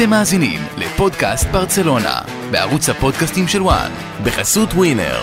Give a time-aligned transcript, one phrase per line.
[0.00, 3.90] אתם מאזינים לפודקאסט ברצלונה, בערוץ הפודקאסטים של וואן,
[4.24, 5.20] בחסות ווינר.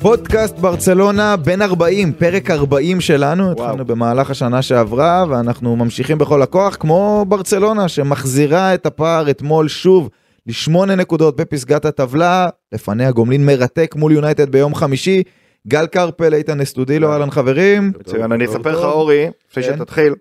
[0.00, 6.76] פודקאסט ברצלונה בין 40, פרק 40 שלנו, התחלנו במהלך השנה שעברה ואנחנו ממשיכים בכל הכוח
[6.80, 10.08] כמו ברצלונה שמחזירה את הפער אתמול שוב
[10.50, 15.22] לשמונה נקודות בפסגת הטבלה, לפניה גומלין מרתק מול יונייטד ביום חמישי,
[15.68, 17.92] גל קרפל, איתן אסטודילו, אהלן חברים.
[18.00, 18.84] מצוין, אני אספר לך.
[18.84, 19.76] אורי, לפני כן.
[19.76, 20.14] שתתחיל,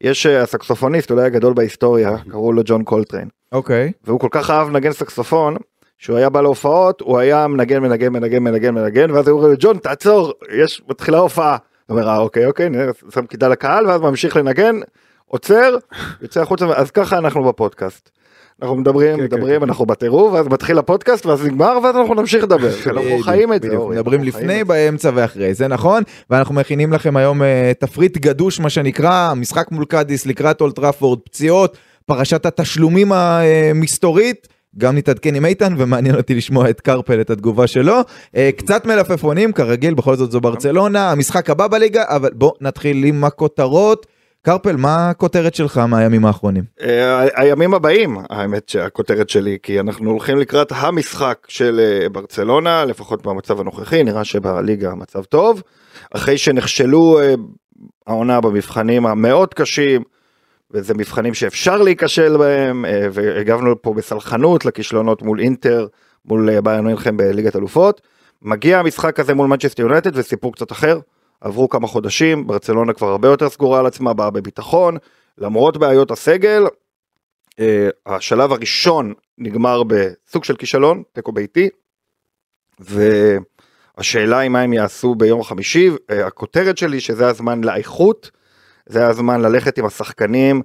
[0.00, 4.68] יש אה, הסקסופוניסט אולי הגדול בהיסטוריה, קראו לו ג'ון קולטריין, אוקיי, והוא כל כך אהב
[4.68, 5.56] לנגן סקסופון,
[5.98, 9.54] שהוא היה בא להופעות, הוא היה מנגן, מנגן, מנגן, מנגן, מנגן, ואז הוא אומר לו,
[9.58, 11.56] ג'ון תעצור, יש, מתחילה הופעה.
[11.86, 14.76] הוא אומר, אה, אוקיי, אוקיי, נראה, שם קידה לקהל, ואז ממשיך לנגן,
[15.26, 15.76] עוצר,
[16.22, 18.10] יוצא החוצה, אז ככה אנחנו בפודקאסט.
[18.62, 22.70] אנחנו מדברים, כן, מדברים, אנחנו בטירוף, ואז מתחיל הפודקאסט, ואז נגמר, ואז אנחנו נמשיך לדבר.
[22.86, 24.64] אנחנו חיים את זה, מדברים לפני.
[24.64, 29.84] באמצע ואחרי, זה נכון, ואנחנו מכינים לכם היום אה, תפריט גדוש מה שנקרא, משחק מול
[29.84, 34.48] קאדיס לקראת אולד טראפורד, פציעות, פרשת התשלומים המסתורית.
[34.78, 37.94] גם נתעדכן עם איתן ומעניין אותי לשמוע את קרפל את התגובה שלו.
[38.36, 43.24] אה, קצת מלפפונים כרגיל בכל זאת זו ברצלונה המשחק הבא בליגה אבל בוא נתחיל עם
[43.24, 44.06] הכותרות
[44.46, 46.64] קרפל מה הכותרת שלך מהימים האחרונים?
[46.80, 53.26] אה, הימים הבאים האמת שהכותרת שלי כי אנחנו הולכים לקראת המשחק של אה, ברצלונה לפחות
[53.26, 55.62] במצב הנוכחי נראה שבליגה המצב טוב.
[56.10, 57.34] אחרי שנכשלו אה,
[58.06, 60.02] העונה במבחנים המאוד קשים
[60.70, 65.86] וזה מבחנים שאפשר להיכשל בהם והגבנו פה בסלחנות לכישלונות מול אינטר
[66.24, 68.00] מול ביירן מינכן בליגת אלופות.
[68.42, 70.98] מגיע המשחק הזה מול מנצ'סטר יונייטד וסיפור קצת אחר
[71.44, 74.96] עברו כמה חודשים ברצלונה כבר הרבה יותר סגורה על עצמה באה בביטחון.
[75.38, 76.64] למרות בעיות הסגל
[77.60, 81.68] אה, השלב הראשון נגמר בסוג של כישלון, תיקו ביתי,
[82.78, 88.30] והשאלה היא מה הם יעשו ביום חמישי, אה, הכותרת שלי שזה הזמן לאיכות,
[88.86, 90.62] זה הזמן ללכת עם השחקנים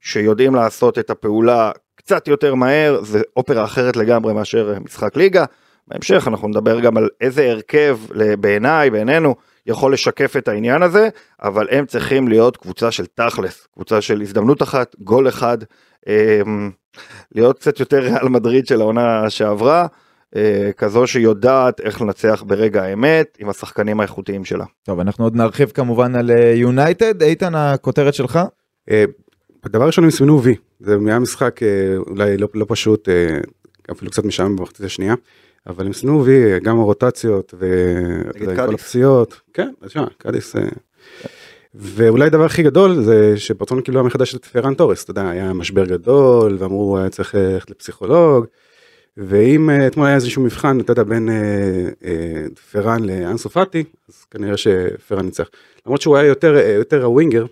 [0.00, 5.44] שיודעים לעשות את הפעולה קצת יותר מהר, זה אופרה אחרת לגמרי מאשר אה, משחק ליגה.
[5.88, 7.98] בהמשך אנחנו נדבר גם על איזה הרכב
[8.40, 9.34] בעיניי, בעינינו,
[9.66, 11.08] יכול לשקף את העניין הזה,
[11.42, 15.58] אבל הם צריכים להיות קבוצה של תכלס, קבוצה של הזדמנות אחת, גול אחד,
[16.06, 16.70] אמ,
[17.34, 19.86] להיות קצת יותר ריאל מדריד של העונה שעברה,
[20.36, 24.64] אה, כזו שיודעת איך לנצח ברגע האמת עם השחקנים האיכותיים שלה.
[24.82, 28.38] טוב אנחנו עוד נרחיב כמובן על אה, יונייטד איתן הכותרת שלך?
[28.90, 29.04] אה,
[29.64, 33.38] הדבר הראשון הם סימנו וי, זה היה משחק אה, אולי לא, לא פשוט, אה,
[33.90, 35.14] אפילו קצת משעמם במחצית השנייה,
[35.66, 38.74] אבל הם סימנו וי, גם הרוטציות וכל.
[38.74, 40.62] הפציעות, כן, אז שמע, קאדיס, אה,
[41.74, 45.84] ואולי הדבר הכי גדול זה שברצלונה קיבלה מחדש את פרן תורס, אתה יודע, היה משבר
[45.84, 48.46] גדול ואמרו היה צריך ללכת לפסיכולוג,
[49.16, 54.56] ואם אה, אתמול היה איזשהו מבחן, אתה יודע, בין אה, פרן לאנסו פאטי, אז כנראה
[54.56, 55.48] שפרן ניצח.
[55.86, 57.46] למרות שהוא היה יותר, יותר ה winger,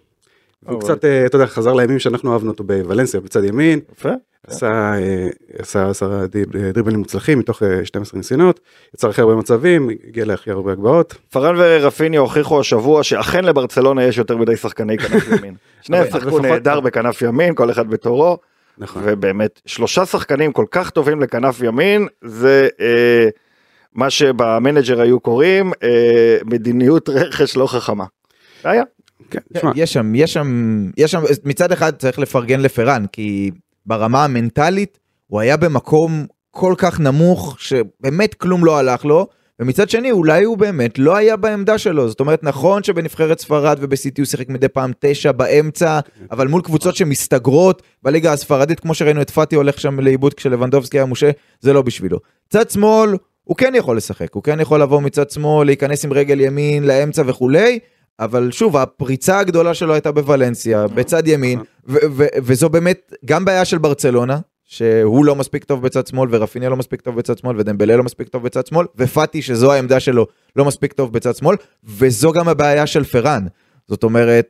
[0.68, 4.08] אבל- קצת, אה, אתה יודע, חזר לימים שאנחנו אהבנו אותו בוולנסיה בצד ימין, יפה.
[4.46, 5.28] עשה, אה,
[5.58, 8.60] עשה עשרה דיב- דריבלים מוצלחים מתוך אה, 12 ניסיונות,
[8.94, 11.14] יצר הכי הרבה מצבים, הגיע להכי הרבה הגבהות.
[11.32, 15.54] פארן ורפיניה הוכיחו השבוע שאכן לברצלונה יש יותר מדי שחקני כנף ימין.
[15.82, 18.38] שניהם שיחקו נהדר בכנף ימין, כל אחד בתורו,
[18.78, 19.02] נכון.
[19.06, 23.28] ובאמת שלושה שחקנים כל כך טובים לכנף ימין, זה אה,
[23.94, 28.04] מה שבמנג'ר היו קוראים אה, מדיניות רכש לא חכמה.
[28.64, 28.82] היה.
[29.30, 33.50] כן, כן, יש שם, יש שם, יש שם, מצד אחד צריך לפרגן לפרן, כי
[33.86, 39.26] ברמה המנטלית הוא היה במקום כל כך נמוך, שבאמת כלום לא הלך לו,
[39.60, 44.20] ומצד שני אולי הוא באמת לא היה בעמדה שלו, זאת אומרת נכון שבנבחרת ספרד ובסיטי
[44.20, 49.30] הוא שיחק מדי פעם תשע באמצע, אבל מול קבוצות שמסתגרות בליגה הספרדית, כמו שראינו את
[49.30, 51.30] פאטי הולך שם לאיבוד כשלבנדובסקי היה מושה,
[51.60, 52.18] זה לא בשבילו.
[52.48, 56.40] צד שמאל, הוא כן יכול לשחק, הוא כן יכול לבוא מצד שמאל, להיכנס עם רגל
[56.40, 57.78] ימין לאמצע וכולי,
[58.20, 61.58] אבל שוב, הפריצה הגדולה שלו הייתה בוולנסיה, בצד ימין,
[61.88, 66.68] ו- ו- וזו באמת גם בעיה של ברצלונה, שהוא לא מספיק טוב בצד שמאל, ורפיניה
[66.68, 70.26] לא מספיק טוב בצד שמאל, ודמבלה לא מספיק טוב בצד שמאל, ופאטי, שזו העמדה שלו,
[70.56, 73.46] לא מספיק טוב בצד שמאל, וזו גם הבעיה של פרן.
[73.88, 74.46] זאת אומרת,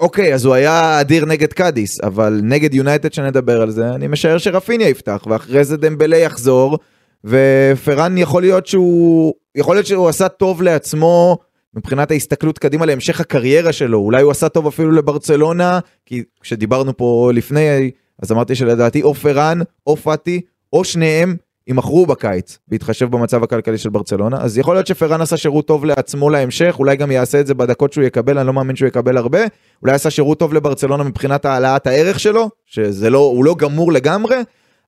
[0.00, 4.38] אוקיי, אז הוא היה אדיר נגד קאדיס, אבל נגד יונייטד שנדבר על זה, אני משער
[4.38, 6.78] שרפיניה יפתח, ואחרי זה דמבלה יחזור,
[7.24, 11.38] ופרן יכול להיות שהוא, יכול להיות שהוא עשה טוב לעצמו
[11.76, 17.30] מבחינת ההסתכלות קדימה להמשך הקריירה שלו, אולי הוא עשה טוב אפילו לברצלונה, כי כשדיברנו פה
[17.34, 17.90] לפני,
[18.22, 20.40] אז אמרתי שלדעתי או פרן, או פאטי,
[20.72, 21.36] או שניהם
[21.68, 26.30] יימכרו בקיץ, בהתחשב במצב הכלכלי של ברצלונה, אז יכול להיות שפרן עשה שירות טוב לעצמו
[26.30, 29.38] להמשך, אולי גם יעשה את זה בדקות שהוא יקבל, אני לא מאמין שהוא יקבל הרבה,
[29.82, 34.36] אולי עשה שירות טוב לברצלונה מבחינת העלאת הערך שלו, שזה לא, הוא לא גמור לגמרי,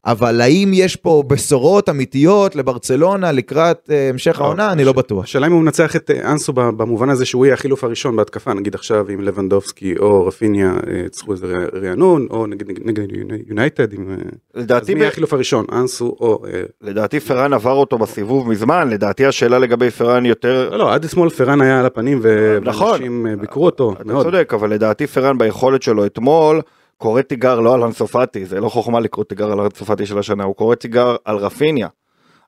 [0.07, 4.73] אבל האם יש פה בשורות אמיתיות לברצלונה לקראת אה, המשך לא, העונה?
[4.73, 5.25] אני לא בטוח.
[5.25, 8.75] השאלה אם הוא מנצח את אה, אנסו במובן הזה שהוא יהיה החילוף הראשון בהתקפה, נגיד
[8.75, 13.07] עכשיו עם לבנדובסקי או רפיניה אה, צריכו איזה רענון, או נגיד נגד-
[13.47, 14.17] יונייטד, עם,
[14.55, 16.43] אז לדעתי, מי החילוף הראשון, אנסו או...
[16.83, 20.71] לדעתי פרן עבר אותו בסיבוב מזמן, לדעתי השאלה לגבי פרן יותר...
[20.71, 22.23] לא, לא, עד אתמול פרן היה על הפנים
[22.63, 22.89] נכון.
[22.91, 24.23] ואנשים ביקרו אותו אתה.
[24.23, 26.61] צודק, אבל לדעתי פרן ביכולת שלו אתמול,
[26.99, 30.55] קורא תיגר לא על אנסופטי, זה לא חוכמה לקרוא תיגר על אנסופטי של השנה, הוא
[30.55, 31.89] קורא תיגר על רפיניה.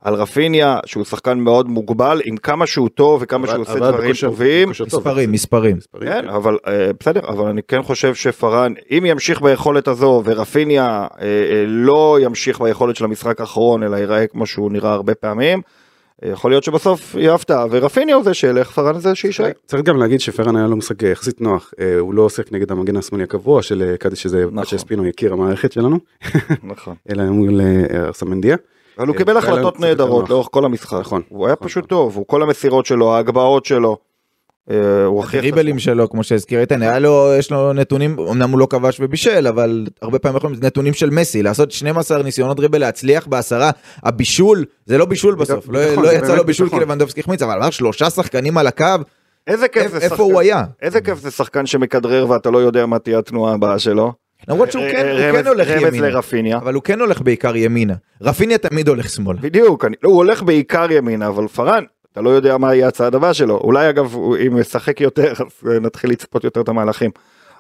[0.05, 4.11] על רפיניה, שהוא שחקן מאוד מוגבל, עם כמה שהוא טוב וכמה שהוא עושה אבל דברים
[4.11, 4.69] בכושר- טובים.
[4.69, 5.01] בכושר טוב.
[5.01, 5.77] מספרים, מספרים.
[5.77, 6.29] מספרים, כן, כן.
[6.29, 10.85] אבל אה, בסדר, אבל אני כן חושב שפארן, אם ימשיך ביכולת הזו ורפיניה
[11.21, 15.61] אה, אה, לא ימשיך ביכולת של המשחק האחרון, אלא ייראה כמו שהוא נראה הרבה פעמים,
[16.23, 19.51] יכול להיות שבסוף יהיה הפתעה, ורפיניה הוא זה שילך, פארן זה שיישאר.
[19.67, 22.97] צריך גם להגיד שפרן היה לו משחק יחסית נוח, אה, הוא לא עוסק נגד המגן
[22.97, 24.65] השמאלי הקבוע של אה, קאדיש שזה נכון.
[24.65, 25.99] פצ'ספינו יקיר המערכת שלנו,
[26.63, 26.95] נכון.
[27.11, 28.57] אלא מול אה, ארסמנדיה.
[28.99, 30.31] אבל הוא קיבל החלטות נהדרות.
[30.31, 30.99] לאורך כל המשחק.
[31.01, 31.89] נכון, הוא היה נכון, פשוט נכון.
[31.89, 33.97] טוב, הוא כל המסירות שלו, ההגבהות שלו.
[34.71, 35.39] אה, הוא הכי...
[35.39, 39.47] הדריבלים שלו, כמו שהזכיר איתן, היה לו, יש לו נתונים, אמנם הוא לא כבש ובישל,
[39.47, 43.71] אבל הרבה פעמים יכולים, זה נתונים של מסי, לעשות 12 ניסיונות דריבל, להצליח בעשרה,
[44.03, 46.83] הבישול, זה לא בישול בסוף, לא ביטחון, לא יצא לו בישול כי ביטחון.
[46.89, 48.85] לבנדובסקי החמיץ, אבל אמר שלושה שחקנים על הקו,
[49.47, 50.65] איזה כיף זה איפה שחקן- הוא היה?
[50.83, 54.13] איזה כיף זה שחקן שמכדרר ואתה לא יודע מה תהיה התנועה הבאה שלו.
[54.49, 56.57] למרות שהוא כן, הוא כן הולך רמז ימינה, לרפיניה.
[56.59, 59.39] אבל הוא כן הולך בעיקר ימינה, רפיניה תמיד הולך שמאלה.
[59.41, 63.15] בדיוק, אני, לא, הוא הולך בעיקר ימינה, אבל פארן, אתה לא יודע מה יהיה הצעד
[63.15, 63.57] הבא שלו.
[63.57, 64.17] אולי אגב,
[64.47, 67.11] אם ישחק יותר, אז אה, נתחיל לצפות יותר את המהלכים.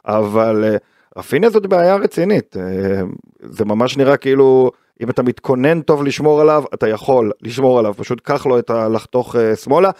[0.04, 0.76] אבל אה,
[1.16, 2.56] רפיניה זאת בעיה רצינית.
[2.56, 3.02] אה,
[3.40, 4.70] זה ממש נראה כאילו,
[5.00, 8.88] אם אתה מתכונן טוב לשמור עליו, אתה יכול לשמור עליו, פשוט קח לו את ה...
[8.88, 9.90] לחתוך אה, שמאלה.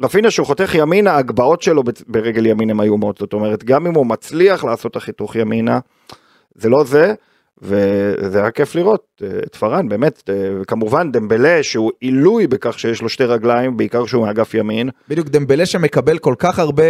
[0.00, 3.18] רפיניה שהוא חותך ימינה, ההגבהות שלו ברגל ימין הן איומות.
[3.18, 5.78] זאת אומרת, גם אם הוא מצליח לעשות את החיתוך ימינה,
[6.54, 7.14] זה לא זה.
[7.62, 13.02] וזה היה כיף לראות אה, את פארן באמת אה, וכמובן דמבלה שהוא עילוי בכך שיש
[13.02, 16.82] לו שתי רגליים בעיקר שהוא מאגף ימין בדיוק דמבלה שמקבל כל כך הרבה,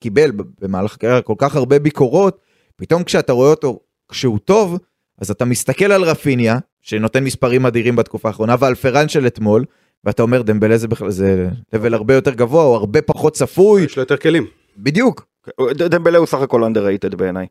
[0.00, 2.38] קיבל במהלך הקריירה כל כך הרבה ביקורות,
[2.76, 4.78] פתאום כשאתה רואה אותו כשהוא טוב,
[5.20, 9.64] אז אתה מסתכל על רפיניה, שנותן מספרים אדירים בתקופה האחרונה, ועל פרן של אתמול,
[10.04, 13.96] ואתה אומר דמבלה זה בכלל, זה level הרבה יותר גבוה, הוא הרבה פחות צפוי, יש
[13.96, 14.46] לו יותר כלים.
[14.76, 15.26] בדיוק.
[15.74, 17.46] דמבלה הוא סך הכל underrated בעיניי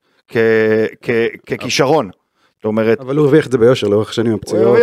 [1.45, 2.09] ככישרון.
[2.57, 4.77] זאת אומרת אבל הוא הרוויח את זה ביושר לאורך שנים הוא הפציעות.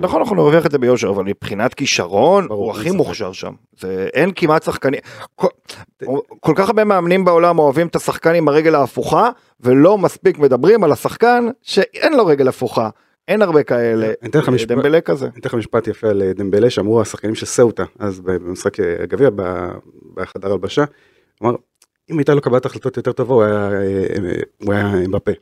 [0.00, 2.90] נכון נכון הוא הרוויח את זה ביושר אבל מבחינת כישרון הוא הכי.
[2.90, 5.00] מוכשר שם זה אין כמעט שחקנים
[6.40, 9.30] כל, כך הרבה מאמנים בעולם אוהבים את השחקן עם הרגל ההפוכה
[9.60, 12.88] ולא מספיק מדברים על השחקן שאין לו רגל הפוכה
[13.28, 14.12] אין הרבה כאלה
[14.66, 15.26] דמבלה כזה.
[15.26, 18.96] אני אתן לך משפט יפה על אה, דמבלה שאמרו השחקנים של סאוטה אז במשחק אה,
[19.02, 19.30] הגביע
[20.14, 20.84] בחדר הלבשה.
[21.42, 21.54] אמר
[22.10, 25.32] אם הייתה לו קבלת החלטות יותר טובה הוא היה אה, אה, אמבפה.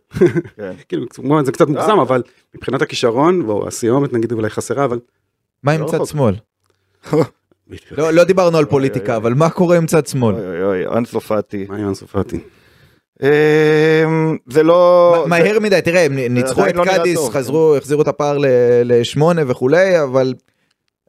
[0.56, 0.72] כן.
[0.88, 1.06] כאילו
[1.44, 2.22] זה קצת מוגזם אבל
[2.54, 4.98] מבחינת הכישרון והסיומת נגיד אולי חסרה אבל.
[5.62, 6.04] מה עם לא צד.
[6.04, 6.34] שמאל?
[7.90, 10.34] לא, לא דיברנו על פוליטיקה, אבל מה קורה עם צד שמאל?
[10.34, 11.66] אוי אוי אוי אנסו פאטי.
[11.68, 12.40] מה עם אנסו פאטי?
[13.22, 13.28] אמ,
[14.46, 15.14] זה לא...
[15.28, 18.38] מה- מהר מדי, תראה, הם ניצחו את לא קאדיס, חזרו, החזירו את הפער
[18.84, 20.34] לשמונה וכולי, אבל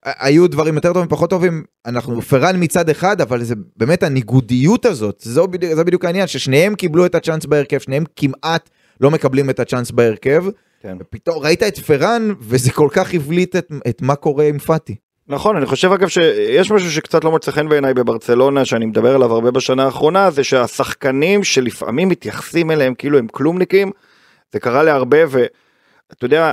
[0.06, 1.64] היו דברים יותר טובים, פחות טובים.
[1.86, 6.76] אנחנו פרן מצד אחד, אבל זה באמת הניגודיות הזאת, זו בדיוק, זה בדיוק העניין, ששניהם
[6.76, 8.70] קיבלו את הצ'אנס בהרכב, שניהם כמעט
[9.02, 10.46] לא מקבלים את הצ'אנס בהרכב.
[10.82, 10.98] כן.
[11.00, 14.96] ופתאום ראית את פרן, וזה כל כך הבליט את, את מה קורה עם פאטי.
[15.28, 19.34] נכון, אני חושב אגב שיש משהו שקצת לא מוצא חן בעיניי בברצלונה, שאני מדבר עליו
[19.34, 23.92] הרבה בשנה האחרונה, זה שהשחקנים שלפעמים מתייחסים אליהם כאילו הם כלומניקים,
[24.54, 26.52] זה קרה להרבה, ואתה יודע,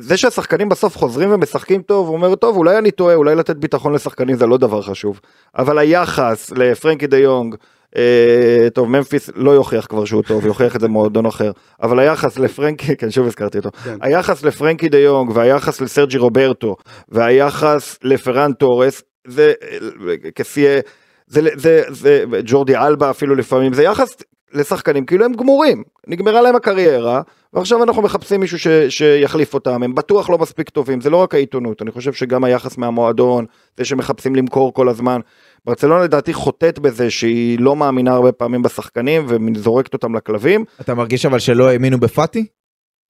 [0.00, 3.92] זה שהשחקנים בסוף חוזרים ומשחקים טוב, הוא אומר, טוב, אולי אני טועה, אולי לתת ביטחון
[3.92, 5.20] לשחקנים זה לא דבר חשוב.
[5.58, 7.54] אבל היחס לפרנקי דה יונג,
[7.96, 11.50] אה, טוב, ממפיס לא יוכיח כבר שהוא טוב, יוכיח את זה מועדון אחר,
[11.82, 13.96] אבל היחס לפרנקי, כן, שוב הזכרתי אותו, כן.
[14.00, 16.76] היחס לפרנקי דה יונג והיחס לסרג'י רוברטו
[17.08, 19.52] והיחס לפרן תורס, זה
[20.34, 20.80] כסיה,
[21.26, 24.16] זה, זה, זה, ג'ורדי אלבה אפילו לפעמים, זה יחס
[24.52, 29.94] לשחקנים כאילו הם גמורים, נגמרה להם הקריירה, ועכשיו אנחנו מחפשים מישהו ש, שיחליף אותם, הם
[29.94, 33.44] בטוח לא מספיק טובים, זה לא רק העיתונות, אני חושב שגם היחס מהמועדון,
[33.76, 35.20] זה שמחפשים למכור כל הזמן,
[35.64, 41.26] ברצלונה לדעתי חוטאת בזה שהיא לא מאמינה הרבה פעמים בשחקנים וזורקת אותם לכלבים, אתה מרגיש
[41.26, 42.46] אבל שלא האמינו בפאטי?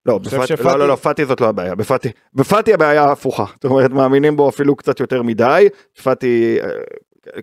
[0.07, 3.65] לא, בפאטי, שפאטי- לא, לא, לא, פאטי זאת לא הבעיה, בפאטי, בפאטי הבעיה ההפוכה, זאת
[3.65, 5.69] אומרת מאמינים בו אפילו קצת יותר מדי,
[6.03, 6.69] פאטי, אה,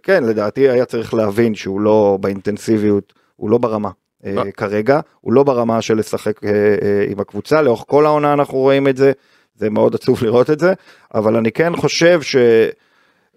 [0.04, 3.90] כן, לדעתי היה צריך להבין שהוא לא באינטנסיביות, הוא לא ברמה.
[4.26, 4.44] אה, לא.
[4.52, 8.88] כרגע, הוא לא ברמה של לשחק אה, אה, עם הקבוצה, לאורך כל העונה אנחנו רואים
[8.88, 9.12] את זה,
[9.56, 10.74] זה מאוד עצוב לראות את זה,
[11.14, 12.20] אבל אני כן חושב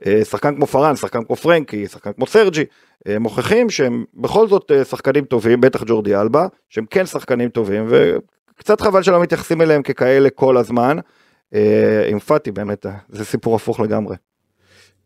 [0.04, 2.64] ששחקן כמו פארן, שחקן כמו פרנקי, שחקן כמו סרג'י,
[3.08, 7.86] אה, מוכיחים שהם בכל זאת אה, שחקנים טובים, בטח ג'ורדי אלבה, שהם כן שחקנים טובים,
[7.88, 10.96] וקצת חבל שלא מתייחסים אליהם ככאלה כל הזמן.
[11.54, 14.16] אה, עם פאטי באמת, אה, זה סיפור הפוך לגמרי.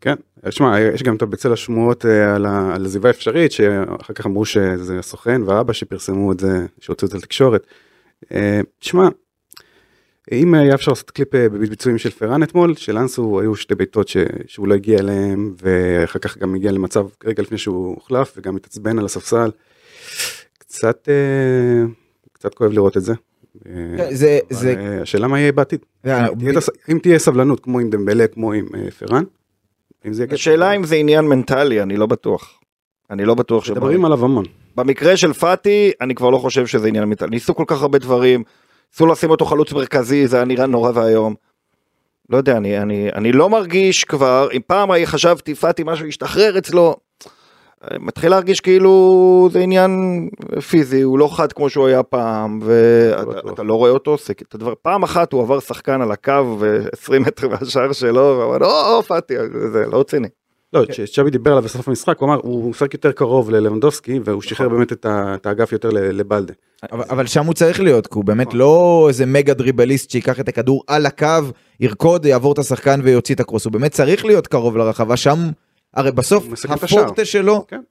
[0.01, 0.15] כן,
[0.49, 2.35] שמע, יש גם את בצל השמועות אה,
[2.75, 7.17] על עזיבה אפשרית, שאחר כך אמרו שזה הסוכן והאבא שפרסמו את זה, שהוציאו את זה
[7.17, 7.67] לתקשורת.
[8.31, 9.07] אה, תשמע,
[10.31, 14.07] אם היה אפשר לעשות קליפ אה, בביצועים של פראן אתמול, של אנסו היו שתי בעיטות
[14.07, 18.55] ש- שהוא לא הגיע אליהם, ואחר כך גם הגיע למצב רגע לפני שהוא הוחלף, וגם
[18.55, 19.51] התעצבן על הספסל.
[20.57, 21.09] קצת,
[22.33, 23.13] קצת כואב לראות את זה.
[23.65, 23.71] אה,
[24.15, 25.79] זה, זה, השאלה מה יהיה בעתיד.
[26.57, 28.65] הס- אם תהיה סבלנות כמו עם דמבלה, כמו עם
[28.99, 29.23] פראן.
[30.31, 32.59] השאלה אם זה עניין מנטלי, אני לא בטוח.
[33.09, 34.45] אני לא בטוח מדברים עליו המון.
[34.75, 37.29] במקרה של פאטי, אני כבר לא חושב שזה עניין מנטלי.
[37.29, 38.43] ניסו כל כך הרבה דברים,
[38.91, 41.35] ניסו לשים אותו חלוץ מרכזי, זה היה נראה נורא ואיום.
[42.29, 46.95] לא יודע, אני, אני, אני לא מרגיש כבר, אם פעם חשבתי פאטי משהו השתחרר אצלו,
[47.99, 50.29] מתחיל להרגיש כאילו זה עניין
[50.69, 53.39] פיזי, הוא לא חד כמו שהוא היה פעם, ואתה.
[53.53, 54.73] אתה לא רואה אותו עושה את הדבר.
[54.81, 59.33] פעם אחת הוא עבר שחקן על הקו ו-20 מטר מהשער שלו, ואמרנו, או, או, פאטי,
[59.71, 60.27] זה לא רציני.
[60.73, 64.69] לא, כשצ'אבי דיבר עליו בסוף המשחק, הוא אמר, הוא משחק יותר קרוב ללבנדובסקי, והוא שחרר
[64.69, 66.53] באמת את האגף יותר לבלדה.
[66.91, 70.47] אבל, אבל שם הוא צריך להיות, כי הוא באמת לא איזה מגה דריבליסט שיקח את
[70.47, 71.27] הכדור על הקו,
[71.79, 75.37] ירקוד, יעבור את השחקן ויוציא את הקרוס, הוא באמת צריך להיות קרוב לרחבה, שם,
[75.95, 76.45] הרי בסוף.
[76.69, 77.81] הפורטה שלו כן.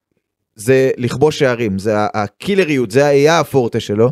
[0.55, 4.11] זה לכבוש שערים, זה הקילריות, זה היה הפורטה שלו,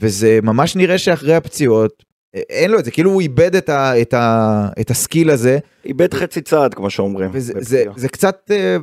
[0.00, 4.00] וזה ממש נראה שאחרי הפציעות, אה, אין לו את זה, כאילו הוא איבד את, ה,
[4.00, 7.30] את, ה, את הסקיל הזה, איבד חצי צעד כמו שאומרים.
[7.32, 7.84] וזה זה.
[7.96, 8.76] זה קצת, אה,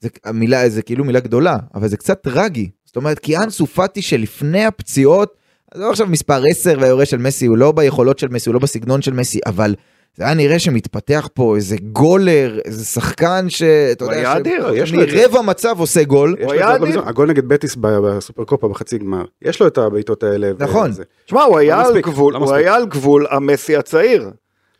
[0.00, 2.70] זה, המילה, זה כאילו מילה גדולה, אבל זה קצת טרגי.
[2.84, 5.36] זאת אומרת, כי אנסו פאטי שלפני הפציעות,
[5.74, 9.02] לא עכשיו מספר 10 והיורש של מסי, הוא לא ביכולות של מסי, הוא לא בסגנון
[9.02, 9.74] של מסי, אבל
[10.18, 14.92] זה היה נראה שמתפתח פה איזה גולר, איזה שחקן שאתה הוא יודע, היה אדיר, יש
[14.92, 15.16] לו את זה.
[15.16, 16.36] מרבע מצב עושה גול.
[16.40, 17.02] לו היה אדיר.
[17.08, 20.50] הגול נגד בטיס ב- בסופר קופה בחצי גמר, יש לו את הבעיטות האלה.
[20.58, 20.90] נכון.
[21.26, 22.54] שמע, הוא היה לא על מספיק, גבול, לא הוא.
[22.54, 24.22] היה על גבול המסי הצעיר.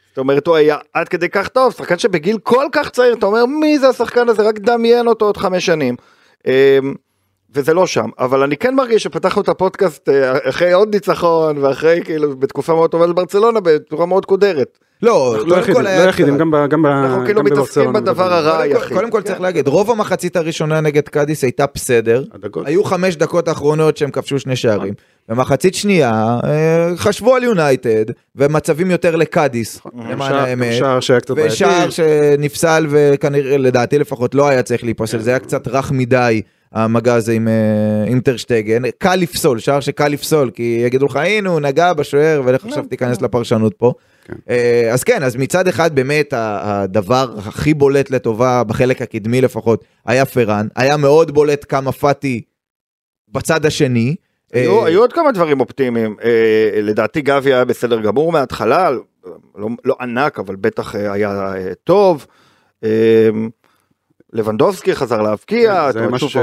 [0.08, 3.46] זאת אומרת, הוא היה עד כדי כך טוב, שחקן שבגיל כל כך צעיר, אתה אומר,
[3.46, 4.42] מי זה השחקן הזה?
[4.42, 5.96] רק דמיין אותו עוד חמש שנים.
[7.54, 12.00] וזה לא שם, אבל אני כן מרגיש שפתחנו את הפודקאסט אה, אחרי עוד ניצחון, ואחרי
[12.04, 14.78] כאילו בתקופה מאוד טובה לברצלונה, בצורה מאוד קודרת.
[15.02, 16.04] לא, לא קודם יחידים, כל לא היה...
[16.04, 18.32] יחידים, גם ב- גם ב- אנחנו כאילו מתעסקים בברצלונה בדבר.
[18.32, 18.96] הרע היחיד.
[18.96, 22.24] קודם כל צריך להגיד, רוב המחצית הראשונה נגד קאדיס הייתה בסדר.
[22.64, 24.94] היו חמש דקות האחרונות שהם כבשו שני שערים.
[25.28, 28.04] במחצית שנייה אה, חשבו על יונייטד
[28.36, 30.82] ומצבים יותר לקאדיס, גם למען האמת.
[31.36, 36.42] ושער שנפסל וכנראה לדעתי לפחות לא היה צריך להיפסל, זה היה קצת רך מדי.
[36.72, 41.60] המגע הזה עם אה, אינטרשטגן, קל לפסול, שער שקל לפסול, כי יגידו לך הנה הוא
[41.60, 43.92] נגע בשוער ולך עכשיו תיכנס לפרשנות פה.
[44.24, 44.34] כן.
[44.50, 50.24] אה, אז כן, אז מצד אחד באמת הדבר הכי בולט לטובה בחלק הקדמי לפחות היה
[50.24, 52.42] פראן, היה מאוד בולט כמה פאטי
[53.28, 54.14] בצד השני.
[54.52, 56.16] היו אה, היו עוד כמה דברים אופטימיים,
[56.82, 58.90] לדעתי גבי היה בסדר גמור מההתחלה,
[59.56, 61.52] לא- לא ענק, אבל בטח היה
[61.84, 62.26] טוב.
[64.32, 66.28] לבנדובסקי חזר להבקיע, זה משהו.
[66.28, 66.36] ש-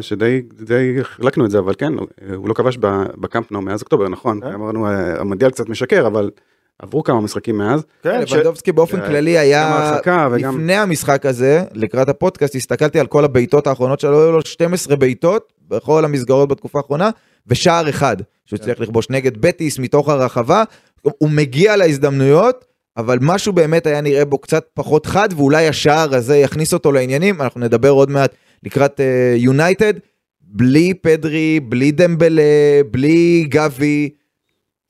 [0.00, 1.92] שדי די חילקנו את זה, אבל כן,
[2.36, 4.40] הוא לא כבש ב- בקמפנו מאז אוקטובר, נכון?
[4.40, 4.46] כן.
[4.52, 6.30] אמרנו, אה, המונדיאל קצת משקר, אבל
[6.78, 7.84] עברו כמה משחקים מאז.
[8.02, 9.92] כן, ש- לבנדובסקי באופן אה, כללי היה,
[10.32, 14.96] וגם- לפני המשחק הזה, לקראת הפודקאסט, הסתכלתי על כל הבעיטות האחרונות שלו, היו לו 12
[14.96, 17.10] בעיטות בכל המסגרות בתקופה האחרונה,
[17.46, 18.16] ושער אחד,
[18.46, 20.64] שהוא הצליח לכבוש נגד בטיס מתוך הרחבה,
[21.02, 22.64] הוא מגיע להזדמנויות,
[22.96, 27.42] אבל משהו באמת היה נראה בו קצת פחות חד, ואולי השער הזה יכניס אותו לעניינים,
[27.42, 29.00] אנחנו נדבר עוד מעט לקראת
[29.36, 29.94] יונייטד,
[30.40, 32.42] בלי פדרי, בלי דמבלה,
[32.90, 34.10] בלי גבי,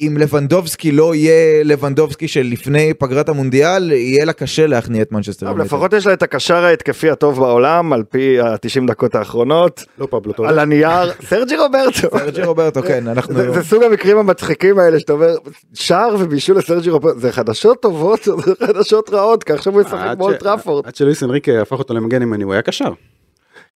[0.07, 5.47] אם לבנדובסקי לא יהיה לבנדובסקי של לפני פגרת המונדיאל, יהיה לה קשה להכניע את מנצ'סטר.
[5.47, 5.67] יונייטד.
[5.67, 10.33] לפחות יש לה את הקשר ההתקפי הטוב בעולם, על פי ה-90 דקות האחרונות, לא פבלו
[10.33, 10.47] טוב.
[10.47, 12.19] על הנייר, סרג'י רוברטו.
[12.19, 13.35] סרג'י רוברטו, כן, אנחנו...
[13.35, 15.35] זה, סוג המקרים המצחיקים האלה שאתה אומר
[15.75, 20.43] שער ובישול לסרג'י רוברטו זה חדשות טובות זה חדשות רעות כי עכשיו הוא ישחק ש-
[20.43, 20.87] טראפורד.
[20.87, 22.93] עד שלואיס אנריקה הפך אותו למגן ימני, הוא היה קשר.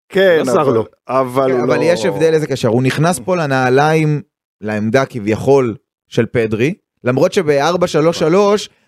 [0.09, 0.83] כן, לא אבל-.
[1.09, 4.23] אבל הוא אבל לא- יש הבדל איזה קשר, הוא נכנס פה לנעליים,
[4.61, 5.75] לעמדה כביכול
[6.09, 6.75] של פדרי,
[7.05, 8.35] למרות שב-4-3-3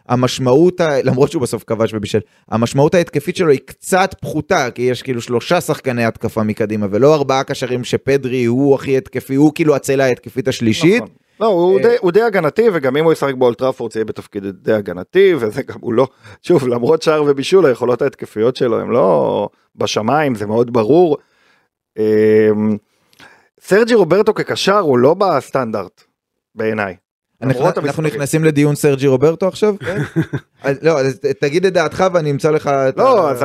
[0.09, 5.03] המשמעות, ה- למרות שהוא בסוף כבש ובישל, המשמעות ההתקפית שלו היא קצת פחותה, כי יש
[5.03, 10.05] כאילו שלושה שחקני התקפה מקדימה, ולא ארבעה קשרים שפדרי הוא הכי התקפי, הוא כאילו הצלע
[10.05, 11.03] ההתקפית השלישית.
[11.03, 11.15] נכון.
[11.41, 14.05] לא, הוא אה, די- הוא די הגנתי וגם אם הוא ישחק באולד טראפורד זה יהיה
[14.05, 16.07] בתפקיד די הגנתי וזה גם הוא לא,
[16.43, 21.17] שוב למרות שער ובישול היכולות ההתקפיות שלו הם לא בשמיים זה מאוד ברור.
[21.99, 22.77] אמ,
[23.61, 26.05] סרג'י רוברטו כקשר הוא לא בסטנדרט
[26.55, 26.97] בעיניי.
[27.43, 28.03] אנחנו.
[28.03, 29.75] נכנסים לדיון סרג'י רוברטו עכשיו?
[30.63, 33.03] אז לא, אז תגיד את דעתך ואני אמצא לך את ה...
[33.03, 33.45] לא, אז,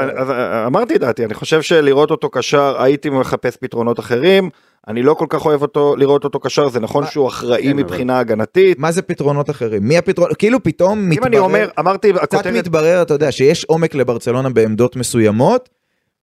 [0.67, 4.49] אמרתי את דעתי, אני חושב שלראות אותו קשר, הייתי מחפש פתרונות אחרים,
[4.87, 8.19] אני לא כל כך אוהב אותו, לראות אותו קשר, זה נכון שהוא אחראי כן, מבחינה
[8.19, 8.79] הגנתית.
[8.79, 9.87] מה זה פתרונות אחרים?
[9.87, 10.29] מי הפתרון?
[10.37, 11.27] כאילו פתאום אם מתברר...
[11.27, 15.69] אני אומר, אמרתי, קצת מתברר, אתה יודע, שיש עומק לברצלונה בעמדות מסוימות,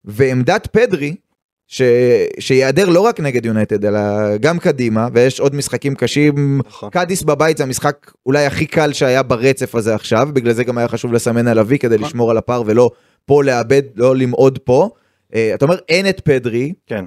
[0.04, 1.14] ועמדת פדרי,
[1.72, 1.82] ש...
[2.38, 4.00] שיעדר לא רק נגד יונייטד, אלא
[4.36, 6.60] גם קדימה, ויש עוד משחקים קשים.
[6.66, 6.90] נכון.
[6.90, 10.88] קאדיס בבית זה המשחק אולי הכי קל שהיה ברצף הזה עכשיו, בגלל זה גם היה
[10.88, 12.06] חשוב לסמן על אבי כדי נכון.
[12.06, 12.90] לשמור על הפער ולא
[13.26, 14.90] פה לאבד, לא למעוד פה.
[15.34, 17.04] אה, אתה אומר, אין את פדרי, כן,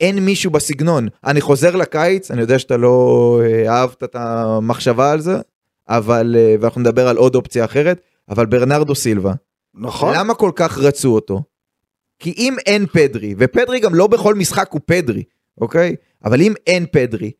[0.00, 1.08] אין מישהו בסגנון.
[1.24, 5.36] אני חוזר לקיץ, אני יודע שאתה לא אה, אהבת את המחשבה על זה,
[5.88, 9.32] אבל, אה, ואנחנו נדבר על עוד אופציה אחרת, אבל ברנרדו סילבה,
[9.74, 11.42] נכון, למה כל כך רצו אותו?
[12.22, 15.22] כי אם אין פדרי, ופדרי גם לא בכל משחק הוא פדרי,
[15.60, 15.96] אוקיי?
[16.24, 17.30] אבל אם אין פדרי,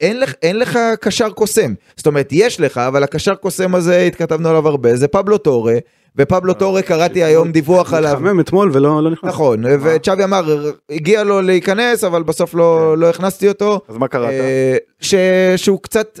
[0.00, 1.74] אין לך, אין לך קשר קוסם.
[1.96, 5.74] זאת אומרת, יש לך, אבל הקשר קוסם הזה, התכתבנו עליו הרבה, זה פבלו טורה,
[6.16, 8.12] ופבלו טורה, קראתי היום דיווח עליו.
[8.12, 9.30] התחמם אתמול ולא לא נכנס.
[9.30, 13.80] נכון, וצ'אבי אמר, הגיע לו להיכנס, אבל בסוף לא, לא הכנסתי אותו.
[13.88, 14.30] אז מה קראת?
[14.30, 15.14] אה, ש,
[15.56, 16.20] שהוא קצת,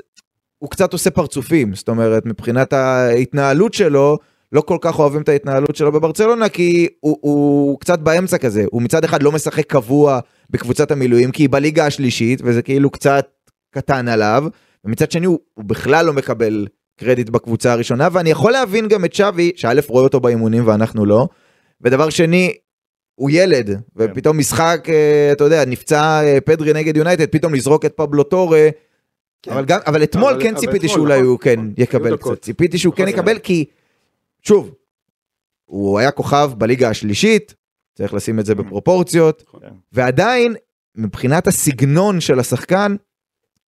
[0.58, 4.18] הוא קצת עושה פרצופים, זאת אומרת, מבחינת ההתנהלות שלו,
[4.52, 8.82] לא כל כך אוהבים את ההתנהלות שלו בברצלונה, כי הוא, הוא קצת באמצע כזה, הוא
[8.82, 10.18] מצד אחד לא משחק קבוע
[10.50, 13.26] בקבוצת המילואים, כי היא בליגה השלישית, וזה כאילו קצת
[13.74, 14.44] קטן עליו,
[14.84, 16.66] ומצד שני הוא, הוא בכלל לא מקבל
[17.00, 21.28] קרדיט בקבוצה הראשונה, ואני יכול להבין גם את שווי, שא' רואה אותו באימונים ואנחנו לא,
[21.80, 22.52] ודבר שני,
[23.14, 27.92] הוא ילד, ופתאום משחק, אה, אתה יודע, נפצע אה, פדרי נגד יונייטד, פתאום לזרוק את
[27.96, 28.68] פבלו טורה,
[29.48, 32.16] אבל, גם, אבל אתמול אבל- כן אבל ציפיתי אתמול, שאולי נכון, הוא כן נכון, יקבל
[32.16, 32.42] קצת.
[32.42, 33.64] ציפיתי שהוא כן נכון, יקבל כי,
[34.42, 34.70] שוב,
[35.64, 37.54] הוא היה כוכב בליגה השלישית,
[37.98, 39.60] צריך לשים את זה בפרופורציות, נכון.
[39.92, 40.54] ועדיין,
[40.96, 42.96] מבחינת הסגנון של השחקן,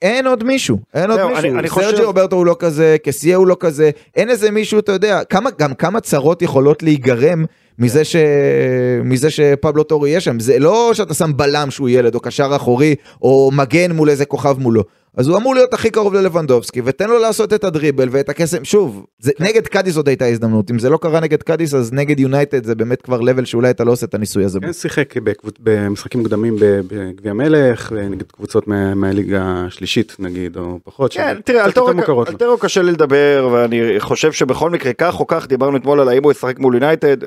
[0.01, 3.35] אין עוד מישהו, אין עוד מישהו, אני- אני סרג'י חושב- רוברטו הוא לא כזה, קסייה
[3.37, 7.45] הוא לא כזה, אין איזה מישהו, אתה יודע, כמה, גם כמה צרות יכולות להיגרם
[7.79, 8.15] מזה, ש...
[9.03, 12.95] מזה שפבלו טורה יהיה שם, זה לא שאתה שם בלם שהוא ילד, או קשר אחורי,
[13.21, 14.83] או מגן מול איזה כוכב מולו.
[15.17, 19.05] אז הוא אמור להיות הכי קרוב ללבנדובסקי, ותן לו לעשות את הדריבל ואת הקסם, שוב,
[19.19, 22.65] זה, נגד קאדיס עוד הייתה הזדמנות, אם זה לא קרה נגד קאדיס, אז נגד יונייטד
[22.65, 24.59] זה באמת כבר level שאולי אתה לא עושה את הניסוי הזה.
[24.59, 31.13] כן שיחק בקבוצ- במשחקים מוקדמים בגביע מלך נגד קבוצות מה- מהליגה השלישית נגיד או פחות.
[31.13, 31.63] כן, שזה תראה,
[32.27, 32.37] על.
[32.37, 36.23] טורו קשה לי לדבר, ואני חושב שבכל מקרה, כך או כך, דיברנו אתמול על האם
[36.23, 37.17] הוא ישחק מול יונייטד,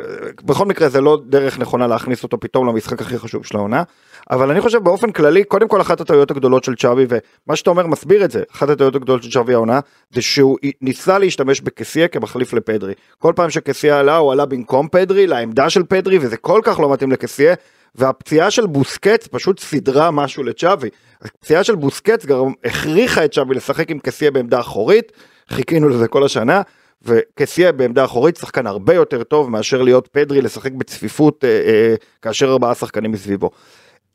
[0.44, 3.82] בכל מקרה זה לא דרך נכונה להכניס אותו פתאום למשחק הכי חשוב של העונה,
[4.30, 7.86] אבל אני חושב באופן כללי, קודם כל אחת הטעויות הגדולות של צ'אבי, ומה שאתה אומר
[7.86, 12.52] מסביר את זה, אחת הטעויות הגדולות של צ'אבי העונה, זה שהוא ניסה להשתמש בקסיה כמחליף
[12.52, 12.94] לפדרי.
[13.18, 16.92] כל פעם שקסיה עלה, הוא עלה במקום פדרי, לעמדה של פדרי, וזה כל כך לא
[16.92, 17.54] מתאים לקסיה,
[17.94, 20.88] והפציעה של בוסקץ פשוט סידרה משהו לצ'אבי.
[21.22, 25.12] הפציעה של בוסקץ גם הכריחה את צ'אבי לשחק עם קסיה בעמדה אחורית,
[25.48, 26.62] חיכינו לזה כל השנה,
[27.02, 32.52] וקסיה בעמדה אחורית שחקן הרבה יותר טוב מאשר להיות פדרי לשחק בצפיפות אה, אה, כאשר
[32.52, 33.50] ארבעה שחקנים מסביבו.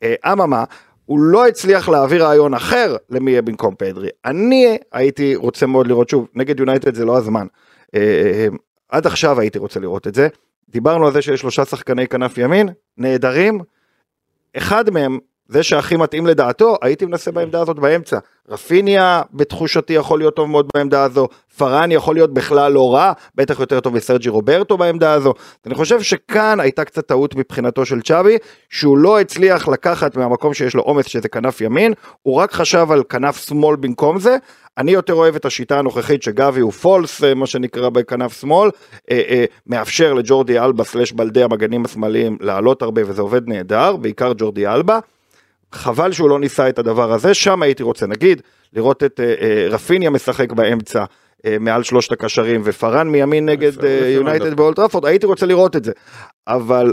[0.02, 0.64] אה, אממה,
[1.04, 4.08] הוא לא הצליח להעביר רעיון אחר למי יהיה במקום פדרי.
[4.24, 7.46] אני הייתי רוצה מאוד לראות שוב, נגד יונייטד זה לא הזמן.
[7.94, 8.48] אה, אה,
[8.88, 10.28] עד עכשיו הייתי רוצה לראות את זה.
[10.68, 13.60] דיברנו על זה שיש שלושה שחקני כנף ימין, נהדרים.
[14.56, 15.18] אחד מהם,
[15.52, 18.18] זה שהכי מתאים לדעתו, הייתי מנסה בעמדה הזאת באמצע.
[18.48, 23.60] רפיניה בתחושתי יכול להיות טוב מאוד בעמדה הזו, פארן יכול להיות בכלל לא רע, בטח
[23.60, 25.34] יותר טוב מסרג'י רוברטו בעמדה הזו.
[25.66, 28.36] אני חושב שכאן הייתה קצת טעות מבחינתו של צ'אבי,
[28.70, 33.02] שהוא לא הצליח לקחת מהמקום שיש לו עומס שזה כנף ימין, הוא רק חשב על
[33.08, 34.36] כנף שמאל במקום זה.
[34.78, 38.70] אני יותר אוהב את השיטה הנוכחית שגבי הוא פולס, אה, מה שנקרא בכנף שמאל,
[39.10, 44.32] אה, אה, מאפשר לג'ורדי אלבה slash באלדה המגנים השמאליים לעלות הרבה וזה עובד נהדר, בעיקר
[44.36, 44.98] ג'ורדי אלבה.
[45.74, 49.66] חבל שהוא לא ניסה את הדבר הזה, שם הייתי רוצה נגיד לראות את אה, אה,
[49.70, 51.04] רפיניה משחק באמצע.
[51.46, 53.72] אה, מעל שלושת הקשרים ופראן מימין נגד
[54.14, 54.54] יונייטד.
[54.54, 55.92] באולד טראפורד הייתי רוצה לראות את זה
[56.48, 56.92] אבל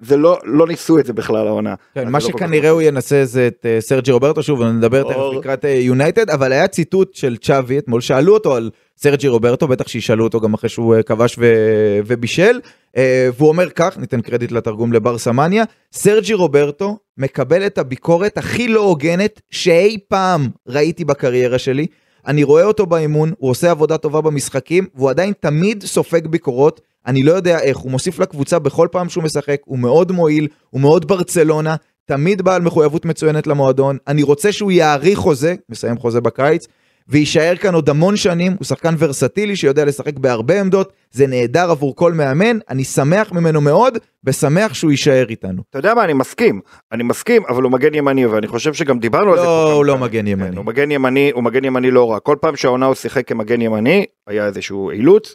[0.00, 1.74] זה לא לא ניסו את זה בכלל העונה.
[1.94, 5.38] כן, מה לא שכנראה הוא ינסה זה את אה, סרג'י רוברטו, שוב, נדבר תכף.
[5.38, 9.88] לקראת אה, יונייטד, אבל היה ציטוט של צ'אבי אתמול, שאלו אותו על סרג'י רוברטו, בטח
[9.88, 12.60] שישאלו אותו גם אחרי שהוא אה, כבש ו- ובישל,
[12.96, 18.68] אה, והוא אומר כך, ניתן קרדיט לתרגום לבר סמניה, סרג'י רוברטו מקבל את הביקורת הכי
[18.68, 21.86] לא הוגנת שאי פעם ראיתי בקריירה שלי.
[22.26, 26.80] אני רואה אותו באימון, הוא עושה עבודה טובה במשחקים, והוא עדיין תמיד סופג ביקורות.
[27.06, 30.80] אני לא יודע איך, הוא מוסיף לקבוצה בכל פעם שהוא משחק, הוא מאוד מועיל, הוא
[30.80, 33.96] מאוד ברצלונה, תמיד בעל מחויבות מצוינת למועדון.
[34.08, 36.66] אני רוצה שהוא יאריך חוזה, מסיים חוזה בקיץ,
[37.08, 41.96] ויישאר כאן עוד המון שנים, הוא שחקן ורסטילי שיודע לשחק בהרבה עמדות, זה נהדר עבור
[41.96, 45.62] כל מאמן, אני שמח ממנו מאוד, ושמח שהוא יישאר איתנו.
[45.70, 46.60] אתה יודע מה, אני מסכים,
[46.92, 49.44] אני מסכים, אבל הוא מגן ימני, ואני חושב שגם דיברנו על זה.
[49.44, 49.98] לא, הוא לא.
[49.98, 50.50] מגן ימני.
[50.50, 52.20] כן, הוא מגן ימני, הוא מגן ימני לא רע.
[52.20, 55.34] כל פעם שהעונה הוא שיחק כמגן ימני, היה איזשהו אילוץ,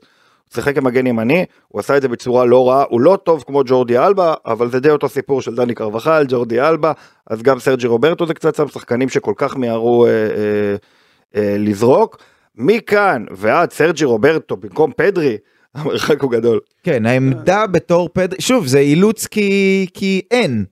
[0.53, 3.97] שיחק כמגן ימני, הוא עשה את זה בצורה לא רעה, הוא לא טוב כמו ג'ורדי
[3.97, 6.91] אלבה, אבל זה די אותו סיפור של דני קרבחל, ג'ורדי אלבה,
[7.27, 10.75] אז גם סרג'י רוברטו זה קצת שם שחקנים שכל כך מיהרו אה, אה,
[11.35, 12.17] אה, לזרוק.
[12.55, 15.37] מכאן ועד סרג'י רוברטו במקום פדרי,
[15.75, 16.59] המרחק הוא גדול.
[16.83, 18.41] כן, העמדה בתור פד...
[18.41, 20.65] שוב, זה אילוץ כי, כי אין,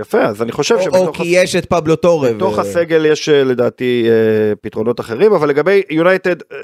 [0.00, 2.32] יפה, אז אני חושב או, או שבתוך כי יש את פבלו טורה.
[2.32, 6.58] בתוך ו- הסגל יש אה, לדעתי אה, פתרונות אחרים, אבל לגבי יונייטד, אה,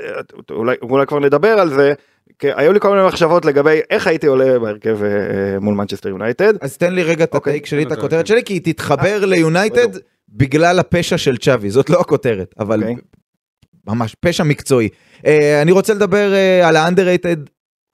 [0.50, 1.92] אולי, אולי כבר נדבר על זה,
[2.43, 6.55] היו לי כל מיני מחשבות לגבי איך הייתי עולה בהרכב אה, אה, מול מנצ'סטר יונייטד.
[6.61, 8.27] אז תן לי רגע את אוקיי, ה take שלי, את הכותרת.
[8.27, 10.05] שלי, כי היא תתחבר ליונייטד בדיוק.
[10.29, 12.95] בגלל הפשע של צ'אבי, זאת לא הכותרת, אבל אוקיי.
[13.87, 14.88] ממש פשע מקצועי.
[15.27, 17.37] אה, אני רוצה לדבר אה, על האנדררייטד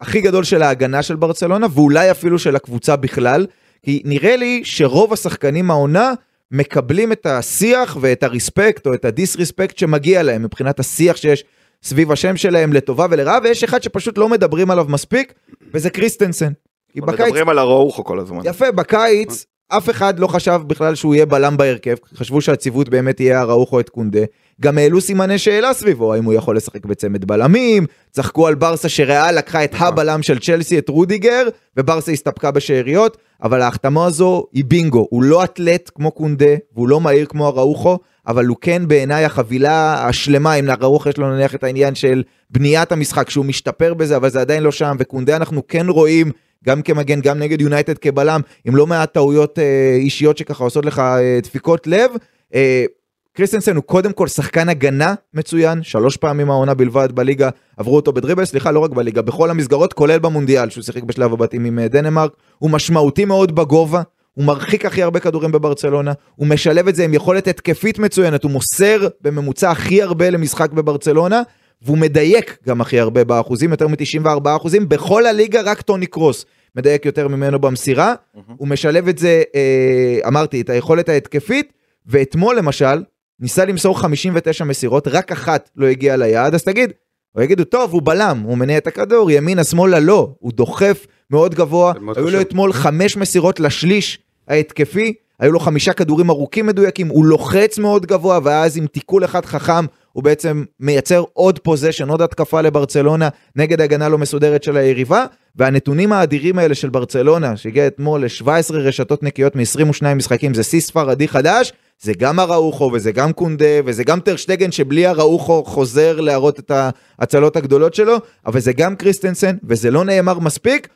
[0.01, 3.47] הכי גדול של ההגנה של ברצלונה, ואולי אפילו של הקבוצה בכלל,
[3.83, 6.13] כי נראה לי שרוב השחקנים העונה
[6.51, 11.45] מקבלים את השיח ואת הרספקט או את הדיסרספקט שמגיע להם מבחינת השיח שיש
[11.87, 15.35] סביב השם שלהם לטובה ולרעה, ויש אחד שפשוט לא מדברים עליו מספיק,
[15.75, 16.53] וזה קריסטנסן.
[16.97, 18.41] בקיץ מדברים על אראוחו כל הזמן.
[18.45, 23.41] יפה, בקיץ אף אחד לא חשב בכלל שהוא יהיה בלם בהרכב, חשבו שהציוות באמת יהיה
[23.41, 24.21] אראוחו את קונדה.
[24.61, 29.39] גם העלו סימני שאלה סביבו, האם הוא יכול לשחק בצמד בלמים, צחקו על ברסה שריאל
[29.39, 35.07] לקחה את הבלם של צ'לסי, את רודיגר, וברסה הסתפקה בשאריות, אבל ההחתמה הזו היא בינגו,
[35.11, 40.07] הוא לא אתלט כמו קונדה, והוא לא מהיר כמו אראוחו, אבל הוא כן בעיניי החבילה
[40.09, 44.29] השלמה, אם לאראוחו יש לו נניח את העניין של בניית המשחק, שהוא משתפר בזה, אבל
[44.29, 46.31] זה עדיין לא שם, וקונדה אנחנו כן רואים
[46.65, 50.99] גם כמגן, גם נגד יונייטד כבלם, עם לא מעט טעויות אה, אישיות שככה עושות לך
[50.99, 52.11] אה, דפיקות לב.
[52.55, 52.85] אה,
[53.33, 58.45] קריסטנסן הוא קודם כל שחקן הגנה מצוין, שלוש פעמים העונה בלבד בליגה, עברו אותו בדריבל,
[58.45, 62.71] סליחה, לא רק בליגה, בכל המסגרות, כולל במונדיאל, שהוא שיחק בשלב הבתים עם דנמרק, הוא
[62.71, 64.03] משמעותי מאוד בגובה,
[64.37, 68.51] הוא מרחיק הכי הרבה כדורים בברצלונה, הוא משלב את זה עם יכולת התקפית מצוינת, הוא
[68.51, 71.43] מוסר בממוצע הכי הרבה למשחק בברצלונה,
[71.83, 76.45] והוא מדייק גם הכי הרבה באחוזים, יותר מ-94 אחוזים, בכל הליגה רק טוני קרוס
[76.77, 78.15] מדייק יותר ממנו במסירה,
[78.57, 81.73] הוא משלב את זה, אה, אמרתי, את היכולת ההתקפית,
[82.07, 83.03] ואתמול למשל,
[83.41, 86.93] ניסה למסור 59 מסירות, רק אחת לא הגיעה ליעד, אז תגיד,
[87.35, 91.55] או יגידו, טוב, הוא בלם, הוא מניע את הכדור, ימינה, שמאלה, לא, הוא דוחף מאוד
[91.55, 92.41] גבוה, היו לו חשוב.
[92.41, 98.39] אתמול חמש מסירות לשליש ההתקפי, היו לו חמישה כדורים ארוכים מדויקים, הוא לוחץ מאוד גבוה,
[98.43, 104.09] ואז עם תיקול אחד חכם, הוא בעצם מייצר עוד possession, עוד התקפה לברצלונה, נגד הגנה
[104.09, 105.25] לא מסודרת של היריבה,
[105.57, 111.29] והנתונים האדירים האלה של ברצלונה, שהגיע אתמול ל-17 רשתות נקיות מ-22 משחקים, זה שיא ספרדי
[111.29, 116.71] חדש, זה גם אראוחו וזה גם קונדה וזה גם טרשטגן שבלי אראוחו חוזר להראות את
[117.19, 120.89] ההצלות הגדולות שלו, אבל זה גם קריסטנסן וזה לא נאמר מספיק,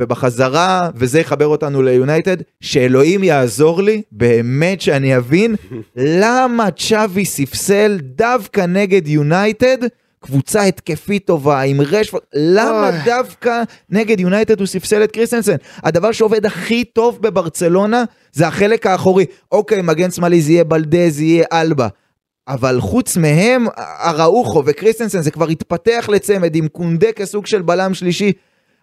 [0.00, 5.54] ובחזרה, וזה יחבר אותנו ליונייטד, שאלוהים יעזור לי, באמת שאני אבין,
[6.20, 9.78] למה צ'אבי ספסל דווקא נגד יונייטד,
[10.20, 12.98] קבוצה התקפית טובה, עם רשפורד, למה אוי.
[13.04, 15.56] דווקא נגד יונייטד הוא ספסל את קריסטנסן?
[15.76, 19.26] הדבר שעובד הכי טוב בברצלונה, זה החלק האחורי.
[19.52, 21.88] אוקיי, מגן שמאלי זה יהיה באלדה, יהיה אלבה.
[22.48, 23.66] אבל חוץ מהם,
[24.04, 28.32] אראוחו וקריסטנסן זה כבר התפתח לצמד עם קונדה כסוג של בלם שלישי.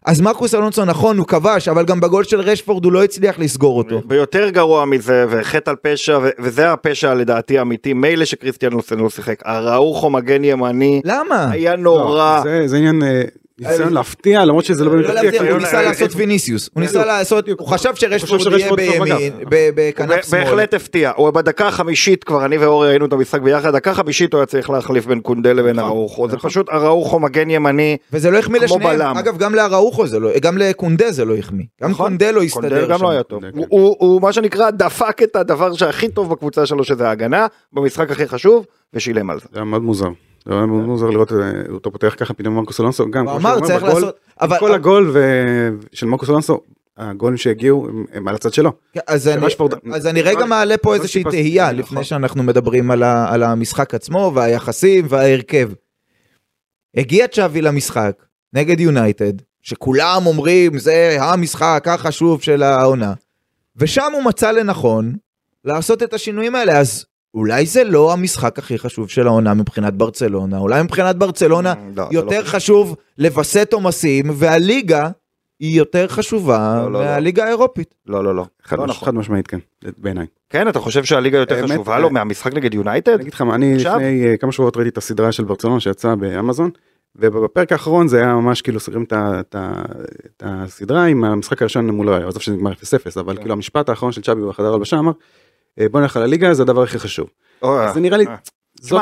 [0.06, 3.78] אז מרקוס אלונסו נכון, הוא כבש, אבל גם בגול של רשפורד הוא לא הצליח לסגור
[3.78, 4.02] אותו.
[4.10, 9.40] ויותר גרוע מזה, וחטא על פשע, ו- וזה הפשע לדעתי האמיתי, מילא שקריסטיאנוסן לא שיחק,
[9.46, 11.52] הראוכו מגן ימני, למה?
[11.52, 12.38] היה נורא.
[12.38, 13.22] לא, זה, זה עניין אה,
[13.60, 15.14] ניסיון להפתיע למרות שזה לא באמת לא.
[15.14, 17.50] להפתיע, הוא ניסה אה, לעשות אה, ויניסיוס, הוא ניסה לעשות.
[17.60, 20.44] הוא חשב שרשפורד יהיה בימין, בכנף שמאל.
[20.44, 24.40] בהחלט הפתיע, הוא בדקה החמישית כבר, אני ואורי ראינו את המשחק ביחד, דקה חמישית הוא
[24.40, 26.50] היה צריך להחליף בין קונדה לבין נכון, אראוכו, זה נכון.
[26.50, 29.18] פשוט אראוכו מגן ימני, וזה לא החמיא לשניהם.
[29.18, 32.06] אגב גם לאראוחו זה לא, גם לקונדה זה לא החמיא, גם נכון.
[32.10, 33.04] קונדה לא הסתדר שם.
[33.04, 33.58] לא היה טוב, כן.
[33.58, 38.12] הוא- הוא הוא מה שנקרא דפק את הדבר שהכי טוב בקבוצה שלו שזה ההגנה, במשחק
[38.12, 39.46] הכי חשוב, ושילם על זה.
[39.52, 40.10] זה היה מאוד מוזר.
[40.46, 41.38] זה היה מאוד מוזר לראות אה,
[41.70, 43.28] אותו פותח ככה פתאום מרקוס אלונסו גם.
[43.28, 45.16] הוא כמו אמר צריך בגול, לעשות, אבל כל הגול
[45.94, 46.62] של מרקוס אלונסו,
[46.98, 48.72] הגולים שהגיעו הם- על הצד שלו.
[48.94, 49.46] כן, אז אני,
[49.94, 51.76] אז אני רגע לא- מעלה פה לא איזושהי תהייה נכון.
[51.80, 52.92] לפני שאנחנו מדברים
[53.28, 55.70] על המשחק עצמו והיחסים וההרכב.
[56.98, 58.12] הגיע צ'אבי למשחק
[58.54, 63.14] נגד יונייטד, שכולם אומרים זה המשחק החשוב של העונה,
[63.76, 65.14] ושם הוא מצא לנכון
[65.66, 67.06] לעשות את השינויים האלה, אז
[67.36, 72.02] אולי זה לא המשחק הכי חשוב של העונה מבחינת ברצלונה, אולי מבחינת ברצלונה לא, זה
[72.02, 72.56] לא יותר חשוב.
[72.56, 75.10] חשוב לווסת עומסים, והליגה
[75.60, 77.06] היא יותר חשובה לא, לא, לא.
[77.06, 77.96] מהליגה האירופית.
[78.08, 78.46] לא, לא, לא.
[78.64, 79.06] חד, לא מש- נכון.
[79.06, 79.58] חד משמעית כן,
[79.98, 80.26] בעיניי.
[80.50, 83.12] כן, אתה חושב שהליגה יותר האמת, חשובה לו אה, מהמשחק נגד יונייטד?
[83.12, 83.96] אני אגיד לך מה, אני עכשיו?
[83.96, 86.70] לפני אה, כמה שבועות ראיתי את הסדרה של ברצלונה שיצאה באמזון,
[87.16, 89.56] ובפרק האחרון זה היה ממש כאילו סוגרים את
[90.42, 92.76] הסדרה עם המשחק הראשון מול ראיו, עזוב שזה נגמר 0-0,
[93.20, 93.42] אבל כן.
[93.42, 95.18] כאילו המשפט האחרון של צ'אבי בחדר הלבשה אמר, "אה,
[95.92, 97.30] בוא נלך על הליגה זה הדבר הכי חשוב.
[97.94, 98.36] זה נראה לי, אה.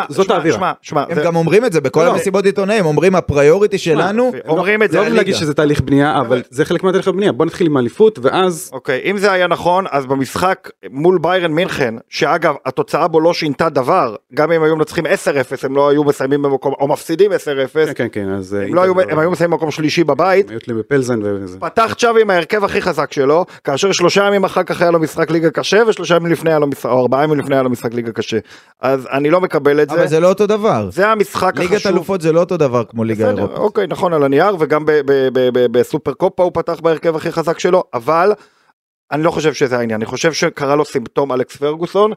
[0.09, 0.57] זאת- האווירה.
[0.57, 2.11] שמע, שמע, הם זה- גם אומרים את זה בכל לא, לא.
[2.11, 5.15] המסיבות עיתונאים, אומרים הפריוריטי שלנו, אומרים את זה לא הליגה.
[5.17, 9.01] להגיד שזה תהליך בנייה, אבל זה חלק מהתהליך הבנייה, בוא נתחיל עם אליפות ואז אוקיי,
[9.05, 14.15] אם זה היה נכון, אז במשחק מול ביירן מינכן, שאגב, התוצאה בו לא שינתה דבר,
[14.33, 15.09] גם אם היו מנצחים 10-0,
[15.63, 17.35] הם לא היו מסיימים במקום, או מפסידים 10-0,
[17.85, 20.51] כן כן כן אז אה, הם, לא היו, הם היו מסיימים במקום שלישי בבית, הם
[20.51, 21.59] היו תלויים בפלזן וזה.
[21.59, 25.31] פתח צ'אבי עם ההרכב הכי חזק שלו, כאשר שלושה ימים אחר כך היה לו משחק
[25.31, 27.93] ליגה קשה, ושלושה ימים לפני היה לו משחק, או ארבעה ימים לפני היה לו משחק
[27.93, 28.37] ליגה קשה.
[28.81, 30.89] אז אני לא מקבל את אבל זה, זה לא אותו דבר.
[30.91, 31.91] זה המשחק ליגת החשוב.
[31.91, 33.57] אלופות זה לא אותו דבר כמו ליגה אירופית.
[33.57, 34.85] אוקיי, נכון על הנייר, וגם
[35.71, 38.33] בסופר קופה הוא פתח בהרכב הכי חזק שלו, אבל
[39.11, 42.11] אני לא חושב שזה העניין, אני חושב שקרה לו סימפטום אלכס פרגוסון.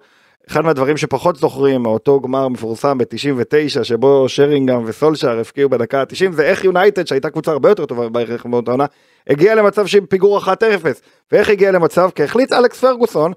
[0.50, 6.42] אחד מהדברים שפחות זוכרים, אותו גמר מפורסם ב-99, שבו שרינגהם וסולשאר הפקיעו בדקה ה-90, זה
[6.42, 8.84] איך יונייטד, שהייתה קבוצה הרבה יותר טובה בערך מאותה עונה,
[9.28, 10.46] הגיעה למצב שהיא פיגור 1-0.
[11.32, 12.10] ואיך הגיעה למצב?
[12.14, 13.32] כי החליט אלכס פרגוסון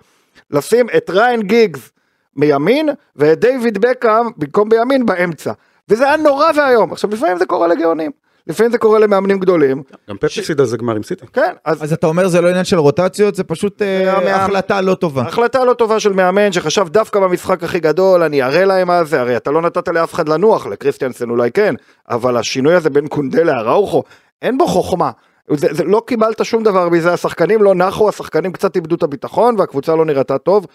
[0.51, 1.91] לשים את ריין גיגס
[2.35, 5.51] מימין, ואת דיוויד בקאם במקום בימין באמצע.
[5.89, 6.91] וזה היה נורא ואיום.
[6.91, 8.11] עכשיו, לפעמים זה קורה לגאונים.
[8.47, 9.83] לפעמים זה קורה למאמנים גדולים.
[10.09, 11.25] גם פפ הפסיד על זה גמר עם סיטי.
[11.33, 14.81] כן, אז אז אתה אומר זה לא עניין של רוטציות, זה פשוט אה, מה- החלטה
[14.81, 15.21] לא טובה.
[15.21, 19.19] החלטה לא טובה של מאמן שחשב דווקא במשחק הכי גדול אני אראה להם מה זה
[19.21, 21.75] הרי אתה לא נתת לאף אחד לנוח לקריסטיאנסן אולי כן
[22.09, 24.03] אבל השינוי הזה בין קונדה לאראוחו
[24.41, 25.11] אין בו חוכמה.
[25.53, 29.55] זה, זה, לא קיבלת שום דבר מזה השחקנים לא נחו השחקנים קצת איבדו את הביטחון
[29.59, 30.65] והקבוצה לא נראתה טוב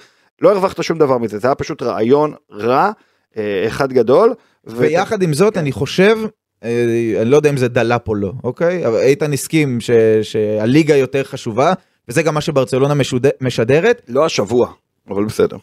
[0.41, 2.91] לא הרווחת שום דבר מזה זה היה פשוט רעיון רע
[3.37, 4.35] אה, אחד גדול.
[4.67, 6.19] ו- ויחד עם זאת אני חושב,
[6.65, 6.85] אה,
[7.21, 8.87] אני לא יודע אם זה דלאפ או לא, אוקיי?
[8.87, 9.91] אבל איתן הסכים ש-
[10.23, 11.73] שהליגה יותר חשובה,
[12.09, 14.73] וזה גם מה שברצלונה משוד- משדרת, לא השבוע
[15.11, 15.57] אבל בסדר.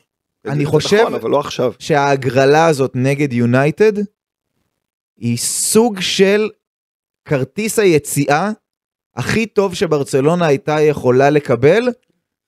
[0.45, 1.73] אני זה חושב- נכון, אבל לא עכשיו.
[1.79, 3.93] שההגרלה הזאת נגד יונייטד
[5.17, 6.49] היא סוג של
[7.25, 8.51] כרטיס היציאה
[9.15, 11.81] הכי טוב שברצלונה הייתה יכולה לקבל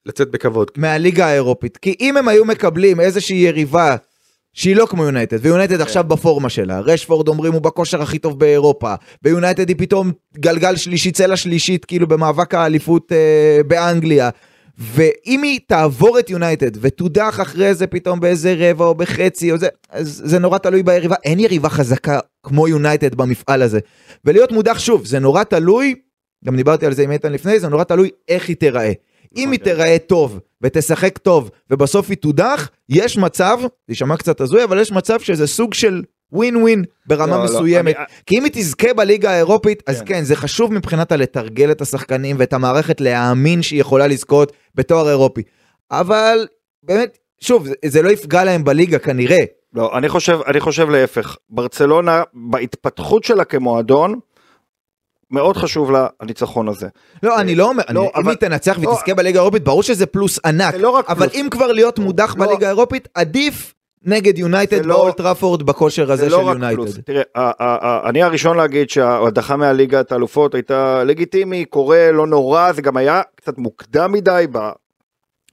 [0.06, 0.70] לצאת בכבוד.
[0.76, 1.76] מהליגה האירופית.
[1.76, 3.96] כי אם הם היו מקבלים איזושהי יריבה
[4.52, 8.94] שהיא לא כמו יונייטד, ויונייטד עכשיו בפורמה שלה, רשפורד אומרים הוא בכושר הכי טוב באירופה,
[9.22, 14.30] ויונייטד היא פתאום גלגל שלישי, צלע שלישית, כאילו במאבק האליפות אה, באנגליה.
[14.78, 19.68] ואם היא תעבור את יונייטד ותודח אחרי זה פתאום באיזה רבע או בחצי או זה,
[19.90, 23.78] אז זה נורא תלוי ביריבה, אין יריבה חזקה כמו יונייטד במפעל הזה.
[24.24, 25.94] ולהיות מודח שוב, זה נורא תלוי,
[26.44, 28.92] גם דיברתי על זה עם איתן לפני, זה נורא תלוי איך היא תיראה.
[29.36, 34.64] אם היא תיראה טוב ותשחק טוב ובסוף היא תודח, יש מצב, זה יישמע קצת הזוי,
[34.64, 37.96] אבל יש מצב שזה סוג של ווין ווין ברמה לא, לא, מסוימת.
[37.96, 40.04] אני- כי אם היא תזכה בליגה האירופית, אז כן.
[40.06, 45.42] כן, זה חשוב מבחינת הלתרגל את השחקנים ואת המערכת להאמין שהיא יכולה לזכות בתואר אירופי.
[45.90, 46.46] אבל
[46.82, 49.38] באמת, שוב, זה, זה לא יפגע להם בליגה כנראה.
[49.74, 51.36] לא, אני חושב, אני חושב להפך.
[51.50, 54.18] ברצלונה, בהתפתחות שלה כמועדון,
[55.34, 56.88] מאוד חשוב לה הניצחון הזה.
[57.22, 60.38] לא, אני לא אומר, לא, אם היא תנצח לא, ותזכה בליגה האירופית, ברור שזה פלוס
[60.46, 60.74] ענק.
[60.74, 61.28] לא אבל.
[61.34, 62.34] אם כבר להיות מודח.
[62.34, 63.74] בליגה האירופית, עדיף
[64.06, 66.36] נגד יונייטד זה לא- באולד טראפורד בכושר הזה זה של.
[66.36, 67.00] יונייטד.
[67.00, 67.22] תראה,
[68.08, 73.58] אני הראשון להגיד שההדחה מהליגת האלופות הייתה לגיטימי, קורה, לא נורא, זה גם היה קצת
[73.58, 74.44] מוקדם מדי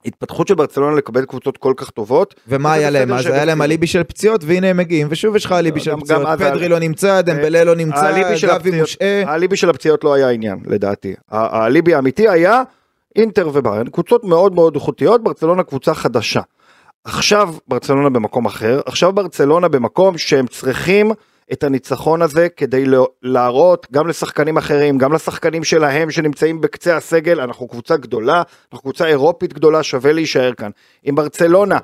[0.04, 2.34] בהתפתחות של ברצלונה לקבל קבוצות כל כך טובות.
[2.48, 3.26] ומה היה להם אז?
[3.26, 3.62] היה להם.
[3.62, 6.26] אליבי של פציעות, והנה הם מגיעים, ושוב יש לך אליבי של פציעות.
[6.38, 8.12] פדרי לא נמצא, דמבלה לא נמצא,
[8.48, 9.22] גבי מושעה.
[9.26, 11.14] האליבי של הפציעות לא היה עניין, לדעתי.
[11.30, 12.62] האליבי האמיתי היה
[13.16, 16.40] אינטר וביירן, קבוצות מאוד מאוד איכותיות, ברצלונה קבוצה חדשה.
[17.04, 21.12] עכשיו ברצלונה במקום אחר, עכשיו ברצלונה במקום שהם צריכים
[21.52, 22.84] את הניצחון הזה כדי
[23.22, 29.06] להראות גם לשחקנים אחרים, גם לשחקנים שלהם שנמצאים בקצה הסגל, אנחנו קבוצה גדולה, אנחנו קבוצה
[29.06, 30.70] אירופית גדולה, שווה להישאר כאן.
[31.02, 31.78] עם ברצלונה,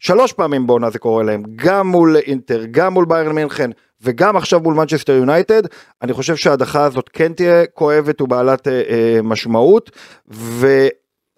[0.00, 3.70] שלוש פעמים בעונה זה קורה להם, גם מול אינטר, גם מול ביירן מינכן,
[4.02, 5.62] וגם עכשיו מול מנצ'סטר יונייטד,
[6.02, 9.90] אני חושב שההדחה הזאת כן תהיה כואבת ובעלת אה, אה, משמעות,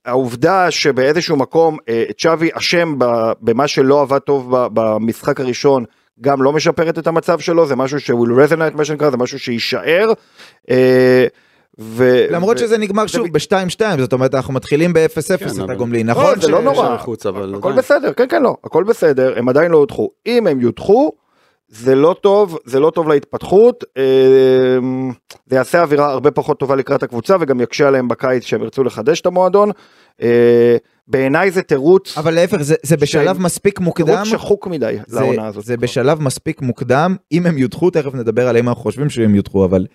[0.07, 2.95] והעובדה שבאיזשהו מקום אה, צ'אבי אשם
[3.41, 5.85] במה שלא עבד טוב במשחק הראשון,
[6.23, 8.15] גם לא משפרת את המצב שלו, זה משהו ש- will
[8.51, 10.13] resonate, מה שנקרא, זה משהו שיישאר.
[10.71, 11.27] אה,
[11.79, 12.27] ו...
[12.31, 15.59] למרות ו- שזה נגמר זה שוב ב- ב-2-2, זאת אומרת אנחנו מתחילים ב-0-0 כן, את
[15.59, 16.35] אבל- הגומלין, לא, נכון?
[16.41, 16.95] זה ש- לא נורא.
[16.95, 17.79] לחוץ, אבל הכל עדיין.
[17.79, 20.09] בסדר, כן כן לא, הכל בסדר, הם עדיין לא יודחו.
[20.27, 21.11] אם הם יודחו,
[21.69, 24.03] זה לא טוב, זה לא טוב להתפתחות, אה,
[25.47, 29.21] זה יעשה אווירה הרבה פחות טובה לקראת הקבוצה וגם יקשה עליהם בקיץ שהם ירצו לחדש
[29.21, 29.71] את המועדון.
[31.11, 34.07] בעיניי זה תירוץ, אבל להפך, זה- זה בשלב שהם- מספיק מוקדם.
[34.07, 35.65] תירוץ שחוק מדי זה, לעונה הזאת.
[35.65, 39.65] זה בשלב מספיק מוקדם, אם הם יודחו, תכף נדבר על אם אנחנו חושבים שהם יודחו,
[39.65, 39.87] אבל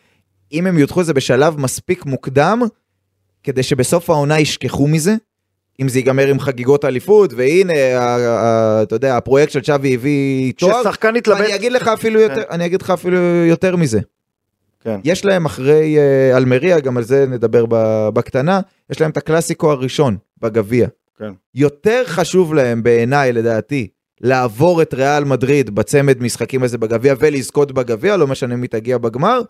[0.52, 2.62] אם הם יודחו זה בשלב מספיק מוקדם,
[3.44, 5.16] כדי שבסוף העונה ישכחו מזה.
[5.82, 7.74] אם זה ייגמר עם חגיגות אליפות, והנה,
[8.84, 10.80] אתה יודע, הפרויקט של שווי הביא תואר.
[10.84, 14.00] כששחקן יתלבט, אני אגיד לך אפילו יותר, אני אגיד לך אפילו יותר מזה.
[14.84, 15.00] כן.
[15.04, 17.66] יש להם אחרי אה, אלמריה, גם על זה נדבר
[18.14, 20.88] בקטנה, יש להם את הקלאסיקו הראשון בגביע.
[21.20, 21.32] כן.
[21.56, 23.88] יותר חשוב להם בעיניי, לדעתי,
[24.22, 29.42] לעבור את ריאל מדריד בצמד משחקים הזה בגביע ולזכות בגביע, לא משנה מי תגיע בגמר,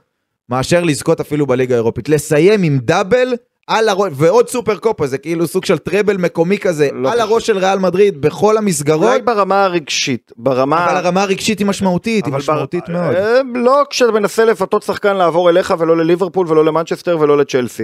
[0.49, 2.09] מאשר לזכות אפילו בליגה האירופית.
[2.09, 3.33] לסיים עם דאבל
[3.67, 7.19] על הראש, ועוד סופר קופה, זה כאילו סוג של טרבל מקומי כזה, לא על.
[7.19, 10.85] הראש של ריאל מדריד, בכל המסגרות, אולי ברמה הרגשית, ברמה...
[10.85, 13.15] אבל הרמה הרגשית היא משמעותית, היא משמעותית בר- מאוד.
[13.15, 17.83] אה, לא כשאתה מנסה לפתות שחקן לעבור אליך ולא לליברפול ולא למנצ'סטר ולא לצ'לסי.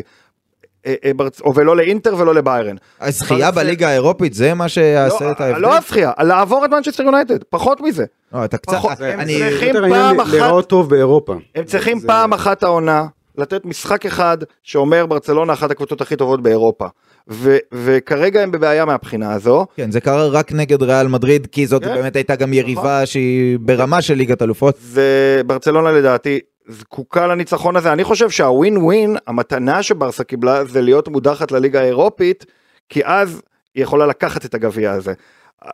[1.55, 2.75] ולא לאינטר ולא לביירן.
[3.01, 5.61] הזכייה בליגה האירופית זה מה שיעשה את לא, ההבדל?
[5.61, 8.05] לא הזכייה, לעבור את מנצ'סטר יונייטד, פחות מזה.
[8.33, 11.35] לא, אתה קצת, הם צריכים פעם אחת- להיראות טוב באירופה.
[11.55, 13.05] הם צריכים פעם אחת העונה
[13.37, 16.85] לתת משחק אחד שאומר ברצלונה אחת הקבוצות הכי טובות באירופה.
[17.29, 19.65] ו- וכרגע הם בבעיה מהבחינה הזו.
[19.75, 21.95] כן, זה קרה רק נגד ריאל מדריד, כי זאת כן.
[21.95, 24.77] באמת הייתה גם יריבה שהיא ברמה של ליגת אלופות.
[24.83, 27.93] וברצלונה לדעתי זקוקה לניצחון הזה.
[27.93, 32.45] אני חושב שהווין ווין, המתנה שברסה קיבלה זה להיות מודחת לליגה האירופית,
[32.89, 33.41] כי אז
[33.75, 35.13] היא יכולה לקחת את הגביע הזה.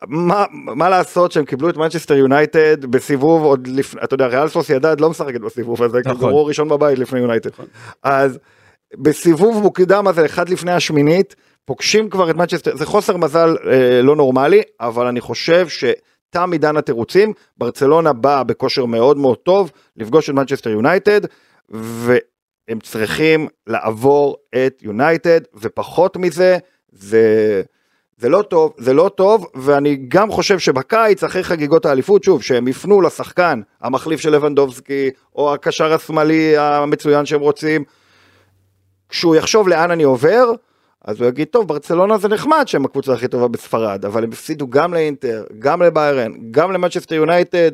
[0.08, 5.02] מה, מה לעשות שהם קיבלו את מנצ'סטר יונייטד בסיבוב עוד לפני, אתה יודע, ריאל סוסיידד
[5.02, 6.32] לא משחקת בסיבוב הזה, כי נכון.
[6.32, 7.50] הוא ראשון בבית לפני יונייטד.
[8.04, 8.40] אז
[8.98, 14.16] בסיבוב מוקדם הזה, אחד לפני השמינית, פוגשים כבר את מנצ'סטר, זה חוסר מזל אה, לא
[14.16, 15.68] נורמלי, אבל אני חושב
[16.38, 21.22] שתם עידן התירוצים, ברצלונה באה בכושר מאוד מאוד טוב לפגוש את מנצ'סטר יונייטד,
[21.70, 26.58] והם צריכים לעבור את יונייטד, ופחות מזה,
[26.92, 27.62] זה...
[28.20, 32.68] זה לא טוב, זה לא טוב, ואני גם חושב שבקיץ, אחרי חגיגות האליפות, שוב, שהם
[32.68, 37.84] יפנו לשחקן, המחליף של לבנדובסקי, או הקשר השמאלי המצוין שהם רוצים,
[39.10, 40.52] כשהוא יחשוב לאן אני עובר,
[41.08, 44.68] אז הוא יגיד, טוב, ברצלונה זה נחמד שהם הקבוצה הכי טובה בספרד, אבל הם הפסידו
[44.68, 47.72] גם לאינטר, גם לביירן, גם למנצ'סטר יונייטד,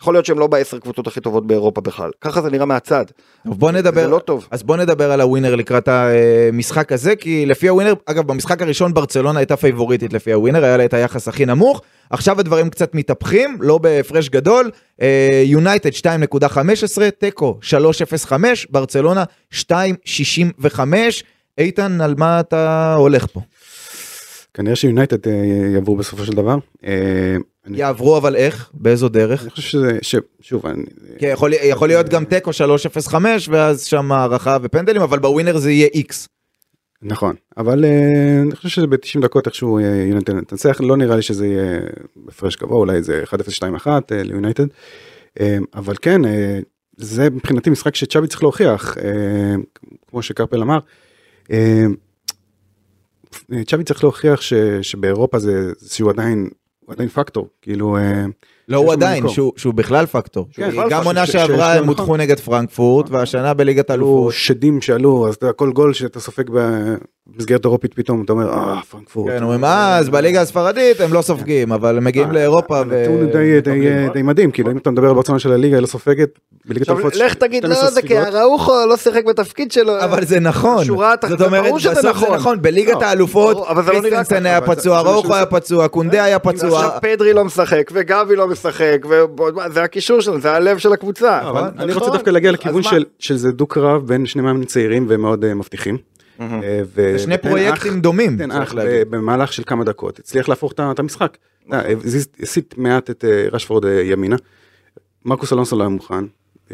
[0.00, 2.10] יכול להיות שהם לא בעשר קבוצות הכי טובות באירופה בכלל.
[2.20, 3.04] ככה זה נראה מהצד.
[3.44, 4.48] בוא נדבר, זה לא טוב.
[4.50, 9.38] אז בוא נדבר על הווינר לקראת המשחק הזה, כי לפי הווינר, אגב, במשחק הראשון ברצלונה
[9.38, 11.80] הייתה פייבוריטית לפי הווינר, היה לה את היחס הכי נמוך.
[12.10, 14.70] עכשיו הדברים קצת מתהפכים, לא בהפרש גדול.
[15.02, 18.32] אה, יונייטד 2.15, תיקו 3.05,
[18.70, 19.64] ברצלונה 2.65.
[21.58, 23.40] איתן, על מה אתה הולך פה?
[24.54, 25.32] כנראה שיונייטד אה,
[25.74, 26.56] יעברו בסופו של דבר.
[26.86, 27.36] אה,
[27.70, 28.70] יעברו אבל איך?
[28.74, 29.42] באיזו דרך?
[29.42, 30.84] אני חושב שזה, ש- שוב, אני-
[31.18, 33.14] כי יכול, יכול להיות גם תיקו 3.05
[33.48, 36.28] ואז שם הערכה ופנדלים, אבל בווינר זה יהיה איקס.
[37.02, 37.90] נכון, אבל אה,
[38.42, 41.78] אני חושב שזה ב-90 דקות איכשהו יונייטד תנצח, לא נראה לי שזה יהיה
[42.28, 44.66] הפרש גבוה, אולי זה 1-0-2-1 אה, ליונייטד,
[45.74, 46.20] אבל כן,
[46.96, 48.96] זה מבחינתי משחק שצ'אבי צריך להוכיח,
[50.10, 50.78] כמו שקרפל אמר.
[51.50, 51.86] אה,
[53.66, 56.48] צ'אבי צריך להוכיח ש, שבאירופה זה שהוא עדיין,
[56.80, 58.24] הוא עדיין פקטור, כאילו, אה,
[58.68, 59.28] לא, הוא עדיין.
[59.28, 60.46] שהוא, שהוא בכלל פקטור.
[60.52, 61.88] כן, גם עונה שעברה הם נכון.
[61.88, 64.32] הודחו נגד פרנקפורט, והשנה בליגת עלו האלופות.
[64.34, 69.32] שדים שעלו, אז כל גול שאתה סופג במסגרת אירופית פתאום, אתה אומר, אה, פרנקפורט.
[69.32, 73.04] כן, אומרים, אה, אז בליגה הספרדית הם לא סופגים, אבל הם מגיעים לאירופה ו...
[73.04, 73.26] הנתון
[74.12, 76.28] די- מדהים, כאילו אם אתה מדבר על ברצלונה של הליגה, היא לא סופגת,
[76.64, 78.18] בליגת עכשיו, האלופות לך תגיד, 12 לא, זה כי.
[78.18, 80.00] אראוחו לא שיחק בתפקיד שלו.
[80.04, 82.34] אבל זה נכון, זאת זה אומרת, בסוף זה נכון.
[82.34, 86.38] נכון, בליגת לא, האלופות, אבל זה לא קריסטנסן היה פצוע, זה- היה פצוע, קונדה היה
[86.38, 88.55] פצוע, עכשיו פדרי לא משחק וגבי לא משחק
[89.70, 91.40] וזה הקישור שלנו זה הלב של הקבוצה.
[91.48, 92.16] אבל נכון, אני רוצה נכון.
[92.16, 92.82] דווקא להגיע לכיוון?
[92.82, 95.98] של של זה דו קרב בין שני מאמנים צעירים ומאוד אה, מבטיחים.
[96.40, 96.46] אה,
[96.94, 99.08] ו- זה שני פרויקטים אח- דומים, תן צריך אח להגיד.
[99.10, 101.36] ב- במהלך של כמה דקות, הצליח להפוך את המשחק.
[102.42, 104.36] הסיט מעט את אה, רשפורד אה, ימינה.
[105.24, 106.24] מרקוס אלונסו לא היה מוכן.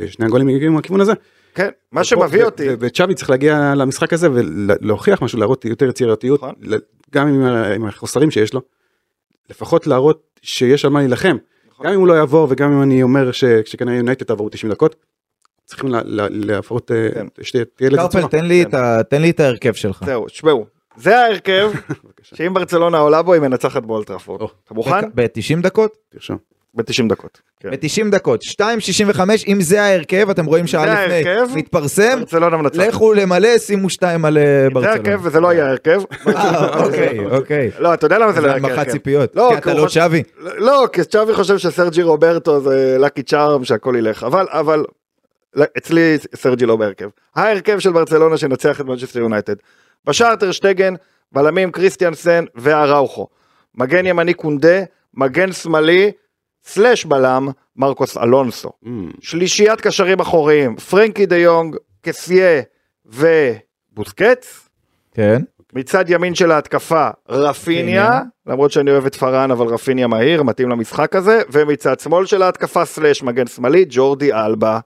[0.01, 1.13] אה, שני הגולים הגיעו מהכיוון הזה.
[1.55, 6.55] כן, מה שמביא אותי, וצ'אבי צריך להגיע למשחק הזה ולהוכיח משהו, להראות יותר יצירתיות, נכון.
[7.15, 7.29] גם
[7.75, 8.63] עם החוסרים שיש לו,
[9.51, 11.37] לפחות להראות שיש על מה להילחם.
[11.83, 14.97] גם אם הוא לא יעבור וגם אם אני אומר ש- שכנראה יונייטד תעבור 90 דקות,
[15.65, 17.27] צריכים לה- לה- להפרות, אה, כן.
[17.43, 18.29] שתהיה תהיה לזה קרפל, צורה.
[18.31, 19.03] תן לי כן.
[19.03, 20.03] תן לי את ההרכב שלך.
[20.07, 20.67] זהו, תשמעו,
[20.97, 21.71] זה ההרכב
[22.23, 24.41] שאם ברצלונה עולה בו היא מנצחת באולטראפורד.
[24.41, 24.49] או.
[24.65, 25.01] אתה מוכן?
[25.15, 25.93] ב-90 דקות?
[26.09, 26.37] תרשום.
[26.75, 27.41] ב-90 דקות.
[27.61, 27.71] כן.
[27.71, 31.57] ב-90 דקות, 2.65, אם זה ההרכב, אתם רואים שעה זה לפני, ההרכב.
[31.57, 32.87] מתפרסם, ברצלונה מנצחת.
[32.87, 34.89] לכו למלא, שימו 2 על אה, זה.
[34.91, 36.03] ההרכב וזה לא היה ההרכב.
[36.27, 37.71] אה, אוקיי, אוקיי.
[37.79, 38.93] לא, אתה יודע למה זה לא זה היה הנמכת ההרכב.
[38.93, 40.23] ציפיות, לא, כי אתה לא שווי.
[40.39, 44.85] לא, כי צ'אבי חושב שסרג'י רוברטו זה lucky charm שהכל ילך, אבל, אבל,
[45.55, 47.09] לא, אצלי סרג'י לא בהרכב.
[47.37, 49.55] ההרכב של ברצלונה שנצח את מנצ'סטר יונייטד.
[50.07, 50.95] בשער טרשטגן,
[51.33, 53.27] בלמים קריסטיאנסן ואראוכו.
[53.75, 54.83] מגן ימני קונדה,
[55.15, 56.13] מגן שמאלי,
[56.65, 58.71] סלאש בלם, מרקוס אלונסו.
[58.85, 58.89] Mm,
[59.21, 62.63] שלישיית קשרים אחוריים, פרנקי דה יונג, קסיה
[63.07, 64.69] ובוסקץ.
[65.15, 65.43] כן.
[65.73, 68.21] מצד ימין של ההתקפה רפיניה, רפיניה.
[68.47, 72.85] למרות שאני אוהב את פארן אבל רפיניה מהיר, מתאים למשחק הזה, ומצד שמאל של ההתקפה
[72.85, 74.79] סלאש מגן שמאלי, ג'ורדי אלבה.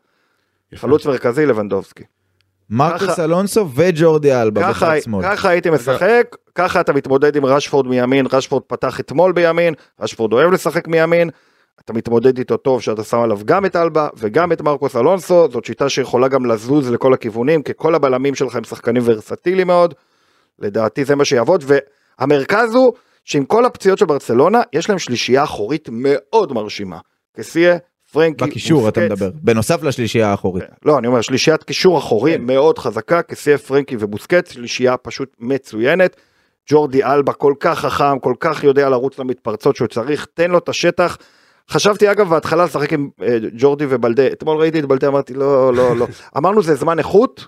[0.74, 2.04] חלוץ מרכזי לבנדובסקי.
[2.70, 5.24] מרקוס אלונסו וג'ורדי אלבה ככה, בצד שמאל.
[5.24, 10.52] ככה הייתי משחק, ככה אתה מתמודד עם רשפורד מימין, רשפורד פתח אתמול בימין, רשפורד אוהב
[10.52, 11.30] לשחק מימין,
[11.84, 15.64] אתה מתמודד איתו טוב שאתה שם עליו גם את אלבה וגם את מרקוס אלונסו, זאת
[15.64, 19.94] שיטה שיכולה גם לזוז לכל הכיוונים, כי כל הבלמים שלך הם שחקנים ורסטיליים מאוד,
[20.58, 22.92] לדעתי זה מה שיעבוד, והמרכז הוא
[23.24, 26.98] שעם כל הפציעות של ברצלונה, יש להם שלישייה אחורית מאוד מרשימה.
[27.36, 27.76] קסיה,
[28.12, 29.00] פרנקי, בקישור אתה.
[29.00, 29.30] מדבר.
[29.34, 30.64] בנוסף לשלישייה האחורית.
[30.84, 32.42] לא, אני אומר, שלישיית קישור אחורי כן.
[32.42, 36.16] מאוד חזקה, כסייף פרנקי ובוסקץ, שלישייה פשוט מצוינת.
[36.70, 40.68] ג'ורדי אלבה כל כך חכם, כל כך יודע לרוץ למתפרצות שהוא צריך, תן לו את
[40.68, 41.16] השטח.
[41.70, 45.96] חשבתי אגב בהתחלה לשחק עם אה, ג'ורדי ובלדה, אתמול ראיתי את בלדה, אמרתי לא, לא,
[45.96, 46.06] לא.
[46.38, 47.46] אמרנו זה זמן איכות,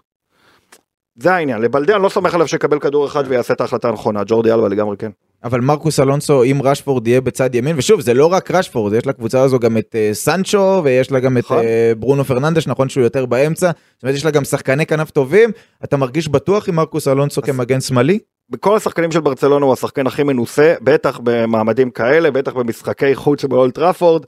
[1.18, 4.52] זה העניין, לבלדה אני לא סומך עליו שיקבל כדור אחד ויעשה את ההחלטה הנכונה, ג'ורדי
[4.52, 5.10] אלבה לגמרי כן.
[5.44, 9.42] אבל מרקוס אלונסו אם רשפורד יהיה בצד ימין ושוב זה לא רק רשפורד יש לקבוצה
[9.42, 11.54] הזו גם את uh, סנצ'ו ויש לה גם את uh,
[11.98, 13.70] ברונו פרננדש נכון שהוא יותר באמצע.
[13.94, 15.50] זאת אומרת יש לה גם שחקני כנף טובים.
[15.84, 18.18] אתה מרגיש בטוח עם מרקוס אלונסו כמגן שמאלי?
[18.50, 23.74] בכל השחקנים של ברצלונה הוא השחקן הכי מנוסה, בטח במעמדים כאלה, בטח במשחקי חוץ באולד
[23.74, 24.24] טראפורד.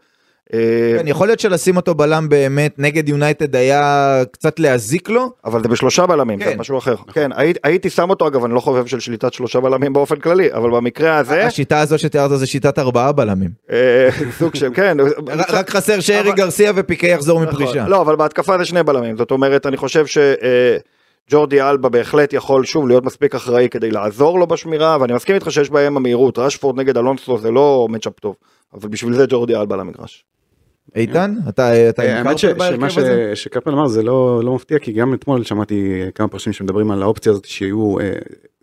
[0.54, 5.62] אה, כן, יכול להיות שלשים אותו בלם באמת נגד יונייטד היה קצת להזיק לו אבל
[5.62, 6.44] זה בשלושה בלמים, כן.
[6.44, 6.94] זה משהו אחר.
[7.12, 10.52] כן, הייתי, הייתי שם אותו, אגב, אני לא חובב של שליטת שלושה בלמים באופן כללי,
[10.52, 14.08] אבל במקרה הזה, השיטה הזו שתיארת זה שיטת ארבעה בלמים אה,
[14.38, 14.96] סוג של, כן.
[15.28, 17.54] רק רק חסר שארי גרסיה ופיקי יחזור נכון.
[17.54, 17.88] מפרישה.
[17.88, 20.06] לא, אבל בהתקפה זה שני בלמים, זאת אומרת, אני חושב
[21.28, 25.52] שג'ורדי אלבה בהחלט יכול שוב להיות מספיק אחראי כדי לעזור לו בשמירה, ואני מסכים איתך
[25.52, 28.34] שיש בהם המהירות, רשפורד נגד אלונסו זה לא מצ'אפ טוב,
[28.74, 30.24] אבל בשביל זה ג'ורדי אלבה למגרש.
[30.96, 33.30] איתן אתה אתה אה, האמת שמה בהרכב ש- הזה?
[33.36, 37.32] שקפלן אמר זה לא לא מפתיע כי גם אתמול שמעתי כמה פרשנים שמדברים על האופציה
[37.32, 38.12] הזאת שיהיו אה,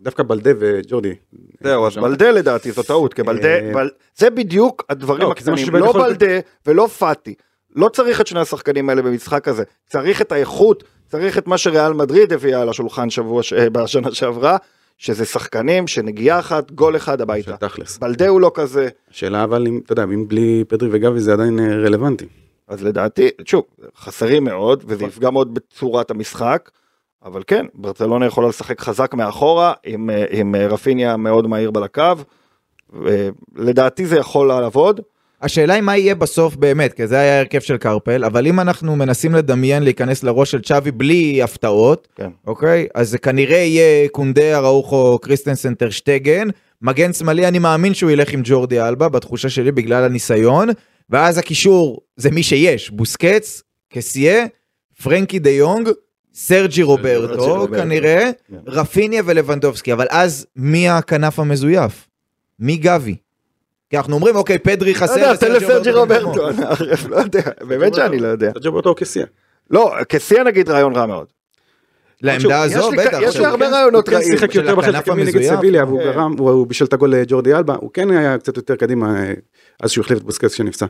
[0.00, 1.14] דווקא בלדה וג'ורדי.
[1.60, 1.96] זהו, אז.
[1.98, 6.26] בלדה לדעתי זו טעות, כי בלדה, אה, בל- זה בדיוק הדברים לא, הקטנים, לא בלדה
[6.66, 7.34] ולא פאטי.
[7.76, 11.92] לא צריך את שני השחקנים האלה במשחק הזה, צריך את האיכות, צריך את מה שריאל
[11.92, 14.56] מדריד הביאה על השולחן שבוע, ש- בשנה שעברה,
[14.98, 17.50] שזה שחקנים שנגיעה אחת, גול אחד הביתה.
[17.50, 17.98] של תכלס.
[17.98, 21.58] בלדה הוא לא כזה, השאלה אבל אם אתה יודע אם בלי פדרי וגבי זה עדיין
[21.58, 22.26] אה, רלוונטי.
[22.68, 23.64] אז לדעתי, שוב,
[23.96, 25.08] חסרים מאוד, וזה נכון.
[25.08, 26.70] יפגע מאוד בצורת המשחק,
[27.24, 31.82] אבל כן, ברצלונה יכולה לשחק חזק מאחורה, עם, אה, עם אה, רפיניה מאוד מהיר על
[31.82, 32.12] הקו,
[33.54, 35.00] ולדעתי זה יכול לעבוד.
[35.42, 38.96] השאלה היא מה יהיה בסוף באמת, כי זה היה ההרכב של קרפל, אבל אם אנחנו
[38.96, 42.30] מנסים לדמיין להיכנס לראש של צ'אבי בלי הפתעות, כן.
[42.46, 42.86] אוקיי?
[42.94, 46.48] אז זה כנראה יהיה קונדה, אראוחו, קריסטנסן, טרשטגן.
[46.82, 50.68] מגן שמאלי, אני מאמין שהוא ילך עם ג'ורדי אלבה, בתחושה שלי, בגלל הניסיון.
[51.10, 53.62] ואז הקישור זה מי שיש, בוסקץ,
[53.92, 54.46] קסיה,
[55.02, 55.88] פרנקי דה יונג,
[56.34, 57.82] סרג'י רוברטו, רוברטו.
[57.82, 58.56] כנראה, כן.
[58.66, 59.92] רפיניה ולבנדובסקי.
[59.92, 62.08] אבל אז מי הכנף המזויף?
[62.60, 63.16] מי גבי?
[63.90, 65.90] כי אנחנו אומרים, אוקיי, פדרי לא חסר, יודע, תן לסרג'י.
[65.90, 66.48] רוברטו,
[67.08, 68.50] לא יודע, באמת שאני לא יודע.
[68.54, 69.26] סרג'ו באותו כסייה.
[69.70, 71.26] לא, כסיה נגיד רעיון רע מאוד.
[72.22, 73.18] לעמדה הזו, בטח.
[73.22, 74.30] יש לי הרבה כן- רעיונות הוא כן רעים.
[74.36, 75.42] שיחק יותר בחלק הקדמי נגד.
[75.42, 76.04] סביליה והוא כן.
[76.04, 79.34] גרם, הוא בישל את הגול לג'ורדי אלבה, הוא כן היה קצת יותר קדימה אה,
[79.82, 80.86] אז שהוא החליף את בוסקץ שנפצע.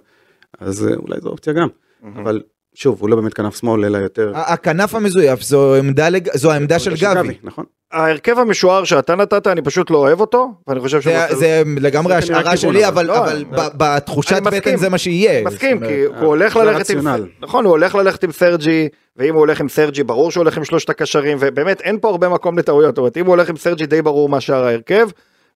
[0.59, 1.69] אז אה, אולי זו אופציה גם,
[2.17, 2.43] אבל
[2.81, 4.33] שוב הוא לא באמת כנף שמאל אלא יותר.
[4.35, 7.39] הכנף המזויף זו עמדה, לג- זו העמדה של גבי.
[7.43, 7.65] נכון.
[7.93, 12.15] ההרכב המשוער שאתה נתת, אני פשוט לא אוהב אותו, ואני חושב זה, שברצלונה- זה לגמרי
[12.21, 13.69] זה כנראה השערה שלי, אבל אבל, לא, אבל לא.
[13.77, 14.43] בתחושת.
[14.43, 15.45] בטן זה מה שיהיה.
[15.45, 17.07] מסכים, כי הוא הולך ללכת עם...
[17.41, 20.65] נכון, הוא הולך ללכת עם סרג'י, ואם הוא הולך עם סרג'י, ברור שהוא הולך עם
[20.65, 23.87] שלושת הקשרים, ובאמת אין פה הרבה מקום לטעויות, זאת אומרת, אם הוא הולך עם סרג'י
[23.87, 25.09] די ברור מה שער ההרכב,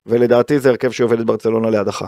[0.05, 2.05] ולדעתי זה הרכב שיוביל את ברצלונה להדחה.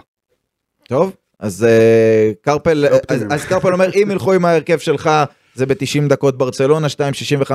[0.89, 3.25] טוב, אז אה, קרפל, זה אז.
[3.29, 5.09] אז קרפל אומר, אם ילכו עם ההרכב שלך,
[5.55, 6.87] זה ב-90 דקות ברצלונה,
[7.47, 7.51] 2.65,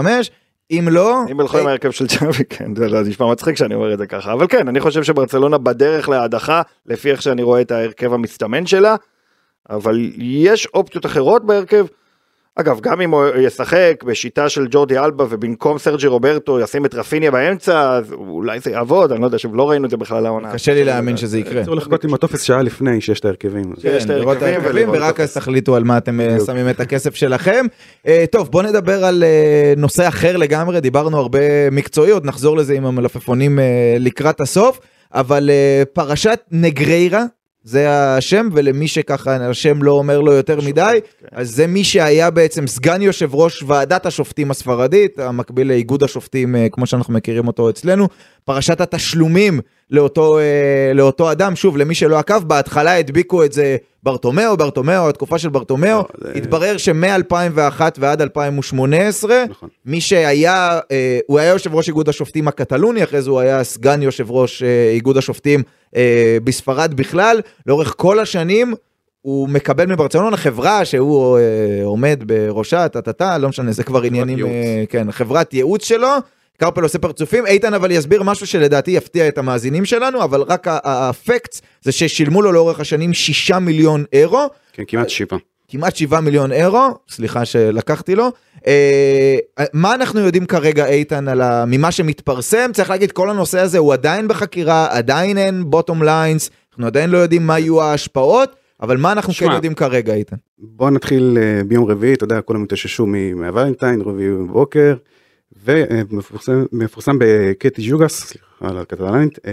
[0.71, 3.93] אם לא, אם הלכו עם אה, ההרכב של צ'אבי, כן, זה נשמע מצחיק שאני אומר
[3.93, 7.71] את זה ככה, אבל כן, אני חושב שברצלונה בדרך להדחה, לפי איך שאני רואה את
[7.71, 8.97] ההרכב המסתמן שלה,
[9.71, 11.87] אבל יש אופציות אחרות בהרכב.
[12.61, 17.31] אגב, גם אם הוא ישחק בשיטה של ג'ורדי אלבה ובמקום סרג'י רוברטו ישים את רפיניה
[17.31, 20.53] באמצע, אז אולי זה יעבוד, אני לא יודע, שוב, לא ראינו את זה בכלל העונה.
[20.53, 21.65] קשה לי להאמין שזה יקרה.
[21.65, 23.73] צריך לחכות עם הטופס שעה לפני שיש את ההרכבים.
[23.85, 26.37] יש כן, את ההרכבים ורק אז תחליטו על מה אתם אה.
[26.47, 27.67] שמים את הכסף שלכם.
[28.07, 32.87] אה, טוב בוא נדבר על אה, נושא אחר לגמרי דיברנו הרבה מקצועיות נחזור לזה עם
[32.87, 33.59] המלפפונים
[33.99, 34.81] לקראת הסוף
[35.15, 35.51] אבל
[35.93, 37.25] פרשת נגריירה
[37.71, 41.27] זה השם ולמי שככה השם לא אומר לו יותר מדי כן.
[41.33, 46.67] אז זה מי שהיה בעצם סגן יושב ראש ועדת השופטים הספרדית המקביל לאיגוד השופטים אה,
[46.73, 48.09] כמו שאנחנו מכירים אותו אצלנו
[48.45, 49.61] פרשת התשלומים
[49.91, 50.45] לאותו, אה,
[50.95, 55.99] לאותו אדם, שוב, למי שלא עקב, בהתחלה הדביקו את זה ברטומיאו, ברטומיאו, התקופה של ברטומיאו,
[55.99, 59.69] לא, זה- התברר שמ-2001 ועד 2018, נכון.
[59.87, 64.03] מי שהיה, אה, הוא היה יושב ראש איגוד השופטים הקטלוני, אחרי זה הוא היה סגן
[64.03, 65.63] יושב ראש אה, איגוד השופטים
[66.45, 68.75] בספרד בכלל, לאורך כל השנים
[69.23, 71.43] הוא מקבל מברצלונה חברה שהוא אה,
[71.85, 74.47] עומד בראשה, טה-טה-טה, לא משנה, זה כבר עניינים.
[74.47, 76.09] אה, כן, חברת ייעוץ שלו.
[76.61, 81.61] קרפל עושה פרצופים, איתן אבל יסביר משהו שלדעתי יפתיע את המאזינים שלנו, אבל רק האפקט
[81.83, 85.39] זה ששילמו לו לאורך השנים 6 מיליון אירו, כן, כמעט שבעה.
[85.69, 88.33] כמעט 7 מיליון אירו, סליחה שלקחתי לו.
[88.67, 89.37] אה,
[89.73, 91.65] מה אנחנו יודעים כרגע, איתן, על ה...
[91.67, 92.71] ממה שמתפרסם?
[92.73, 97.19] צריך להגיד, כל הנושא הזה הוא עדיין בחקירה, עדיין אין בוטום ליינס, אנחנו עדיין לא
[97.19, 100.37] יודעים מה יהיו ההשפעות, אבל מה אנחנו כן שמע, יודעים כרגע, איתן?
[100.59, 103.07] בוא נתחיל אה, ביום רביעי, אתה יודע, כולם התאוששו
[103.37, 104.95] מהוולנטיין, רביעי בבוקר,
[105.65, 109.53] ומפורסם מפורסם בקטי ז'וגס, סליחה על הקטלנית, אה,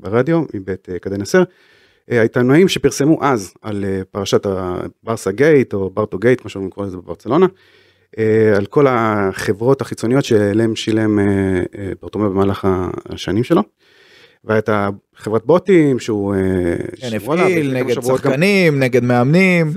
[0.00, 1.20] ברדיו, מבית קדן
[2.10, 6.96] אה, העיתונאים שפרסמו אז על אה, פרשת הברסה גייט, או ברטו גייט, כמו שאומרים לזה
[6.96, 7.46] בברצלונה,
[8.18, 11.18] אה, על כל החברות החיצוניות שאליהם שילם
[12.02, 12.68] ברטומיאו במהלך
[13.08, 13.62] השנים שלו.
[14.44, 16.34] והייתה חברת בוטים שהוא
[17.00, 19.72] כן, הפעיל נגד שבועות גם- שחקנים, נגד מאמנים.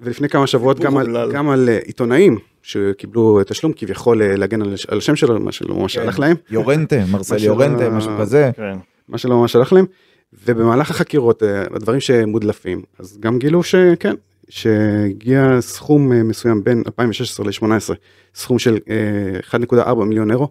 [0.00, 1.32] ולפני כמה שבועות גם על.
[1.32, 5.98] גם על עיתונאים שקיבלו תשלום כביכול אה, להגן על, על השם שלו, מה שלא ממש
[5.98, 6.02] כן.
[6.02, 8.50] הלך להם, יורנטה, מרסל יורנטה, משהו כזה.
[8.56, 8.78] כן.
[9.08, 9.84] מה שלא ממש הלך להם,
[10.32, 14.14] ובמהלך החקירות, אה, הדברים שמודלפים, אז גם גילו שכן,
[14.48, 17.94] שהגיע סכום אה, מסוים בין 2016 ל-2018,
[18.34, 19.58] סכום של אה,
[19.90, 20.48] 1.4 מיליון אירו,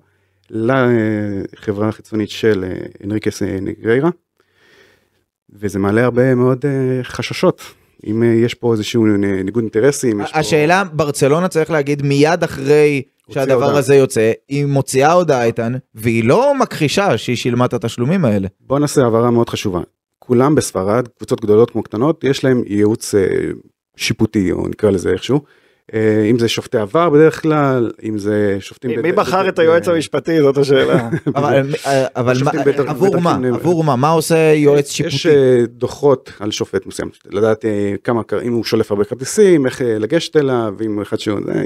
[0.49, 2.65] לחברה החיצונית של
[3.03, 4.09] אנריקס נגריירה,
[5.53, 6.65] וזה מעלה הרבה מאוד
[7.03, 7.61] חששות.
[8.05, 12.43] אם אה, יש פה איזשהו אה, ניגוד אינטרסים, יש פה- השאלה, ברצלונה צריך להגיד מיד
[12.43, 13.77] אחרי שהדבר הודעה.
[13.77, 18.47] הזה יוצא, היא מוציאה הודעה איתן, והיא לא מכחישה שהיא שילמה את התשלומים האלה.
[18.59, 19.81] בוא נעשה הבהרה מאוד חשובה.
[20.19, 23.21] כולם בספרד, קבוצות גדולות כמו קטנות, יש להם ייעוץ אה,
[23.95, 25.41] שיפוטי, או נקרא לזה איכשהו.
[25.93, 29.01] אה, אם זה שופטי עבר בדרך כלל, אם זה שופטים...
[29.01, 31.09] מי- בחר את היועץ אה, המשפטי זאת השאלה.
[32.15, 33.37] אבל, בטח- עבור מה?
[33.53, 33.95] עבור מה?
[33.95, 35.29] מה עושה יועץ יש שיפוטי?
[35.29, 39.99] אה, דוחות על שופט מסוים, לדעת אה, כמה, אם הוא שולף הרבה כרטיסים, איך אה,
[39.99, 41.39] לגשת אליו, אם הוא אחד שהוא...
[41.55, 41.63] אה,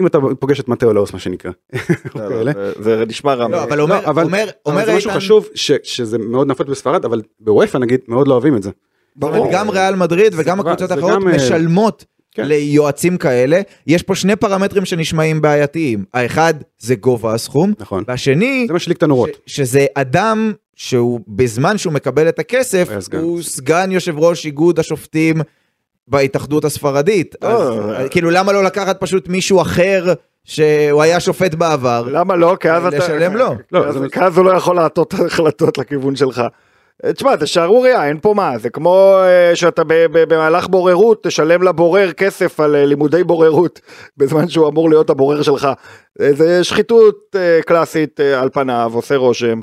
[0.00, 1.50] אם אתה פוגש את מטאו לאוס מה שנקרא.
[2.14, 2.52] לא, כאלה.
[2.80, 3.48] זה- נשמע רע.
[3.48, 3.62] לא.
[3.62, 4.22] אבל אומר, לא, אבל-
[4.66, 8.56] אומר, זה משהו חשוב ש- שזה מאוד נפוץ בספרד, אבל בוופא נגיד מאוד לא אוהבים
[8.56, 8.70] את זה.
[9.22, 12.04] אומרת, גם ריאל מדריד וגם הקבוצות האחרות אה, משלמות
[12.34, 12.44] כן.
[12.46, 13.60] ליועצים כאלה.
[13.86, 16.04] יש פה שני פרמטרים שנשמעים בעייתיים.
[16.14, 18.04] האחד זה גובה הסכום, נכון.
[18.08, 19.30] והשני, זה מה שליק את הנורות.
[19.46, 23.18] ש- שזה אדם שהוא בזמן שהוא מקבל את הכסף, סגן.
[23.18, 25.36] הוא סגן יושב ראש איגוד השופטים
[26.08, 27.34] בהתאחדות הספרדית.
[27.42, 28.08] לא, אז אה.
[28.08, 30.12] כאילו למה לא לקחת פשוט מישהו אחר
[30.44, 32.06] שהוא היה שופט בעבר?
[32.10, 32.56] למה לא?
[32.60, 32.98] כי אז אתה...
[32.98, 33.54] לשלם לו.
[33.72, 36.42] לא, כי אז- זה- כי אז הוא לא יכול להטות החלטות לכיוון שלך.
[37.14, 42.60] תשמע, זה שערוריה, אין פה מה, זה כמו אה, שאתה במהלך בוררות תשלם לבורר כסף
[42.60, 43.80] על אה, לימודי בוררות
[44.16, 45.68] בזמן שהוא אמור להיות הבורר שלך.
[46.20, 49.60] אה, זה שחיתות אה, קלאסית אה, על פניו, עושה רושם.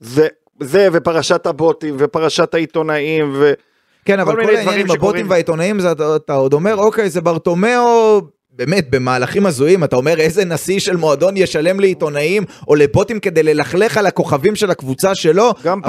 [0.00, 0.28] זה,
[0.60, 3.52] זה ופרשת הבוטים ופרשת העיתונאים ו...
[4.04, 5.30] כן, אבל כל העניין עם הבוטים.
[5.30, 8.20] והעיתונאים, זה אתה, אתה עוד אומר, אוקיי, זה ברטומיאו,
[8.56, 13.98] באמת, במהלכים הזויים, אתה אומר, איזה נשיא של מועדון ישלם לעיתונאים או לבוטים כדי ללכלך
[13.98, 15.80] על הכוכבים של הקבוצה שלו, גם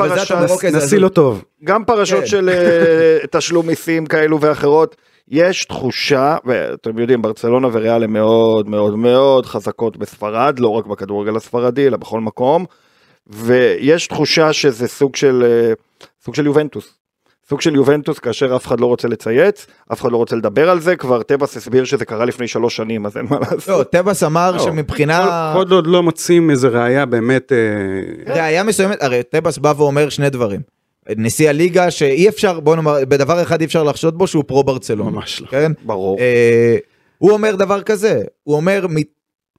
[0.71, 0.99] זה נשיא.
[0.99, 1.43] לא טוב.
[1.63, 2.25] גם פרשות כן.
[2.25, 4.95] של אה, תשלום מיסים כאלו ואחרות,
[5.27, 11.35] יש תחושה, ואתם יודעים, ברצלונה וריאל הן מאוד מאוד מאוד חזקות בספרד, לא רק בכדורגל
[11.35, 12.65] הספרדי, אלא בכל מקום,
[13.27, 15.73] ויש תחושה שזה סוג של, אה,
[16.23, 17.02] סוג של יובנטוס.
[17.53, 20.79] סוג של יובנטוס כאשר אף אחד לא רוצה לצייץ, אף אחד לא רוצה לדבר על
[20.79, 23.91] זה, כבר טבעס הסביר שזה קרה לפני שלוש שנים, אז אין מה לא, לעשות.
[23.91, 25.51] טבעס אמר לא, שמבחינה...
[25.55, 30.29] כל עוד לא מוצאים איזה ראייה באמת, אה, ראייה מסוימת, הרי טבעס בא ואומר שני
[30.29, 30.61] דברים.
[31.17, 35.11] נשיא הליגה שאי אפשר, בוא נאמר, בדבר אחד אי אפשר לחשוד בו שהוא פרו ברצלונה.
[35.11, 35.47] ממש לא.
[35.47, 35.71] כן?
[35.85, 36.19] ברור.
[36.19, 36.77] אה,
[37.17, 38.85] הוא אומר דבר כזה, הוא אומר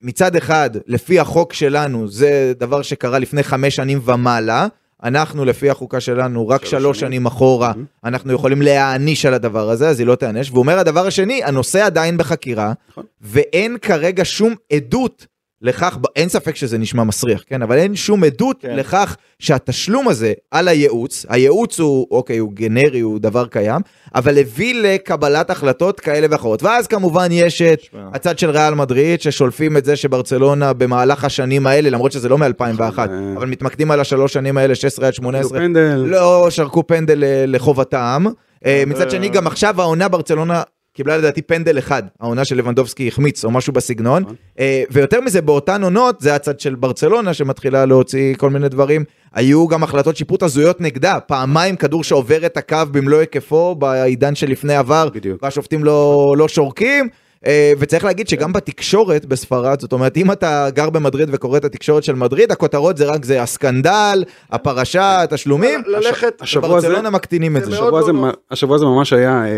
[0.01, 4.67] מצד אחד, לפי החוק שלנו, זה דבר שקרה לפני חמש שנים ומעלה,
[5.05, 7.11] אנחנו לפי החוקה שלנו, רק שלוש שנים.
[7.11, 8.07] שנים אחורה, Mhm.
[8.07, 10.49] אנחנו יכולים להעניש על הדבר הזה, אז היא לא תיענש.
[10.49, 13.03] והוא אומר הדבר השני, הנושא עדיין בחקירה, נכון.
[13.21, 15.27] ואין כרגע שום עדות
[15.65, 17.61] לכך, אין ספק שזה נשמע מסריח, כן?
[17.61, 18.75] אבל אין שום עדות כן.
[18.75, 23.81] לכך שהתשלום הזה על הייעוץ, הייעוץ הוא, אוקיי, הוא גנרי, הוא דבר קיים,
[24.15, 26.63] אבל הביא לקבלת החלטות כאלה ואחרות.
[26.63, 27.99] ואז כמובן יש את שמע.
[28.13, 32.81] הצד של ריאל מדריד, ששולפים את זה שברצלונה במהלך השנים האלה, למרות שזה לא מ-2001,
[32.81, 33.33] נכון, אה.
[33.37, 36.03] אבל מתמקדים על השלוש שנים האלה, 16 עד 18, פנדל.
[36.05, 38.25] לא שרקו פנדל אה, לחובתם.
[38.65, 39.09] אה, מצד.
[39.09, 40.63] שני, גם עכשיו העונה ברצלונה
[40.95, 44.23] קיבלה לדעתי פנדל אחד, העונה של לבנדובסקי החמיץ או משהו בסגנון.
[44.23, 44.35] נכון.
[44.59, 49.03] אה, ויותר מזה, באותן עונות, זה הצד של ברצלונה שמתחילה להוציא כל מיני דברים.
[49.33, 54.75] היו גם החלטות שיפוט הזויות נגדה, פעמיים כדור שעובר את הקו במלוא היקפו בעידן שלפני
[54.75, 55.09] עבר.
[55.41, 57.09] והשופטים לא, לא שורקים.
[57.45, 62.03] אה, וצריך להגיד שגם בתקשורת בספרד, זאת אומרת, אם אתה גר במדריד וקורא את התקשורת
[62.03, 65.81] של מדריד, הכותרות זה רק זה הסקנדל, הפרשה, התשלומים.
[65.87, 67.75] ל- ללכת- השבוע הזה, ברצלונה מקטינים את זה זה.
[67.75, 68.13] השבוע הזה.
[68.13, 69.51] מ- השבוע הזה ממש היה אה,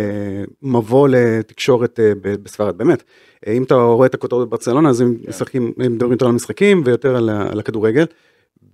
[0.62, 2.12] מבוא לתקשורת אה,
[2.44, 3.04] בספרד, באמת.
[3.48, 7.16] אם אתה רואה את הכותרות בברצלונה, אז הם משחקים, הם מדברים יותר על המשחקים ויותר
[7.16, 7.30] על,
[7.60, 8.06] הכדורגל.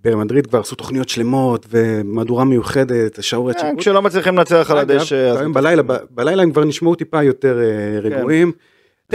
[0.04, 3.80] במדריד כבר עשו תוכניות שלמות ומהדורה מיוחדת, שעורת כן, שיפוט.
[3.80, 5.46] כשלא מצליחים לנצח על הדשא.
[6.12, 7.60] בלילה, הם כבר נשמעו טיפה יותר
[8.02, 8.52] רגועים.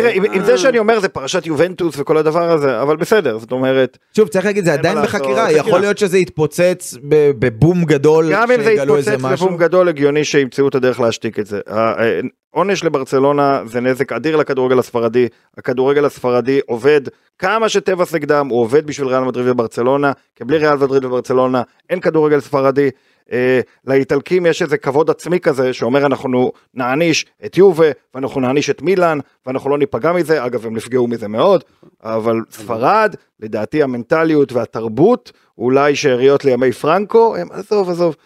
[0.01, 3.99] תראה, עם- זה שאני אומר זה פרשת יובנטוס וכל הדבר הזה, אבל בסדר, זאת אומרת,
[4.17, 5.53] שוב, צריך להגיד, זה עדיין בחקירה, חקירה.
[5.53, 6.95] יכול להיות שזה יתפוצץ
[7.39, 9.47] בבום גדול, גם אם זה שיגלו איזה יתפוצץ משהו.
[9.47, 11.61] לבום גדול, הגיוני שימצאו את הדרך להשתיק את זה.
[12.55, 15.27] העונש לברצלונה זה נזק אדיר לכדורגל הספרדי,
[15.59, 17.01] הכדורגל הספרדי עובד
[17.39, 22.01] כמה שטבעס נגדם, הוא עובד בשביל ריאל מדריד וברצלונה, כי בלי ריאל מדריד וברצלונה אין
[22.01, 22.91] כדורגל ספרדי.
[23.33, 28.83] אה, לאיטלקים יש איזה כבוד עצמי כזה שאומר אנחנו נעניש את יובה ואנחנו נעניש את
[28.83, 31.65] מילאן ואנחנו לא ניפגע מזה, אגב הם נפגעו מזה מאוד,
[32.03, 38.17] אבל ספרד, לדעתי המנטליות והתרבות, אולי שאריות לימי פרנקו, הם עזוב עזוב,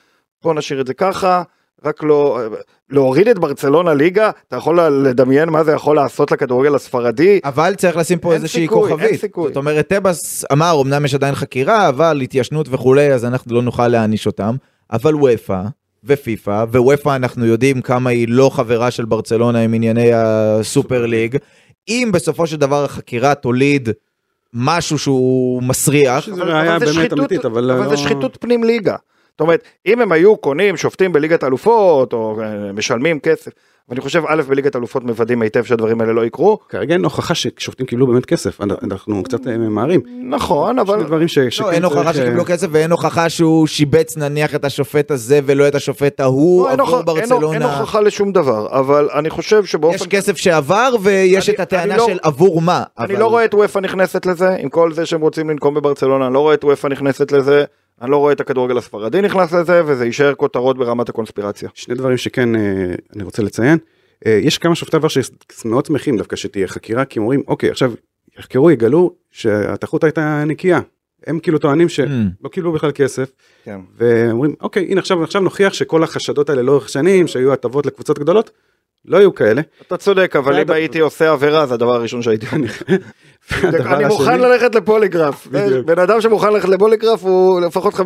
[0.42, 1.42] בוא נשאיר את זה ככה,
[1.84, 2.40] רק לא,
[2.90, 7.96] להוריד את ברצלונה ליגה, אתה יכול לדמיין מה זה יכול לעשות לכדורגל הספרדי, אבל צריך
[7.96, 9.20] לשים פה איזושהי סיכוי, אין כוכבית.
[9.20, 9.48] סיכוי.
[9.48, 13.88] זאת אומרת, טבעס אמר, אמנם יש עדיין חקירה, אבל התיישנות וכולי, אז אנחנו לא נוכל
[13.88, 14.56] להעניש אותם.
[14.92, 15.62] אבל וופא
[16.04, 21.36] ופיפא, ווופא אנחנו יודעים כמה היא לא חברה של ברצלונה עם ענייני הסופר ליג.
[21.88, 23.88] אם בסופו של דבר החקירה תוליד
[24.54, 27.70] משהו שהוא מסריח, שזה ראייה זה באמת שחיתות- אמיתית, אבל...
[27.70, 28.96] אבל לא- זה שחיתות פנים ליגה.
[29.32, 33.50] זאת אומרת, אם הם היו קונים שופטים בליגת אלופות, או אה, משלמים כסף,
[33.88, 37.86] ואני חושב, א', בליגת אלופות מוודאים היטב שהדברים האלה לא יקרו, כרגע אין הוכחה ששופטים
[37.86, 40.00] קיבלו באמת כסף, אנחנו קצת אה, ממהרים.
[40.30, 40.94] נכון, אבל...
[40.94, 41.38] שני דברים ש...
[41.60, 45.68] לא, אין הוכחה אה, שקיבלו כסף ואין הוכחה שהוא שיבץ נניח את השופט הזה ולא
[45.68, 47.78] את השופט ההוא לא, עבור הוכ- אין- ברצלונה.
[47.78, 49.96] הוכחה לשום דבר, אבל אני חושב שבאופן...
[49.96, 52.82] יש כסף שעבר ויש את הטענה לא- של עבור מה.
[52.98, 56.34] אני לא רואה את וופא נכנסת לזה, עם כל זה שהם רוצים לנקום בברצלונה, אני
[56.34, 57.64] לא רואה את וופא נכנסת לזה,
[58.00, 61.68] אני לא רואה את הכדורגל הספרדי נכנס לזה, וזה יישאר כותרות ברמת הקונספירציה.
[61.74, 63.78] שני דברים שכן אה, אני רוצה לציין.
[64.26, 65.08] אה, יש כמה שופטי עבר
[65.52, 67.92] שמאוד שמחים דווקא שתהיה חקירה, כי הם אומרים, אוקיי, עכשיו
[68.38, 70.80] יחקרו, יגלו שהתחרות הייתה נקייה.
[71.26, 72.08] הם כאילו טוענים שלא
[72.44, 72.48] Mm.
[72.48, 73.30] קיבלו בכלל כסף,
[73.64, 73.80] כן.
[73.96, 78.50] ואומרים, אוקיי, הנה עכשיו, עכשיו נוכיח שכל החשדות האלה לאורך שנים, שהיו הטבות לקבוצות גדולות,
[79.04, 79.62] לא היו כאלה.
[79.86, 82.46] אתה צודק, אבל אם הייתי עושה עבירה, זה הדבר הראשון שהייתי
[83.62, 85.46] אני מוכן ללכת לפוליגרף.
[85.86, 88.00] בן אדם שמוכן ללכת לפוליגרף הוא לפחות 50%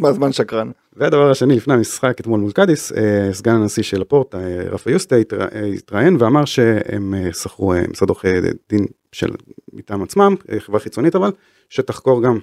[0.00, 0.70] מהזמן שקרן.
[0.96, 4.40] והדבר השני, לפני המשחק אתמול מול קאדיס, אה, סגן הנשיא של הפורט, אה,
[4.70, 8.28] רפה יוסטה, אה, התראיין ואמר שהם שכרו משרד עורכי
[8.70, 9.30] דין של
[9.72, 11.30] מטעם עצמם, חברה חיצונית אבל,
[11.70, 12.38] שתחקור גם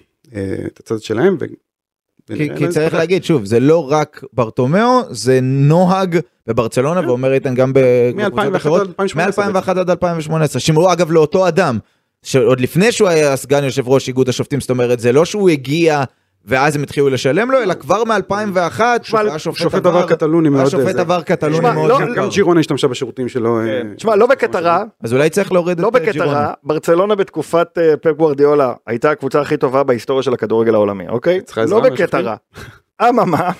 [0.67, 1.37] את הצד שלהם.
[2.33, 2.93] כי, כי צריך.
[2.93, 8.81] להגיד שוב זה לא רק ברטומיאו זה נוהג בברצלונה ואומר איתן גם בקבוצות מ-2001 אחרות
[8.81, 11.79] עד 2018 מ-2001 עד 2018 שמרו אגב לאותו אדם
[12.23, 16.03] שעוד לפני שהוא היה סגן יושב ראש איגוד השופטים זאת אומרת זה לא שהוא הגיע
[16.47, 20.93] ואז הם התחילו לשלם לו אלא כבר מ-2001 שהוא היה שופט עבר קטלוני מאוד, השופט
[20.93, 22.13] זה- עבר קטלוני תשמע, מאוד לא-.
[22.15, 23.59] גם ג'ירונה השתמשה בשירותים שלו.
[23.61, 26.51] אה, תשמע, לא בקטרה, אז אולי צריך להוריד לא את אה, בקטרה, ג'ירונה.
[26.63, 31.41] ברצלונה בתקופת אה, פפ גוורדיולה הייתה הקבוצה הכי טובה בהיסטוריה של הכדורגל העולמי, אוקיי?
[31.67, 32.35] לא בקטרה.
[33.09, 33.51] אממה,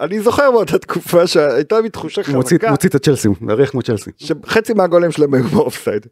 [0.00, 3.82] אני זוכר באותה תקופה שהייתה לי תחושה מוציא חזקה, מוציא את הצ'לסי, הוא מריח כמו
[3.82, 4.10] צ'לסי.
[4.16, 6.06] שחצי מהגולים שלהם היו באופסייד.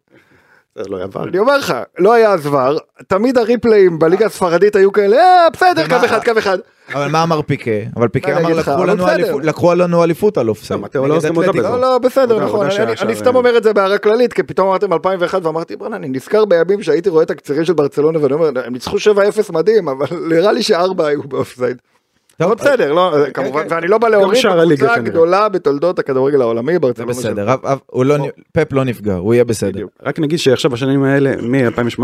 [0.79, 1.25] זה לא עבר.
[1.25, 2.77] אני אומר לך, לא היה עזבר,
[3.09, 6.59] תמיד הריפליים בליגה הספרדית היו כאלה, אה, בסדר, קו אחד, קו אחד.
[6.95, 9.09] אבל מה אמר פיקה אבל פיקה אמר לקחו לנו.
[9.09, 9.43] אליפות-
[10.39, 11.41] על אופסייד.
[11.63, 11.81] לא, לא.
[11.81, 12.67] לא, לא, בסדר, נכון,
[13.03, 16.45] אני סתם אומר את זה בהערה כללית, כי פתאום אמרתם 2001 ואמרתי, בוא'נה, אני נזכר
[16.45, 19.01] בימים שהייתי רואה את הקצירים של ברצלונה ואני אומר, הם ניצחו 7-0
[19.53, 21.77] מדהים, אבל נראה לי שארבע היו באופסייד.
[22.41, 23.75] אבל בסדר, לא, כמובן, כן.
[23.75, 24.95] ואני לא בא להוריד כנראה.
[24.95, 27.11] הגדולה בתולדות הכדורגל העולמי, ברצלונה.
[27.11, 27.57] בסדר,
[27.95, 28.17] לא
[28.53, 29.87] פפ לא נפגע, הוא יהיה בסדר.
[30.03, 32.03] רק נגיד שעכשיו בשנים האלה, מ-2018,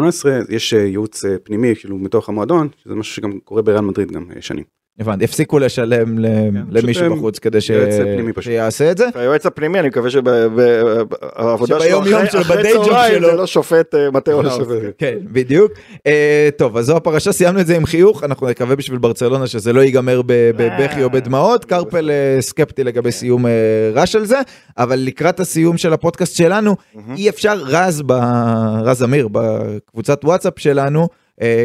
[0.49, 4.25] יש אה, ייעוץ אה, פנימי, כאילו מתוך המועדון, שזה משהו שגם קורה בריאל מדריד גם
[4.37, 4.80] אה, שנים.
[4.99, 6.27] הבנתי, הפסיקו לשלם ל-
[6.71, 7.59] למישהו פשוט, בחוץ כדי.
[8.41, 9.07] שיעשה את זה.
[9.15, 10.67] והיועץ הפנימי, אני מקווה שבעבודה
[11.67, 13.31] שלו שביום יום אחרי- שלו, אחרי בדיי ג'וב צהריים שלו.
[13.31, 14.69] זה לא שופט אה, מתאו לאוס.
[14.99, 15.73] כן, בדיוק.
[16.07, 19.73] אה, טוב, אז זו הפרשה, סיימנו את זה עם חיוך, אנחנו נקווה בשביל ברצלונה שזה
[19.73, 23.51] לא ייגמר ב- בבכי או בדמעות, קרפל אה, סקפטי לגבי סיום אה,
[23.95, 24.39] רע של זה,
[24.79, 26.77] אבל לקראת הסיום של הפודקאסט שלנו,
[27.17, 28.13] אי אפשר, רז, ב-
[28.83, 31.07] רז אמיר, בקבוצת וואטסאפ שלנו, אה,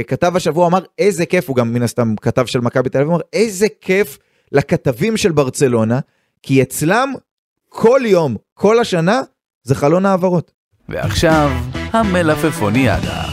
[0.08, 3.22] כתב השבוע, אמר איזה כיף, הוא גם מן הסתם כתב של מכבי תל אביב, אמר
[3.34, 4.18] איזה כיף
[4.52, 6.00] לכתבים של ברצלונה,
[6.42, 7.14] כי אצלם
[7.70, 9.22] כל יום, כל השנה,
[9.64, 10.52] זה חלון העברות.
[10.90, 11.52] ועכשיו,
[11.94, 13.24] המלפפוניאדה.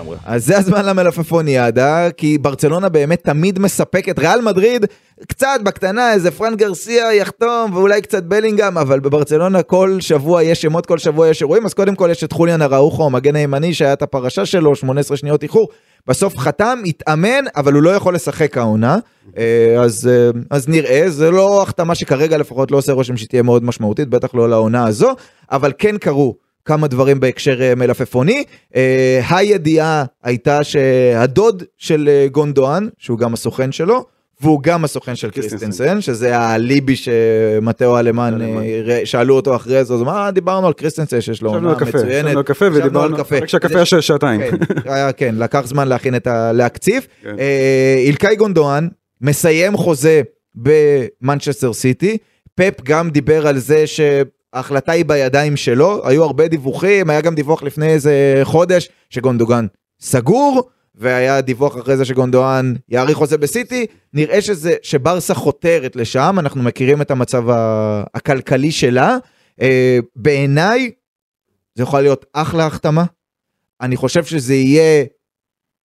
[0.00, 0.16] לגמרי.
[0.24, 4.86] אז זה הזמן למלפפוניאדה, כי ברצלונה באמת תמיד מספקת, ריאל מדריד
[5.28, 10.86] קצת בקטנה, איזה פרן גרסיה יחתום ואולי קצת בלינגהם, אבל בברצלונה כל שבוע יש שמות,
[10.86, 14.02] כל שבוע יש אירועים, אז קודם כל יש את חוליאן אראוחו, המגן הימני שהיה את
[14.02, 15.68] הפרשה שלו, 18 שניות איחור,
[16.06, 18.98] בסוף חתם, התאמן, אבל הוא לא יכול לשחק העונה,
[19.38, 23.64] אה, אז, אה, אז נראה, זה לא החתמה שכרגע לפחות לא עושה רושם שתהיה מאוד
[23.64, 25.14] משמעותית, בטח לא לעונה הזו,
[25.50, 26.49] אבל כן קרו.
[26.64, 28.44] כמה דברים בהקשר אה, מלפפוני.
[28.76, 34.04] אה, הידיעה הייתה שהדוד של אה, גונדואן, שהוא גם הסוכן שלו,
[34.42, 36.00] והוא גם הסוכן של קריסטנסן.
[36.00, 38.38] שזה האליבי שמטאו אלמני,
[39.04, 42.04] שאלו אותו אחרי זה, אז "אה, דיברנו על קריסטנסן שיש לו עונה מצוינת.
[42.10, 43.38] ישבנו על קפה ודיברנו, על קפה.
[43.38, 44.40] רק שהקפה היה שעתיים.
[44.40, 44.56] כן,
[45.16, 46.52] כן, לקח זמן להכין את ה...
[46.52, 47.06] להקציב.
[47.22, 47.36] כן.
[48.06, 48.88] אילקאי גונדואן
[49.20, 50.22] מסיים חוזה
[50.54, 52.18] במנצ'סטר סיטי.
[52.54, 53.84] פפ גם דיבר על זה
[54.54, 59.66] שההחלטה היא בידיים שלו, היו הרבה דיווחים, היה גם דיווח לפני איזה חודש שגונדוגן
[60.00, 66.62] סגור, והיה דיווח אחרי זה שגונדואן יאריך חוזה בסיטי, נראה שזה, שברסה חותרת לשם, אנחנו
[66.62, 67.44] מכירים את המצב
[68.14, 69.16] הכלכלי שלה.
[69.60, 70.90] אה, בעיניי,
[71.74, 73.04] זה יכול להיות אחלה החתמה.
[73.80, 75.04] אני חושב שזה יהיה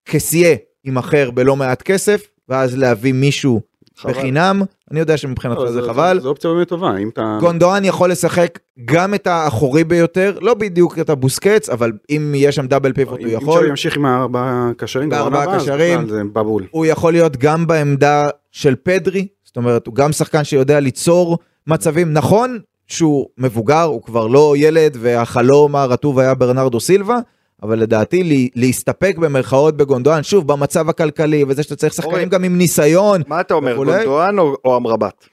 [0.05, 0.55] כסיה
[0.85, 3.61] יימכר בלא מעט כסף, ואז להביא מישהו.
[4.03, 4.61] בחינם.
[4.91, 6.19] אני יודע שמבחינתך לא, זה חבל.
[6.19, 7.37] זו אופציה באמת טובה, אם אתה...
[7.39, 12.67] גונדואן יכול לשחק גם את האחורי ביותר, לא בדיוק את הבוסקץ, אבל אם יש שם
[12.67, 13.59] דאבל פיבוט הוא אם יכול.
[13.59, 16.09] אפשר ימשיך עם הארבעה קשרים, בארבעה קשרים.
[16.09, 16.63] זה בבול.
[16.71, 21.37] הוא יכול להיות גם בעמדה של פדרי, זאת אומרת, הוא גם שחקן שיודע ליצור
[21.67, 22.13] מצבים.
[22.13, 27.17] נכון שהוא מבוגר, הוא כבר לא ילד, והחלום הרטוב היה ברנרדו סילבה,
[27.63, 32.25] אבל לדעתי לי, להסתפק במרכאות בגונדואן, שוב, במצב הכלכלי, וזה שאתה צריך שחקנים אורי.
[32.25, 33.91] גם עם ניסיון, מה אתה אומר, וכולי.
[33.91, 35.25] גונדואן או- או אמרבת?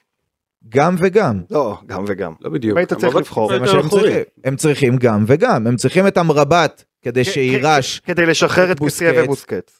[0.69, 1.41] גם וגם.
[1.51, 2.33] לא, גם וגם.
[2.41, 2.77] לא בדיוק.
[2.77, 3.53] היית צריך לבחור.
[3.53, 3.89] זה מה שהם.
[3.89, 4.21] צריכים.
[4.43, 7.99] הם צריכים גם וגם, הם צריכים את אמרבת כדי שיירש.
[8.05, 9.13] כדי לשחרר את בוסקץ.
[9.23, 9.79] ובוסקץ.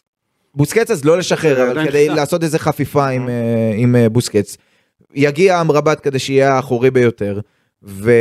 [0.56, 2.10] בוסקץ אז לא לשחרר, אבל כדי.
[2.10, 3.34] לעשות איזה חפיפה עם, אה,
[3.78, 4.58] עם אה, בוסקץ.
[5.16, 7.40] יגיע אמרבת כדי שיהיה האחורי ביותר.
[7.86, 8.12] ו...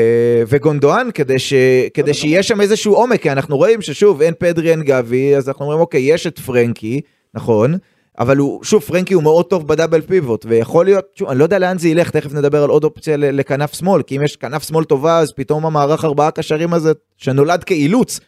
[0.49, 1.55] וגונדואן כדי, ש...
[1.95, 5.65] כדי שיהיה שם איזשהו עומק, כי אנחנו רואים ששוב אין פדרי אין גבי, אז אנחנו
[5.65, 7.01] אומרים אוקיי יש את פרנקי,
[7.35, 7.75] נכון,
[8.19, 11.45] אבל הוא, שוב פרנקי הוא מאוד טוב ב double pivot, ויכול להיות, שוב, אני לא
[11.45, 14.63] יודע לאן זה ילך, תכף נדבר על עוד אופציה לכנף שמאל, כי אם יש כנף
[14.69, 18.21] שמאל טובה אז פתאום המערך ארבעה קשרים הזה, שנולד כאילוץ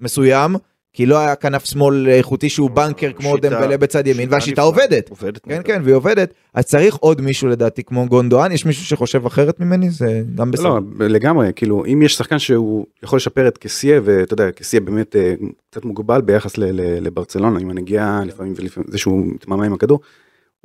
[0.00, 0.56] מסוים,
[0.92, 4.50] כי לא היה כנף שמאל איכותי שהוא banker כמו שיטה- דמבלה בצד ימין, שיטה והשיטה
[4.52, 4.64] נפלאה.
[4.66, 5.08] עובדת.
[5.10, 5.38] עובדת.
[5.44, 5.60] כן.
[5.64, 6.34] כן, והיא עובדת.
[6.54, 9.90] אז צריך עוד מישהו לדעתי כמו גונדואן, יש מישהו שחושב אחרת ממני?
[9.90, 10.68] זה גם בסדר.
[10.68, 15.16] לא, לגמרי, כאילו, אם יש שחקן שהוא יכול לשפר את קסיה, ואתה יודע, קסיה באמת
[15.16, 15.34] אה,
[15.70, 20.00] קצת מוגבל ביחס ל- ל- לברצלונה, עם הנגיעה לפעמים ולפעמים, זה שהוא מתמהמה עם הכדור,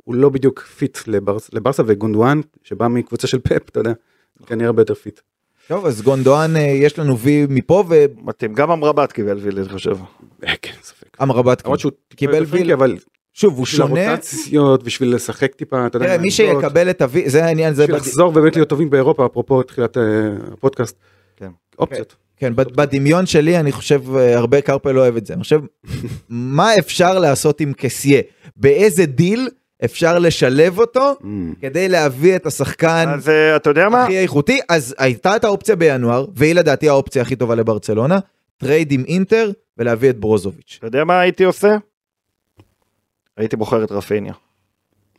[0.04, 3.92] הוא לא בדיוק fit לברס- לברסה וגונדואן, שבא מקבוצה של פפ, אתה יודע,
[4.46, 5.20] כנראה הרבה יותר fit.
[5.68, 7.84] טוב, אז גונדואן, אה, יש לנו וי מפה,
[8.22, 9.96] מתאים, גם אמרבת קיבל וי, אני חושב.
[10.46, 11.16] אה, כן, ספק.
[11.78, 12.72] שהוא קיבל ויל.
[12.72, 12.96] אבל
[13.32, 14.06] שוב, הוא בשביל שונה.
[14.08, 17.82] הרוטציות, בשביל לשחק טיפה, אתה יודע, תראה, מי שיקבל את הוי, זה העניין, זה...
[17.82, 20.02] בשביל לחזור באמת להיות טובים באירופה, אפרופו תחילת אה,
[20.52, 20.96] הפודקאסט.
[21.36, 21.48] כן.
[21.78, 22.14] אופציות.
[22.36, 25.34] כן, בד- בדמיון שלי, אני חושב, הרבה קרפל לא אוהב את זה.
[25.34, 25.60] אני חושב,
[26.28, 28.20] מה אפשר לעשות עם קסיה?
[28.56, 29.48] באיזה דיל
[29.84, 31.24] אפשר לשלב אותו Mm.
[31.60, 34.04] כדי להביא את השחקן אז אה, אתה יודע מה?
[34.04, 34.60] הכי איכותי?
[34.68, 38.18] אז הייתה את האופציה בינואר, והיא לדעתי האופציה הכי טובה לברצלונה,
[38.56, 40.76] trade עם אינטר ולהביא את ברוזוביץ'.
[40.78, 41.76] אתה יודע מה הייתי עושה?
[43.36, 44.32] הייתי בוחר את רפיניה.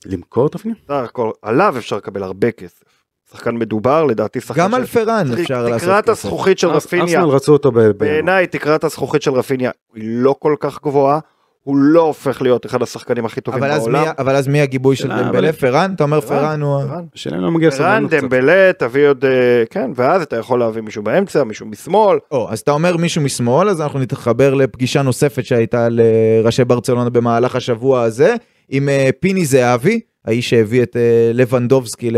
[0.05, 0.75] למכור את הפנים?
[0.83, 2.83] בסך הכל, עליו אפשר לקבל הרבה כסף.
[3.31, 6.25] שחקן מדובר, לדעתי שחקן גם על פרן אפשר לעשות תקרת כסף.
[6.25, 7.79] הזכוכית של רפיניה, ארסנל רצו אותו ב-.
[7.91, 11.19] בעיניי תקרת הזכוכית של רפיניה היא לא כל כך גבוהה,
[11.65, 14.13] הוא לא הופך להיות אחד השחקנים הכי טובים אבל אז, מי, בעולם.
[14.19, 15.49] אבל אז מי הגיבוי של שאלה, דמבלה?
[15.49, 15.91] אבל- פרן?
[15.95, 16.81] אתה אומר פרן, פרן הוא...
[16.87, 17.03] פרן.
[17.15, 18.21] השאלה לא מגיע פרן, סבלנות קצת.
[18.21, 22.17] דמבלה, תביא עוד, אה, כן, ואז אתה יכול להביא מישהו באמצע, מישהו משמאל.
[22.31, 27.55] או, אז אתה אומר מישהו משמאל, אז אנחנו נתחבר לפגישה נוספת שהייתה לראשי ברצלונה במהלך
[27.55, 28.35] השבוע הזה,
[28.69, 32.09] עם אה, פיני זהבי, האיש שהביא את אה, לבנדובסקי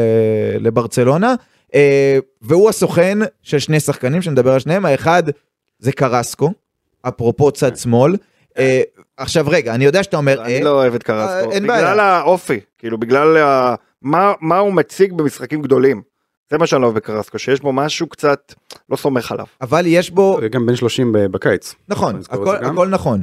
[0.59, 1.33] לברצלונה,
[1.75, 5.23] אה, והוא הסוכן של שני שחקנים שנדבר על שניהם, האחד
[5.79, 6.51] זה קרסקו,
[7.07, 8.15] אפרופו צד שמאל.
[8.57, 8.81] אה,
[9.17, 11.95] עכשיו רגע, אני יודע שאתה אומר, אני אה, לא אוהב את אה, קרסקו, אין בגלל
[11.97, 12.03] בעיה.
[12.03, 16.01] האופי, כאילו בגלל ה- מה- מה הוא מציג במשחקים גדולים.
[16.51, 18.53] זה מה שאני לא אוהב בקרסקו, שיש בו משהו קצת,
[18.89, 19.45] לא סומך עליו.
[19.61, 21.75] אבל יש בו, גם בן 30 ב- בקיץ.
[21.87, 22.55] נכון, הכל.
[22.55, 23.21] הכל נכון.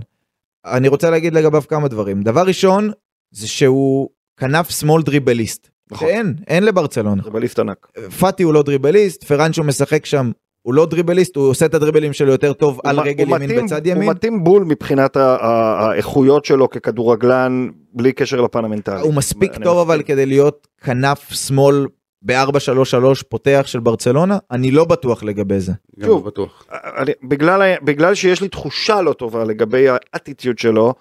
[0.64, 2.22] אני רוצה להגיד לגביו כמה דברים.
[2.22, 2.90] דבר ראשון,
[3.30, 5.68] זה שהוא כנף שמאל דריבליסט.
[5.90, 6.08] נכון.
[6.08, 7.22] שאין, אין לברצלונה.
[7.22, 7.86] דריבליסט ענק.
[8.20, 10.30] פאטי הוא לא דריבליסט, פרנצ'ו משחק שם,
[10.64, 13.86] הוא לא דריבליסט, הוא עושה את הדריבלים שלו יותר טוב על רגל ימין מתאים- בצד
[13.86, 14.02] ימין.
[14.02, 19.00] הוא מתאים בול מבחינת האיכויות שלו ככדורגלן, בלי קשר לפן המנטלי.
[19.00, 19.78] הוא מספיק טוב.
[19.78, 21.86] אבל כדי להיות כנף שמאל
[22.22, 24.38] ב-4-3-3 פותח של ברצלונה?
[24.50, 25.72] אני לא בטוח לגבי זה.
[25.98, 26.24] גם שוב.
[26.24, 26.64] לא בטוח.
[26.96, 30.94] אני, בגלל, בגלל שיש לי תחושה לא טובה לגבי האטיטיוד שלו,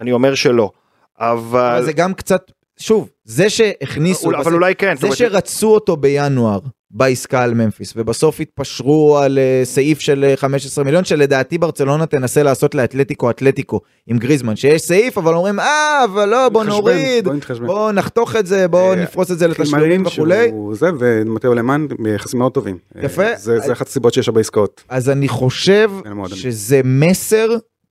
[0.00, 0.70] אני אומר שלא.
[1.18, 4.94] אבל, אבל זה גם קצת, שוב, זה שהכניסו, אבל בסוף- אולי כן.
[4.96, 6.58] זה אומרת, שרצו אותו בינואר
[6.94, 12.42] בעסקה על ממפיס, ובסוף התפשרו על אה, סעיף של אה, 15 מיליון, שלדעתי ברצלונה תנסה
[12.42, 17.24] לעשות לאתלטיקו אתלטיקו עם גריזמן, שיש סעיף, אבל אומרים, אה, אבל לא, בוא נתחשבן, נוריד,
[17.24, 17.66] בוא נתחשבן.
[17.66, 20.50] בוא נחתוך את זה, בוא אה, נפרוס את זה לתשלומים וכולי.
[20.72, 22.78] זה, ומטאו אלמני ביחסים מאוד טובים.
[23.02, 23.22] יפה.
[23.24, 24.82] אה, זה זה אחת הסיבות שיש הרבה עסקאות.
[24.88, 25.90] אז אני חושב.
[26.34, 27.48] שזה מסר,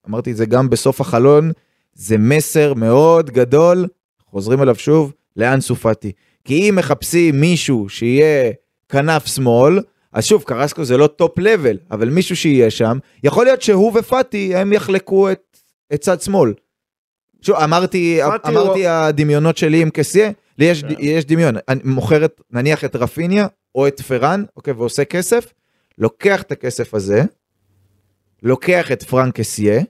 [0.09, 1.51] אמרתי את זה גם בסוף החלון,
[1.93, 3.87] זה מסר מאוד גדול,
[4.31, 6.11] חוזרים אליו שוב, לאנסו פאטי.
[6.45, 8.51] כי אם מחפשים מישהו שיהיה
[8.89, 9.79] כנף שמאל,
[10.13, 14.55] אז שוב, קרסקו זה לא top level, אבל מישהו שיהיה שם, יכול להיות שהוא ופאטי
[14.55, 15.57] הם יחלקו את,
[15.93, 16.53] את צד שמאל.
[17.41, 20.93] שוב, אמרתי, אמרתי הדמיונות שלי עם קסיה, לי יש, כן.
[20.99, 25.53] יש דמיון, אני מוכרת נניח את רפיניה או את פרן, אוקיי, ועושה כסף,
[25.97, 27.23] לוקח את הכסף הזה,
[28.43, 29.81] לוקח את פרנק קסיה,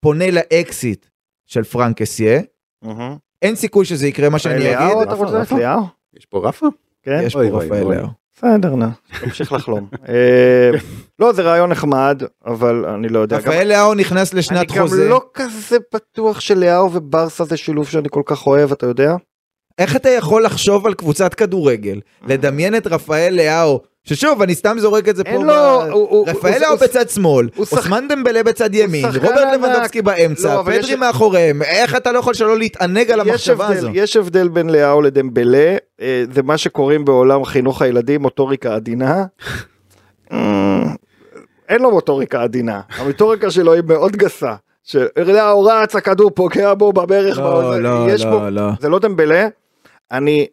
[0.00, 1.06] פונה לאקזיט
[1.46, 2.40] של פרנק קסיה,
[2.82, 3.16] מהמם.
[3.42, 5.56] אין סיכוי שזה יקרה מה שאני אליהו, אגיד, אתה רוצה רפה?
[5.56, 5.82] אליהו?
[6.18, 6.66] יש פה רפה?
[7.02, 7.20] כן?
[7.24, 7.96] יש פה אוי.
[7.96, 8.06] לאו.
[8.36, 9.86] בסדר, nah, תמשיך לחלום.
[10.08, 10.70] אה,
[11.18, 13.36] לא, זה רעיון נחמד, אבל אני לא יודע.
[13.40, 15.08] גם- רפאל לאו נכנס אני לשנת גם חוזה.
[15.08, 19.16] לא כזה בטוח שלאו וברסה זה שילוב שאני כל כך אוהב, אתה יודע?
[19.78, 25.08] איך אתה יכול לחשוב על קבוצת כדורגל, לדמיין את רפאל לאו, ששוב, אני סתם זורק
[25.08, 25.82] את זה פה, לו...
[25.90, 26.26] הוא-
[26.80, 29.54] בצד שמאל, אוסמן דמבלה בצד ימין, רוברט.
[29.54, 33.88] לבנדובסקי באמצע, לא, פדרי מאחוריהם, איך אתה לא יכול שלא להתענג על המחשבה הזו?
[33.94, 39.24] יש הבדל בין לאהו לדמבלה, אה, זה מה שקוראים בעולם חינוך הילדים מוטוריקה עדינה.
[40.32, 40.82] אה,
[41.68, 44.54] אין לו מוטוריקה עדינה, המוטוריקה שלו היא מאוד גסה.
[44.84, 48.68] שלאהו רץ, הכדור פוגע בו בברך, לא, לא, יש לא, בו- לא.
[48.80, 49.48] זה לא דמבלה,
[50.12, 50.46] אני,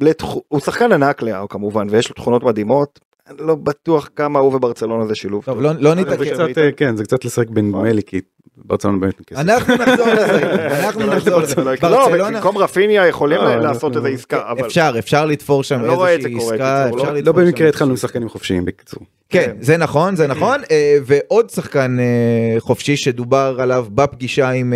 [0.00, 0.26] לתח...
[0.48, 5.06] הוא שחקן ענק לאהו כמובן, ויש לו תכונות מדהימות, אני לא בטוח כמה הוא וברצלונה
[5.06, 5.62] זה שילוב טוב, טוב.
[5.62, 6.24] לא- לא נתעכב.
[6.34, 8.20] קצת, אה, כן, זה קצת לשחק בנדמה לי, כי
[8.56, 9.40] ברצלונה באמת כסף.
[9.40, 11.54] אנחנו נחזור לזה, אנחנו נחזור לזה.
[11.82, 16.36] לא, במקום רפיניה יכולים לא, לעשות איזה עסקה, אבל אפשר, אפשר לתפור שם לא איזושהי
[16.36, 19.02] עסקה, לא- לא במקרה התחלנו עם שחקנים חופשיים בקיצור.
[19.28, 24.72] כן, זה נכון, זה נכון, אה, ועוד שחקן אה, חופשי שדובר עליו בפגישה עם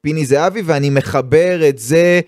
[0.00, 2.20] פיני זהבי, ואני מחבר את זה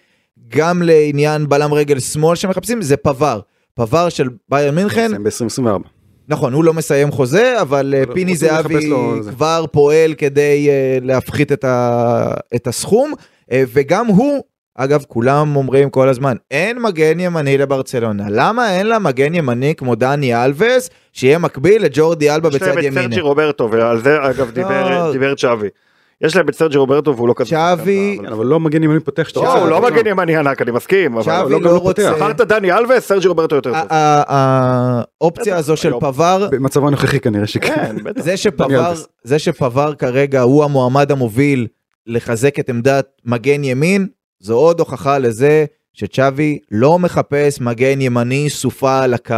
[0.55, 3.41] גם לעניין בלם רגל שמאל שמחפשים, זה פבר.
[3.75, 5.89] פבר של ביירן מינכן, ב-2024.
[6.29, 8.91] נכון, הוא לא מסיים חוזה, אבל אה, פיני זהבי.
[9.31, 13.13] כבר פועל כדי אה, להפחית את ה- את הסכום,
[13.53, 14.43] אה, וגם הוא,
[14.75, 18.25] אגב, כולם אומרים כל הזמן, אין מגן ימני לברצלונה.
[18.29, 22.87] למה אין לה מגן ימני כמו דני אלווס, שיהיה מקביל לג'ורדי אלבה יש להם בצד
[22.87, 22.93] את?
[22.95, 25.13] סרג'י רוברטו, ועל זה אגב דיבר- לא.
[25.13, 25.69] דיבר צ'אבי.
[26.25, 27.51] יש להם את סרג'י רוברטו והוא לא כזה...
[27.51, 29.59] צ'אבי- כן, אבל לא מגן ימני פותח שאתה אבל- רוצה.
[29.71, 29.91] לא, הוא לא.
[29.91, 31.23] מגן ימני ענק, אני מסכים, אבל...
[31.25, 31.79] צ'אבי לא, לא לא.
[31.79, 32.15] רוצה...
[32.17, 33.83] אמרת דני אלווס, סרג'י רוברטו יותר טוב.
[33.91, 35.93] האופציה הזו של.
[36.01, 37.97] פבר, במצבו הנוכחי כנראה שכן.
[38.69, 38.81] כן.
[39.25, 41.67] זה שפבר כרגע הוא המועמד המוביל
[42.07, 44.07] לחזק את עמדת מגן ימין,
[44.41, 49.35] זו עוד הוכחה לזה שצ'אבי לא מחפש מגן ימני שעולה על הקו.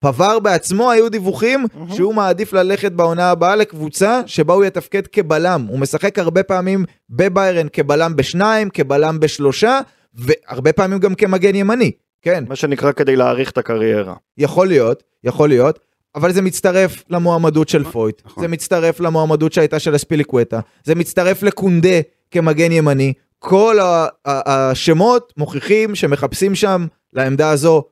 [0.00, 5.66] פבר בעצמו היו דיווחים שהוא מעדיף ללכת בעונה הבאה לקבוצה שבה הוא יתפקד כבלם.
[5.68, 9.80] הוא משחק הרבה פעמים בביירן כבלם בשניים, כבלם בשלושה,
[10.14, 11.90] והרבה פעמים גם כמגן ימני.
[12.22, 14.14] כן, מה שנקרא כדי להעריך את הקריירה.
[14.38, 15.78] יכול להיות, יכול להיות,
[16.14, 18.42] אבל זה מצטרף למועמדות של פויט, נכון.
[18.42, 23.12] זה מצטרף למועמדות שהייתה של אספיליקווטה, זה מצטרף לקונדה כמגן ימני.
[23.38, 23.78] כל
[24.26, 27.84] השמות מוכיחים שמחפשים שם לעמדה הזו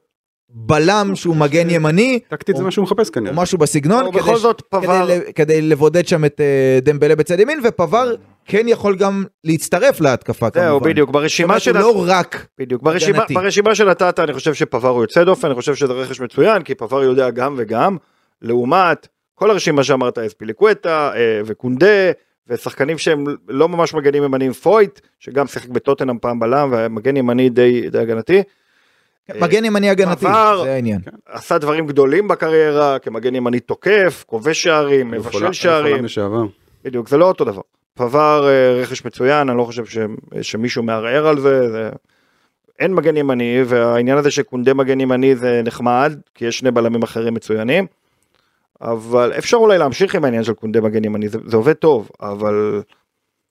[0.49, 3.35] בלם שהוא מגן ימני, טקטית זה או- מה שהוא מחפש או כנראה.
[3.35, 5.09] משהו בסגנון, או כדי בכל זאת פבר...
[5.35, 8.69] כדי לבודד שם את אה, דמבלה בצד ימין, ופבר כן.
[8.69, 10.69] יכול גם להצטרף להתקפה כמובן.
[10.69, 11.79] זהו, בדיוק, ברשימה של...
[11.79, 13.25] לא רק בדיוק, ברשימה.
[13.35, 17.03] ברשימה שנתת אני חושב שפבר הוא יוצא דופן, אני חושב שזה רכש מצוין, כי פבר
[17.03, 17.97] יודע גם וגם,
[18.43, 22.11] לעומת כל הרשימה שאמרת, אספיליקווטה אה, וקונדה,
[22.49, 27.91] ושחקנים שהם לא ממש מגנים ימניים, פויט, שגם שיחק בטוטנאם פעם בלם, ומגן ימני די,
[27.91, 28.43] די הגנתי,
[29.35, 31.01] מגן ימני הגנתי, פבר- זה העניין.
[31.27, 36.07] עשה דברים גדולים בקריירה, כמגן ימני תוקף, כובש שערים, מבשל שערים.
[36.85, 37.61] בדיוק, זה לא אותו דבר.
[37.95, 39.99] פבר אה, רכש מצוין, אני לא חושב ש,
[40.43, 41.91] שמישהו מערער על זה, זה...
[42.79, 47.35] אין מגן ימני, והעניין הזה שקונדה מגן ימני זה נחמד, כי יש שני בלמים אחרים
[47.35, 47.87] מצוינים,
[48.81, 52.83] אבל אפשר אולי להמשיך עם העניין של קונדה מגן ימני, זה, זה עובד טוב, אבל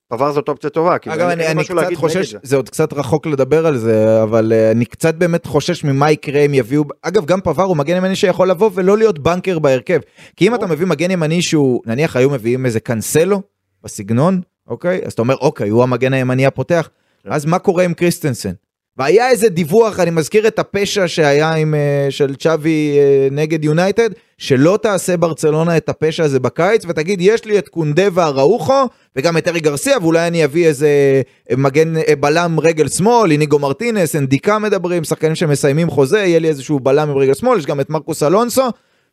[0.08, 0.98] פבר זאת אופציה טובה.
[0.98, 2.38] כאילו, אגב, אני, אני קצת חושש, זה.
[2.44, 6.40] זה עוד קצת רחוק לדבר על זה, אבל uh, אני קצת באמת חושש ממה יקרה
[6.40, 10.00] אם יביאו, אגב, גם פבר הוא מגן ימני שיכול לבוא ולא להיות banker בהרכב.
[10.36, 13.42] כי אם אתה מביא מגן ימני שהוא, נניח היו מביאים איזה קאנסלו
[13.84, 15.02] בסגנון, אוקיי?
[15.06, 16.90] אז אתה אומר, אוקיי, הוא המגן הימני הפותח,
[17.24, 17.32] כן.
[17.32, 18.52] אז מה קורה עם קריסטנסן?
[18.98, 24.10] והיה איזה דיווח, אני מזכיר את הפשע שהיה עם, אה, של צ'אבי אה, נגד יונייטד,
[24.38, 28.84] שלא תעשה ברצלונה את הפשע הזה בקיץ, ותגיד, יש לי את קונדה ואראוחו,
[29.16, 31.22] וגם את ארי גרסיה, ואולי אני אביא איזה
[31.52, 36.80] אה, מגן בלם רגל שמאל, איניגו מרטינס, אנדיקה מדברים, שחקנים שמסיימים חוזה, יהיה לי איזשהו
[36.80, 38.70] בלם עם רגל שמאל, יש גם את מרקוס אלונסו,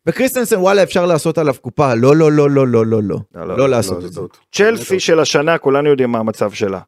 [0.06, 3.48] וקריסטנסן וואלה אפשר לעשות עליו קופה, לא לא לא לא לא לא לא, לא לא,
[3.48, 4.20] לא, לא לעשות לא, את זה.
[4.52, 6.80] צ'לסי של השנה, כולנו יודעים מה המצב שלה.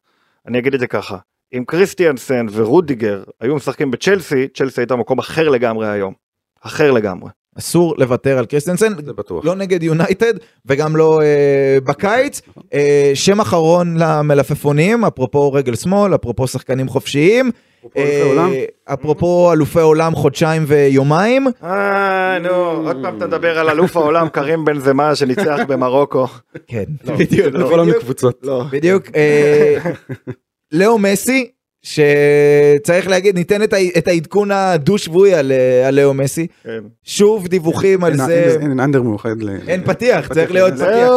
[0.47, 1.17] אני אגיד את זה ככה,
[1.57, 6.13] אם קריסטיאנסן ורודיגר היו משחקים בצ'לסי, צ'לסי הייתה מקום אחר לגמרי היום.
[6.61, 7.29] אחר לגמרי.
[7.57, 9.45] אסור לוותר על קריסטנסן, זה בטוח.
[9.45, 10.33] לא נגד יונייטד
[10.65, 12.41] וגם לא אה, בקיץ.
[12.73, 17.51] אה, שם אחרון למלפפונים, אפרופו רגל שמאל, אפרופו שחקנים חופשיים.
[17.79, 18.51] אפרופו אלופי עולם.
[18.51, 21.47] אה, אפרופו אלופי עולם חודשיים ויומיים.
[21.63, 22.49] אה, נו,
[22.87, 26.27] עוד פעם אתה מדבר על אלוף העולם, קרים בן זמה שניצח במרוקו.
[26.67, 26.83] כן,
[27.19, 27.55] בדיוק.
[27.55, 28.39] אלוף העולם לקבוצות.
[28.43, 28.63] לא.
[28.71, 29.03] בדיוק.
[30.71, 31.47] לאו מסי,
[31.81, 36.47] שצריך להגיד, ניתן את ה- את העדכון הדו-שבועי על אה, על לאו מסי.
[36.63, 36.69] כן.
[37.03, 38.57] שוב דיווחים על אין- זה.
[38.61, 39.49] אין אין אנדר מאוחד ל...
[39.67, 41.09] אין פתיח, צריך להיות פתיח.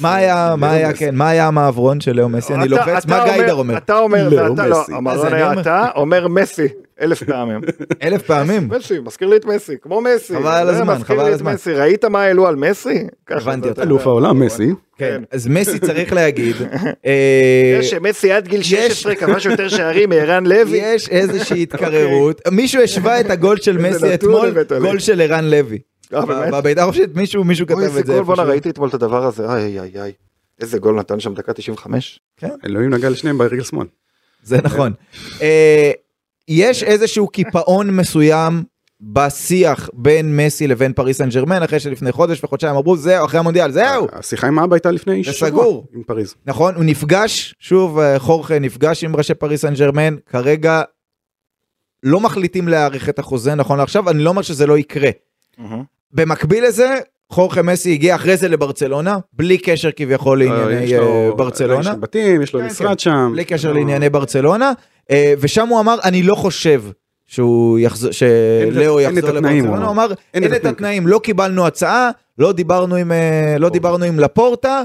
[0.00, 0.92] מה היה, מה היה.
[0.92, 2.54] כן, מה היה המעברון של לאו מסי?
[2.54, 3.76] אני אתה- לוחץ, אתה מה גיידר אומר?
[3.76, 4.84] אתה אומר, לאו ואתה לא,
[5.26, 6.66] אני היה אומר- אתה, אומר מסי,
[7.00, 7.60] אלף פעמים.
[8.02, 8.68] אלף פעמים.
[8.68, 10.34] מסי, מזכיר לי את מסי, כמו מסי.
[10.34, 11.54] חבל על הזמן, חבל על הזמן.
[11.74, 13.06] ראית מה העלו על מסי?
[13.28, 13.82] הבנתי אותך.
[13.82, 14.06] אלוף.
[14.06, 14.70] העולם מסי.
[14.96, 16.56] כן, אז מסי צריך להגיד,
[17.06, 20.78] אה, זה שמסי עד גיל יש- 16 כבש יותר שערים מערן לוי.
[20.94, 24.54] יש איזושהי התקררות, מישהו השווה את הגול של איזה מסי אתמול.
[24.80, 25.78] גול של ערן לוי.
[26.14, 26.50] אה?
[26.60, 28.42] בבית"ר חופשית מישהו מישהו כתב איזה את זה גול, בואנה.
[28.42, 30.12] ראיתי אתמול את הדבר הזה, איי איי איי.
[30.60, 32.20] איזה גול נתן שם דקה 95.
[32.66, 33.86] אלוהים נגע לשניהם ברגל שמאל.
[34.42, 34.92] זה נכון.
[36.50, 38.62] אה, יש איזשהו קיפאון מסוים
[39.00, 43.70] בשיח בין מסי לבין פריס סן ג'רמן אחרי שלפני חודש וחודשיים אמרו זהו אחרי המונדיאל
[43.70, 45.48] זהו השיחה עם אבא הייתה לפני זה שבוע.
[45.48, 45.86] סגור.
[45.94, 46.34] עם פריז.
[46.46, 50.82] נכון הוא נפגש שוב אה, חורכה נפגש עם ראשי פריס סן ג'רמן כרגע
[52.02, 55.10] לא מחליטים להאריך את החוזה נכון לעכשיו אני לא אומר שזה לא יקרה
[56.12, 56.98] במקביל לזה
[57.30, 62.00] חורכה מסי הגיע אחרי זה לברצלונה בלי קשר כביכול יש לענייני אה, יש ברצלונה לו
[62.00, 62.98] בתים, יש לו כן, משרד כן.
[62.98, 63.30] שם.
[63.32, 64.72] בלי קשר לענייני ברצלונה אה,
[65.12, 66.82] ושם הוא אמר אני לא חושב
[67.26, 70.12] שהוא יחזור שלאו יחזור לברצלונה הוא אמר.
[70.34, 71.06] אין את התנאים.
[71.06, 74.82] לא קיבלנו הצעה לא דיברנו עם אה, לא דיברנו עם לפורטה.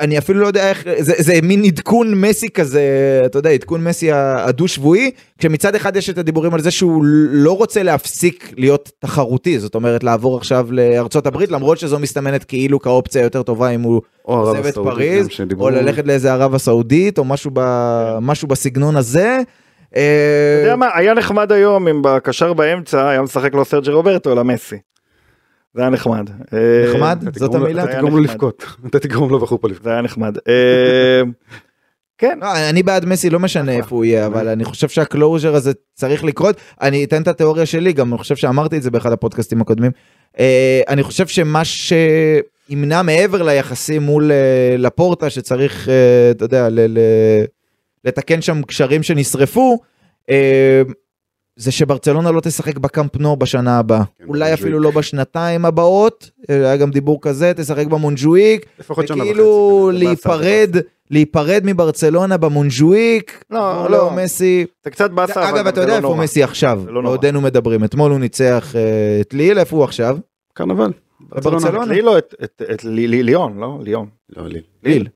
[0.00, 2.82] אני אפילו לא יודע איך זה, זה מין עדכון מסי כזה
[3.26, 7.56] אתה יודע עדכון מסי הדו שבועי כשמצד אחד יש את הדיבורים על זה שהוא לא
[7.56, 13.22] רוצה להפסיק להיות תחרותי זאת אומרת לעבור עכשיו לארצות הברית למרות שזו מסתמנת כאילו כאופציה
[13.22, 15.28] יותר טובה אם הוא עוזב את פריז.
[15.58, 17.60] או ללכת לאיזה ערב הסעודית או משהו, ב...
[18.20, 19.40] משהו בסגנון הזה.
[19.88, 24.32] אתה אה, יודע מה, היה נחמד היום אם בקשר באמצע היה משחק לו סרג'י רוברטו
[24.32, 24.76] אלא מסי.
[25.74, 26.30] זה היה נחמד.
[26.52, 27.24] אה, נחמד?
[27.28, 27.84] אתה זאת המילה?
[27.84, 28.22] אתה תגרום לו.
[28.22, 28.64] לבכות.
[28.86, 29.84] אתה תגרום לו בחופה לבכות.
[29.84, 30.36] זה היה נחמד.
[30.48, 31.22] אה,
[32.18, 35.54] כן, לא, אני בעד מסי לא משנה איפה הוא יהיה אבל אני חושב שה closure
[35.54, 39.12] הזה צריך לקרות אני אתן את התיאוריה שלי גם אני חושב שאמרתי את זה באחד
[39.12, 39.90] הפודקאסטים הקודמים
[40.38, 45.94] אה, אני חושב שמה שימנע מעבר ליחסים מול אה, לפורטה שצריך אה,
[46.30, 47.44] אתה יודע ל- ל-
[48.04, 49.78] לתקן שם קשרים שנשרפו.
[51.58, 54.60] אה, זה שברצלונה לא תשחק בקאמפ נו בשנה הבאה כן, אולי במונג'וויק.
[54.60, 59.30] אפילו לא בשנתיים הבאות אה, היה גם דיבור כזה תשחק במונג'וויק לפחות שנה וחצי.
[59.30, 60.04] וכאילו כנראה.
[60.04, 60.76] להיפרד
[61.10, 63.98] להיפרד מברצלונה במונג'וויק לא, עבור לא.
[63.98, 66.22] לאו מסי זה קצת באסה, אבל אגב גם אתה זה יודע לא איפה נורא.
[66.24, 67.14] מסי עכשיו זה לא נורא.
[67.16, 68.80] בעודנו מדברים אתמול הוא ניצח אה,
[69.20, 70.18] את ליל איפה הוא עכשיו
[70.54, 70.92] קרנבל.
[71.30, 71.92] בברצלונה.
[71.94, 73.78] לי לא, את- את- את לי- לי- ליון, לא?
[73.82, 74.06] ליון.
[74.36, 74.60] לא, לי.
[74.84, 75.08] ליל ליל.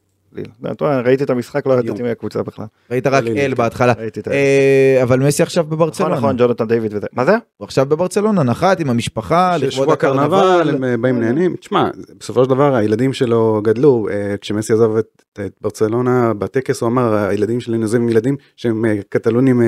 [1.05, 1.73] ראיתי את המשחק, לא.
[1.79, 2.65] ידעתי מי הקבוצה בכלל.
[2.91, 3.55] ראית רק אל.
[3.55, 3.93] בהתחלה.
[4.31, 7.07] אה, אבל מסי עכשיו נכון, בברצלונה נכון, ג'ונתן דיוויד וזה.
[7.13, 7.33] מה זה?
[7.57, 11.57] הוא עכשיו בברצלונה נחת עם המשפחה לכבוד הקרנבל הם אה, באים נהנים.
[11.57, 17.15] תשמע, בסופו של דבר הילדים שלו גדלו, אה, כשמסי עזב את ברצלונה, בטקס הוא אמר,
[17.15, 19.63] הילדים שלי נוזם עם ילדים שהם קטלונים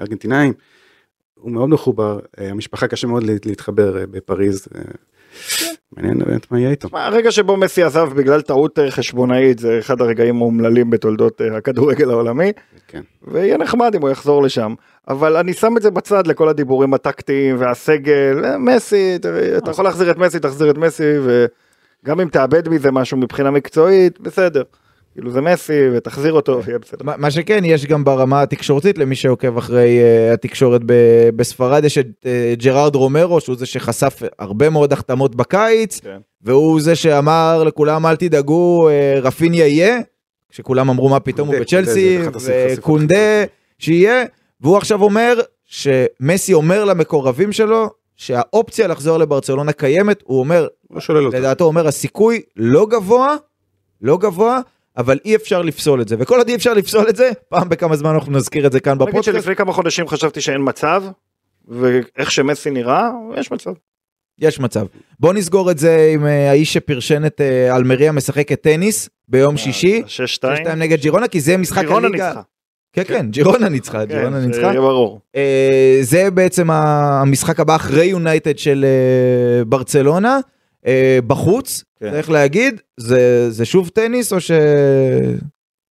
[0.00, 0.52] ארגנטינאים.
[1.34, 4.66] הוא מאוד מחובר, המשפחה קשה מאוד להת- להתחבר בפריז.
[5.96, 6.88] מעניין באמת מה יהיה איתו.
[6.92, 12.10] הרגע שבו מסי עזב בגלל טעות אה, חשבונאית זה אחד הרגעים האומללים בתולדות אה, הכדורגל
[12.10, 12.52] העולמי
[12.88, 13.02] כן.
[13.22, 14.74] ויהיה נחמד אם הוא יחזור לשם
[15.08, 19.18] אבל אני שם את זה בצד לכל הדיבורים הטקטיים והסגל אה, מסי
[19.58, 24.20] אתה יכול להחזיר את מסי תחזיר את מסי וגם אם תאבד מזה משהו מבחינה מקצועית
[24.20, 24.62] בסדר.
[25.18, 27.04] כאילו זה מסי ותחזיר אותו ויהיה בסדר.
[27.04, 31.98] מה מה שכן יש גם ברמה התקשורתית למי שעוקב אחרי uh, התקשורת ב- בספרד יש
[31.98, 36.18] את uh, ג'רארד רומרו שהוא זה שחשף הרבה מאוד החתמות בקיץ כן.
[36.42, 39.98] והוא זה שאמר לכולם אל תדאגו uh, רפיניה יהיה
[40.48, 43.44] כשכולם אמרו מה פתאום הוא קונדה, בצ'לסי אחת החשיפות וקונדה
[43.78, 44.24] שיהיה
[44.60, 50.66] והוא עכשיו אומר שמסי אומר למקורבים שלו שהאופציה לחזור לברצלונה קיימת הוא אומר
[51.08, 51.30] לא.
[51.32, 53.36] לדעתו אומר הסיכוי לא גבוה,
[54.02, 54.60] לא גבוה,
[54.98, 57.96] אבל אי אפשר לפסול את זה, וכל עוד אי אפשר לפסול את זה, פעם בכמה
[57.96, 59.36] זמן אנחנו נזכיר את זה כאן נגיד בפודקאסט.
[59.36, 61.02] שלפני כמה חודשים חשבתי שאין מצב,
[61.68, 63.70] ואיך שמסי נראה, יש מצב.
[64.38, 64.86] יש מצב.
[65.20, 70.02] בוא נסגור את זה עם אה, האיש שפרשן את אה, אלמריה משחקת טניס ביום שישי,
[70.06, 70.66] שש שתיים.
[70.66, 72.28] 6-2 נגד ג'ירונה, כי זה משחק גירונה הליגה.
[72.28, 72.42] ניצחה.
[72.92, 74.60] כן, כן, ג'ירונה ניצחה, ג'ירונה כן, ניצחה.
[74.60, 75.20] שיהיה ברור.
[75.36, 80.38] אה, זה בעצם המשחק הבא אחרי יונייטד של אה, ברצלונה.
[80.86, 82.10] אה, בחוץ, כן.
[82.10, 84.50] צריך להגיד, זה זה שוב טניס או ש...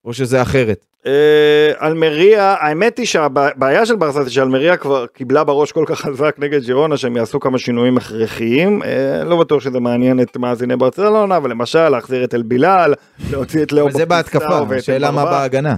[0.04, 0.86] או שזה אחרת?
[1.06, 6.34] אה, אלמריה, האמת היא שהבעיה של ברסה זה שאלמריה כבר קיבלה בראש כל כך חזק
[6.38, 8.82] נגד ג'ירונה שהם יעשו כמה שינויים הכרחיים.
[8.82, 12.94] אה, לא בטוח שזה מעניין את מאזיני ברצלונה, אבל למשל להחזיר את אלבילאל,
[13.30, 15.24] להוציא את לאו אבל זה בהתקפה, השאלה מה.
[15.24, 15.76] בהגנה.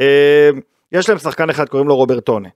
[0.00, 0.50] אה,
[0.92, 2.48] יש להם שחקן אחד קוראים לו רוברטונה.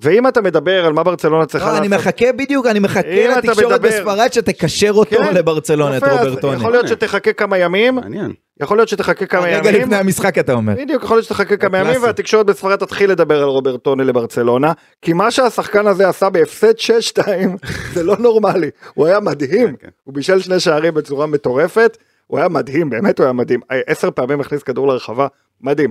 [0.00, 3.38] ואם אתה מדבר על מה ברצלונה צריכה לא, לעשות, אני מחכה בדיוק, אני מחכה אתה
[3.38, 6.56] לתקשורת מדבר- בספרד שתקשר אותו כן, לברצלונה, את רוברטוני.
[6.56, 8.32] יכול להיות שתחכה כמה ימים, מעניין.
[8.60, 10.74] יכול להיות שתחכה כמה רגע ימים, לפני המשחק אתה אומר.
[10.76, 12.02] בדיוק יכול להיות שתחכה כמה ימים.
[12.02, 14.72] והתקשורת בספרד תתחיל לדבר על רוברטוני לברצלונה
[15.02, 16.72] כי מה שהשחקן הזה עשה בהפסד
[17.18, 17.20] 6-2
[17.94, 19.88] זה לא נורמלי הוא היה מדהים כן, כן.
[20.04, 24.40] הוא בישל שני שערים בצורה מטורפת הוא היה מדהים באמת הוא היה מדהים עשר פעמים
[24.40, 25.26] הכניס כדור לרחבה
[25.60, 25.90] מדהים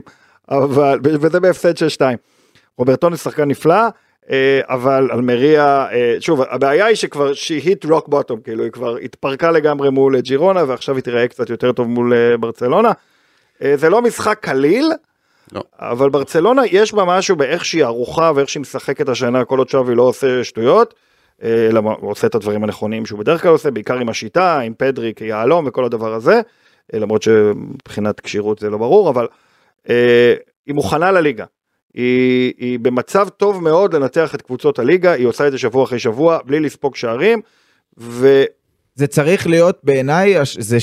[0.51, 1.80] אבל וזה בהפסד 6-2
[2.78, 3.88] רוברטוני שחקן נפלא.
[4.30, 8.97] אה, אבל אלמריה, אה, שוב, הבעיה היא שכבר she hit rock bottom, כאילו היא כבר
[8.97, 12.91] התפרקה לגמרי מול ג'ירונה ועכשיו היא תיראה קצת יותר טוב מול אה, ברצלונה.
[13.63, 14.91] אה, זה לא משחק קליל,
[15.51, 15.61] לא.
[15.80, 19.95] אבל ברצלונה יש בה משהו באיך שהיא ערוכה ואיך שהיא משחקת השנה כל עוד שווי
[19.95, 20.93] לא עושה שטויות.
[21.43, 24.73] אה, אלא הוא עושה את הדברים הנכונים שהוא בדרך כלל עושה, בעיקר עם השיטה, עם
[24.78, 26.41] פדרי כיהלום וכל הדבר הזה,
[26.93, 29.28] אה, למרות שמבחינת כשירות זה לא ברור, אבל
[29.89, 30.34] אה,
[30.65, 31.45] היא מוכנה לליגה.
[31.95, 35.99] היא, היא במצב טוב מאוד לנתח את קבוצות הליגה, היא עושה את זה שבוע אחרי
[35.99, 37.41] שבוע בלי לספוג שערים,
[37.97, 38.43] ו...
[38.95, 40.77] זה צריך להיות בעיניי, זה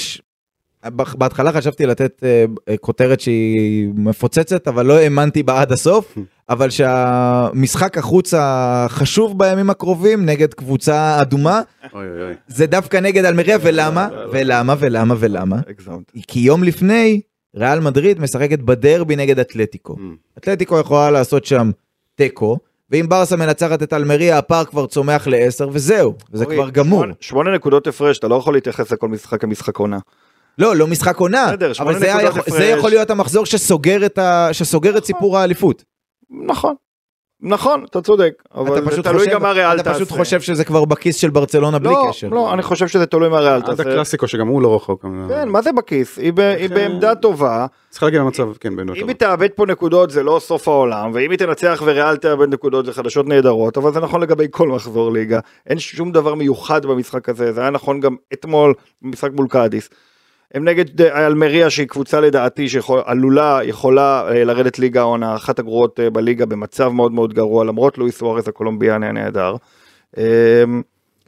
[0.90, 6.18] בהתחלה חשבתי לתת אה, אה, כותרת שהיא מפוצצת, אבל לא האמנתי בה עד הסוף,
[6.50, 11.60] אבל שהמשחק החוץ החשוב בימים הקרובים נגד קבוצה אדומה,
[11.94, 12.34] אוי אוי אוי.
[12.48, 14.08] זה דווקא נגד אלמריה, ולמה?
[14.32, 14.74] ולמה?
[14.78, 15.14] ולמה?
[15.18, 15.56] ולמה?
[15.68, 16.12] הגזמת.
[16.28, 17.20] כי יום לפני,
[17.56, 19.94] ריאל מדריד משחקת בדרבי נגד אתלטיקו.
[19.94, 20.38] Mm.
[20.38, 21.70] אתלטיקו יכולה לעשות שם
[22.14, 22.58] תיקו,
[22.90, 27.04] ואם ברסה מנצחת את אלמריה, הפער כבר צומח לעשר, וזהו, וזה כבר גמור.
[27.20, 29.98] שמונה- נקודות הפרש, אתה לא יכול להתייחס לכל משחק כמשחק עונה.
[30.58, 32.30] לא, לא משחק עונה, בסדר, אבל זה, היה.
[32.46, 35.84] זה יכול להיות המחזור שסוגר את, ה, שסוגר את סיפור האליפות.
[36.46, 36.74] נכון,
[37.44, 39.94] נכון, אתה צודק, אבל אתה זה פשוט תלוי חושב, גם מה ריאל אתה תעשה.
[40.04, 42.28] פשוט חושב שזה כבר בכיס של ברצלונה בלי לא, קשר.
[42.28, 43.82] לא, אני חושב שזה תלוי מה ריאל עד תעשה.
[43.82, 45.04] הקלאסיקו שגם הוא לא רחוק.
[45.28, 46.18] כן, מה זה בכיס?
[46.18, 49.12] היא ב- היא בעמדה טובה, צריכה להגיע למצב, כן, בעמדה אם טובה.
[49.12, 52.92] היא תאבד פה נקודות זה לא סוף העולם, ואם היא תנצח וריאל תאבד נקודות זה
[52.92, 55.38] חדשות נהדרות, אבל זה נכון לגבי כל מחזור ליגה.
[55.66, 59.88] אין שום דבר מיוחד במשחק הזה, זה היה נכון גם אתמול במשחק מול קאדיס.
[60.54, 66.00] הם נגד אה, אלמריה שהיא קבוצה לדעתי שעלולה, יכולה אה, לרדת ליגה העונה, אחת הגרועות
[66.00, 69.56] אה, בליגה במצב מאוד מאוד גרוע, למרות לואיס סוארז הקולומביאני הנהדר.
[70.18, 70.64] אה,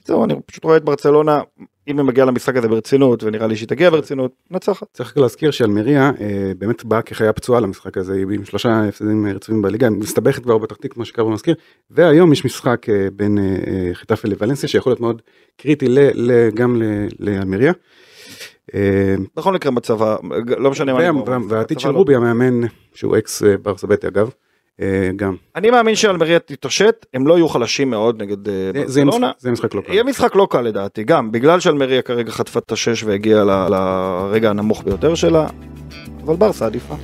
[0.05, 1.41] זהו, אני פשוט רואה את ברצלונה,
[1.89, 4.87] אם היא מגיעה למשחק הזה ברצינות, ונראה לי שהיא תגיע ברצינות, נצחת.
[4.93, 6.12] צריך להזכיר שאלמריה
[6.59, 10.59] באמת באה כחיה פצועה למשחק הזה, היא עם שלושה הפסדים רצויים בליגה, היא מסתבכת כבר
[10.59, 11.55] בתחתית כמו שקרבו מזכיר,
[11.91, 13.39] והיום יש משחק בין
[13.93, 15.22] חיטפה לוולנסיה שיכול להיות מאוד
[15.57, 17.72] קריטי ל, ל, גם ל- לאלמריה.
[17.72, 17.75] אה,
[19.37, 20.17] בכל מקרה מצבה,
[20.59, 21.29] לא משנה מה נגמור.
[21.29, 22.61] וה- והעתיד של לא רובי המאמן
[22.95, 24.31] שהוא אקס אה, ברסה בטי אגב,
[24.81, 25.35] אה, גם.
[25.57, 28.55] אני מאמין שאלמריה תתעשת, הם לא יהיו חלשים מאוד נגד אה,
[28.87, 29.27] זה- ברצלונה.
[29.29, 29.93] משחק- זה יהיה משחק לא קל.
[29.93, 34.83] יהיה משחק לא קל לדעתי, גם בגלל שאלמריה כרגע חטפה את השש והגיעה לרגע הנמוך
[34.85, 35.47] ביותר שלה,
[36.25, 36.95] אבל ברסה עדיפה.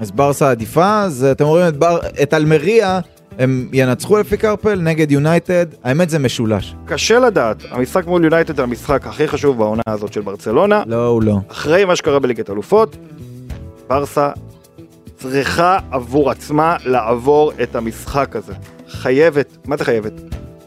[0.00, 1.66] אז ברסה עדיפה, אז אתם רואים
[2.22, 3.00] את אלמריה,
[3.38, 6.74] הם ינצחו לפי קרפל נגד יונייטד, האמת זה משולש.
[6.86, 11.22] קשה לדעת, המשחק מול יונייטד זה המשחק הכי חשוב בעונה הזאת של ברצלונה, לא, הוא
[11.22, 11.36] לא.
[11.48, 12.96] אחרי מה שקרה בליגת אלופות,
[13.88, 14.30] ברסה
[15.16, 18.52] צריכה עבור עצמה לעבור את המשחק הזה.
[18.88, 20.12] חייבת, מה זה חייבת?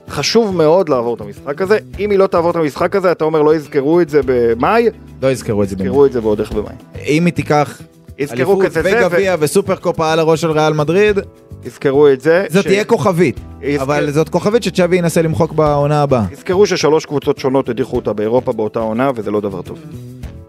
[0.09, 3.41] חשוב מאוד לעבור את המשחק הזה, אם היא לא תעבור את המשחק הזה, אתה אומר
[3.41, 4.89] לא יזכרו את זה במאי,
[5.21, 5.75] לא יזכרו את זה.
[5.75, 5.87] באמת.
[5.87, 6.73] יזכרו את זה ועוד איך במאי.
[7.07, 7.81] אם היא תיקח
[8.17, 11.19] יזכרו אליפות כזה זה, וגביע וסופר קופה על הראש של ריאל מדריד,
[11.65, 12.45] יזכרו את זה.
[12.49, 13.39] זאת ש- תהיה כוכבית.
[13.61, 16.23] יזכר- אבל זאת כוכבית שצ'אבי ינסה למחוק בעונה הבאה.
[16.31, 19.79] יזכרו ששלוש קבוצות שונות הדיחו אותה באירופה באותה עונה, וזה לא דבר טוב.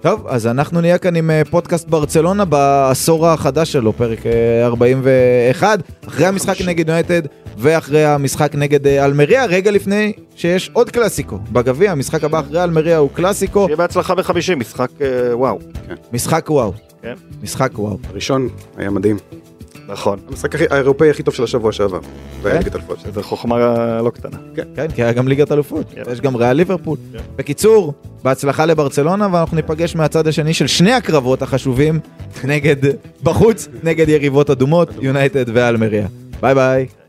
[0.00, 5.78] טוב, אז אנחנו נהיה כאן עם אה, פודקאסט ברצלונה בעשור החדש שלו, פרק אה, 41,
[6.08, 7.22] אחרי המשחק נגד יונייטד
[7.58, 12.98] ואחרי המשחק נגד אה, אלמריה, רגע לפני שיש עוד קלאסיקו בגביע, המשחק הבא אחרי אלמריה
[12.98, 15.06] הוא קלאסיקו, שיהיה בהצלחה בחמישים, משחק אה,
[15.36, 15.58] וואו.
[16.12, 16.72] משחק וואו.
[17.02, 17.14] כן.
[17.42, 17.98] משחק וואו.
[18.10, 19.16] הראשון היה מדהים.
[19.92, 20.18] נכון.
[20.28, 22.00] המשחק האירופאי הכי טוב של השבוע שעבר.
[22.00, 22.08] כן?
[22.42, 22.98] והיה אלופות.
[23.14, 23.58] זו חוכמה
[24.02, 24.36] לא קטנה.
[24.56, 25.86] כן, כן כי היה גם ליגת אלופות.
[25.94, 26.02] כן.
[26.12, 26.98] יש גם ריאל ליברפול.
[27.36, 32.00] בקיצור, בהצלחה לברצלונה, ואנחנו ניפגש מהצד השני של שני הקרבות החשובים
[32.44, 32.76] נגד,
[33.22, 36.06] בחוץ, נגד יריבות אדומות, יונייטד ואלמריה.
[36.40, 37.01] ביי ביי.